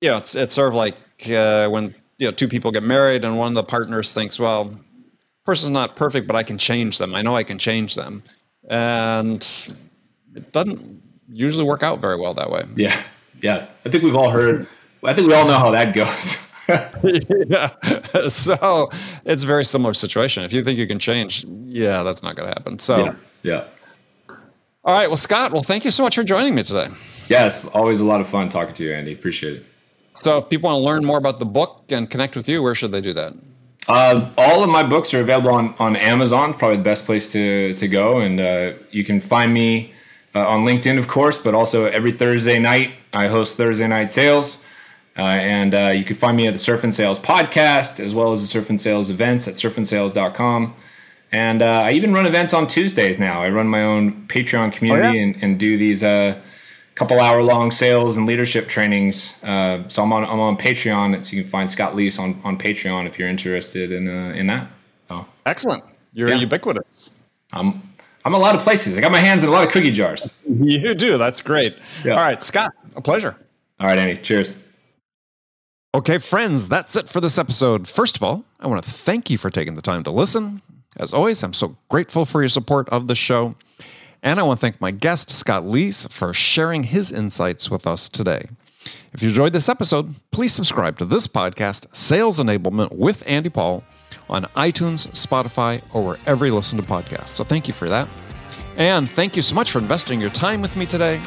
you 0.01 0.09
know, 0.09 0.17
it's, 0.17 0.35
it's 0.35 0.53
sort 0.53 0.69
of 0.69 0.75
like 0.75 0.95
uh, 1.29 1.69
when 1.69 1.95
you 2.19 2.27
know 2.27 2.31
two 2.31 2.47
people 2.47 2.71
get 2.71 2.83
married 2.83 3.25
and 3.25 3.37
one 3.37 3.49
of 3.49 3.55
the 3.55 3.63
partners 3.63 4.13
thinks, 4.13 4.39
well, 4.39 4.79
person's 5.43 5.71
not 5.71 5.95
perfect, 5.95 6.27
but 6.27 6.35
I 6.35 6.43
can 6.43 6.59
change 6.59 6.99
them. 6.99 7.15
I 7.15 7.23
know 7.23 7.35
I 7.35 7.43
can 7.43 7.57
change 7.57 7.95
them, 7.95 8.21
and 8.69 9.41
it 10.35 10.51
doesn't 10.51 11.01
usually 11.37 11.63
work 11.63 11.83
out 11.83 11.99
very 11.99 12.15
well 12.15 12.33
that 12.33 12.49
way. 12.49 12.63
Yeah, 12.75 12.99
yeah. 13.41 13.67
I 13.85 13.89
think 13.89 14.03
we've 14.03 14.15
all 14.15 14.29
heard. 14.29 14.67
I 15.03 15.13
think 15.13 15.27
we 15.27 15.33
all 15.33 15.47
know 15.47 15.59
how 15.59 15.71
that 15.71 15.93
goes. 15.93 16.43
yeah. 17.47 17.69
So 18.29 18.89
it's 19.25 19.43
a 19.43 19.47
very 19.47 19.63
similar 19.63 19.93
situation. 19.93 20.43
If 20.43 20.51
you 20.51 20.63
think 20.63 20.77
you 20.77 20.87
can 20.87 20.99
change, 20.99 21.45
yeah, 21.45 22.03
that's 22.03 22.23
not 22.23 22.35
going 22.35 22.49
to 22.49 22.53
happen. 22.53 22.79
So, 22.79 23.05
yeah. 23.05 23.15
yeah. 23.43 23.67
All 24.83 24.95
right. 24.95 25.07
Well, 25.07 25.17
Scott, 25.17 25.51
well, 25.51 25.61
thank 25.61 25.85
you 25.85 25.91
so 25.91 26.03
much 26.03 26.15
for 26.15 26.23
joining 26.23 26.55
me 26.55 26.63
today. 26.63 26.87
Yes, 27.29 27.65
always 27.67 27.99
a 27.99 28.05
lot 28.05 28.21
of 28.21 28.27
fun 28.27 28.49
talking 28.49 28.73
to 28.73 28.83
you, 28.83 28.93
Andy. 28.93 29.13
Appreciate 29.13 29.57
it. 29.57 29.65
So, 30.13 30.37
if 30.39 30.49
people 30.49 30.69
want 30.69 30.81
to 30.81 30.85
learn 30.85 31.05
more 31.05 31.17
about 31.17 31.37
the 31.39 31.45
book 31.45 31.85
and 31.89 32.09
connect 32.09 32.35
with 32.35 32.49
you, 32.49 32.61
where 32.63 32.75
should 32.75 32.91
they 32.91 33.01
do 33.01 33.13
that? 33.13 33.33
Uh, 33.87 34.29
all 34.37 34.63
of 34.63 34.69
my 34.69 34.83
books 34.83 35.13
are 35.13 35.21
available 35.21 35.51
on, 35.51 35.73
on 35.79 35.95
Amazon, 35.95 36.53
probably 36.53 36.77
the 36.77 36.83
best 36.83 37.05
place 37.05 37.31
to, 37.31 37.75
to 37.75 37.87
go. 37.87 38.19
And 38.19 38.39
uh, 38.39 38.73
you 38.91 39.05
can 39.05 39.21
find 39.21 39.53
me 39.53 39.93
uh, 40.35 40.47
on 40.47 40.65
LinkedIn, 40.65 40.97
of 40.97 41.07
course, 41.07 41.37
but 41.37 41.53
also 41.53 41.85
every 41.85 42.11
Thursday 42.11 42.59
night, 42.59 42.93
I 43.13 43.27
host 43.27 43.57
Thursday 43.57 43.87
Night 43.87 44.11
Sales. 44.11 44.63
Uh, 45.17 45.21
and 45.21 45.73
uh, 45.73 45.87
you 45.87 46.03
can 46.03 46.15
find 46.15 46.37
me 46.37 46.45
at 46.45 46.53
the 46.53 46.59
Surf 46.59 46.83
and 46.83 46.93
Sales 46.93 47.19
podcast 47.19 47.99
as 47.99 48.13
well 48.13 48.31
as 48.31 48.41
the 48.41 48.47
Surf 48.47 48.69
and 48.69 48.79
Sales 48.79 49.09
events 49.09 49.47
at 49.47 49.55
surfandsales.com. 49.55 50.75
And 51.31 51.61
uh, 51.61 51.65
I 51.65 51.91
even 51.91 52.13
run 52.13 52.25
events 52.25 52.53
on 52.53 52.67
Tuesdays 52.67 53.19
now. 53.19 53.41
I 53.41 53.49
run 53.49 53.67
my 53.67 53.83
own 53.83 54.27
Patreon 54.27 54.71
community 54.71 55.07
oh, 55.07 55.11
yeah? 55.11 55.23
and, 55.23 55.43
and, 55.43 55.59
do 55.59 55.77
these 55.77 56.03
uh, 56.03 56.39
couple 56.95 57.19
hour 57.19 57.43
long 57.43 57.71
sales 57.71 58.15
and 58.15 58.25
leadership 58.25 58.69
trainings. 58.69 59.43
Uh, 59.43 59.83
so 59.89 60.03
I'm 60.03 60.13
on 60.13 60.23
I'm 60.23 60.39
on 60.39 60.55
Patreon. 60.57 61.25
So 61.25 61.35
you 61.35 61.41
can 61.41 61.51
find 61.51 61.69
Scott 61.69 61.93
Leese 61.93 62.17
on, 62.17 62.39
on 62.43 62.57
Patreon 62.57 63.07
if 63.07 63.19
you're 63.19 63.27
interested 63.27 63.91
in 63.91 64.07
uh, 64.07 64.33
in 64.33 64.47
that. 64.47 64.69
Oh. 65.09 65.25
Excellent. 65.45 65.83
You're 66.13 66.29
yeah. 66.29 66.35
ubiquitous. 66.35 67.11
I'm 67.51 67.81
I'm 68.27 68.33
a 68.33 68.37
lot 68.37 68.55
of 68.55 68.61
places. 68.61 68.97
I 68.97 68.99
got 68.99 69.13
my 69.13 69.21
hands 69.21 69.43
in 69.43 69.49
a 69.49 69.53
lot 69.53 69.63
of 69.63 69.71
cookie 69.71 69.91
jars. 69.91 70.33
You 70.49 70.93
do. 70.95 71.17
That's 71.17 71.41
great. 71.41 71.77
Yeah. 72.03 72.13
All 72.13 72.17
right, 72.17 72.43
Scott. 72.43 72.73
A 72.97 73.01
pleasure. 73.01 73.37
All 73.79 73.87
right, 73.87 73.97
Andy. 73.97 74.21
Cheers. 74.21 74.51
Okay, 75.95 76.17
friends, 76.17 76.67
that's 76.67 76.97
it 76.97 77.07
for 77.07 77.21
this 77.21 77.37
episode. 77.37 77.87
First 77.87 78.17
of 78.17 78.23
all, 78.23 78.43
I 78.59 78.67
want 78.67 78.83
to 78.83 78.89
thank 78.89 79.29
you 79.29 79.37
for 79.37 79.49
taking 79.49 79.75
the 79.75 79.81
time 79.81 80.03
to 80.03 80.11
listen. 80.11 80.61
As 80.97 81.13
always, 81.13 81.41
I'm 81.41 81.53
so 81.53 81.77
grateful 81.87 82.25
for 82.25 82.41
your 82.41 82.49
support 82.49 82.89
of 82.89 83.07
the 83.07 83.15
show. 83.15 83.55
And 84.21 84.41
I 84.41 84.43
want 84.43 84.59
to 84.59 84.61
thank 84.61 84.81
my 84.81 84.91
guest, 84.91 85.29
Scott 85.29 85.63
Leese, 85.63 86.11
for 86.11 86.33
sharing 86.33 86.83
his 86.83 87.13
insights 87.13 87.69
with 87.69 87.87
us 87.87 88.09
today. 88.09 88.47
If 89.13 89.23
you 89.23 89.29
enjoyed 89.29 89.53
this 89.53 89.69
episode, 89.69 90.13
please 90.31 90.51
subscribe 90.53 90.97
to 90.97 91.05
this 91.05 91.27
podcast, 91.27 91.95
Sales 91.95 92.39
Enablement 92.39 92.91
with 92.91 93.23
Andy 93.25 93.49
Paul, 93.49 93.85
on 94.29 94.43
iTunes, 94.55 95.07
Spotify, 95.09 95.81
or 95.93 96.03
wherever 96.05 96.45
you 96.45 96.55
listen 96.55 96.79
to 96.79 96.85
podcasts. 96.85 97.29
So 97.29 97.43
thank 97.43 97.67
you 97.67 97.73
for 97.73 97.89
that. 97.89 98.07
And 98.77 99.09
thank 99.09 99.35
you 99.35 99.41
so 99.41 99.55
much 99.55 99.71
for 99.71 99.79
investing 99.79 100.21
your 100.21 100.29
time 100.29 100.61
with 100.61 100.75
me 100.75 100.85
today. 100.85 101.21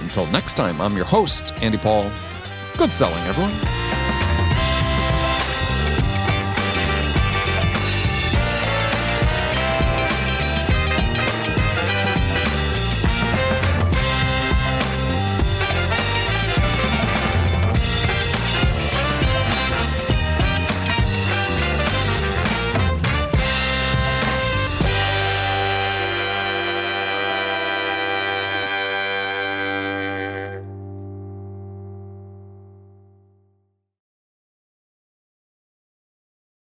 Until 0.00 0.26
next 0.26 0.54
time, 0.54 0.80
I'm 0.80 0.96
your 0.96 1.04
host, 1.04 1.52
Andy 1.62 1.78
Paul. 1.78 2.10
Good 2.76 2.92
selling, 2.92 3.22
everyone. 3.24 4.03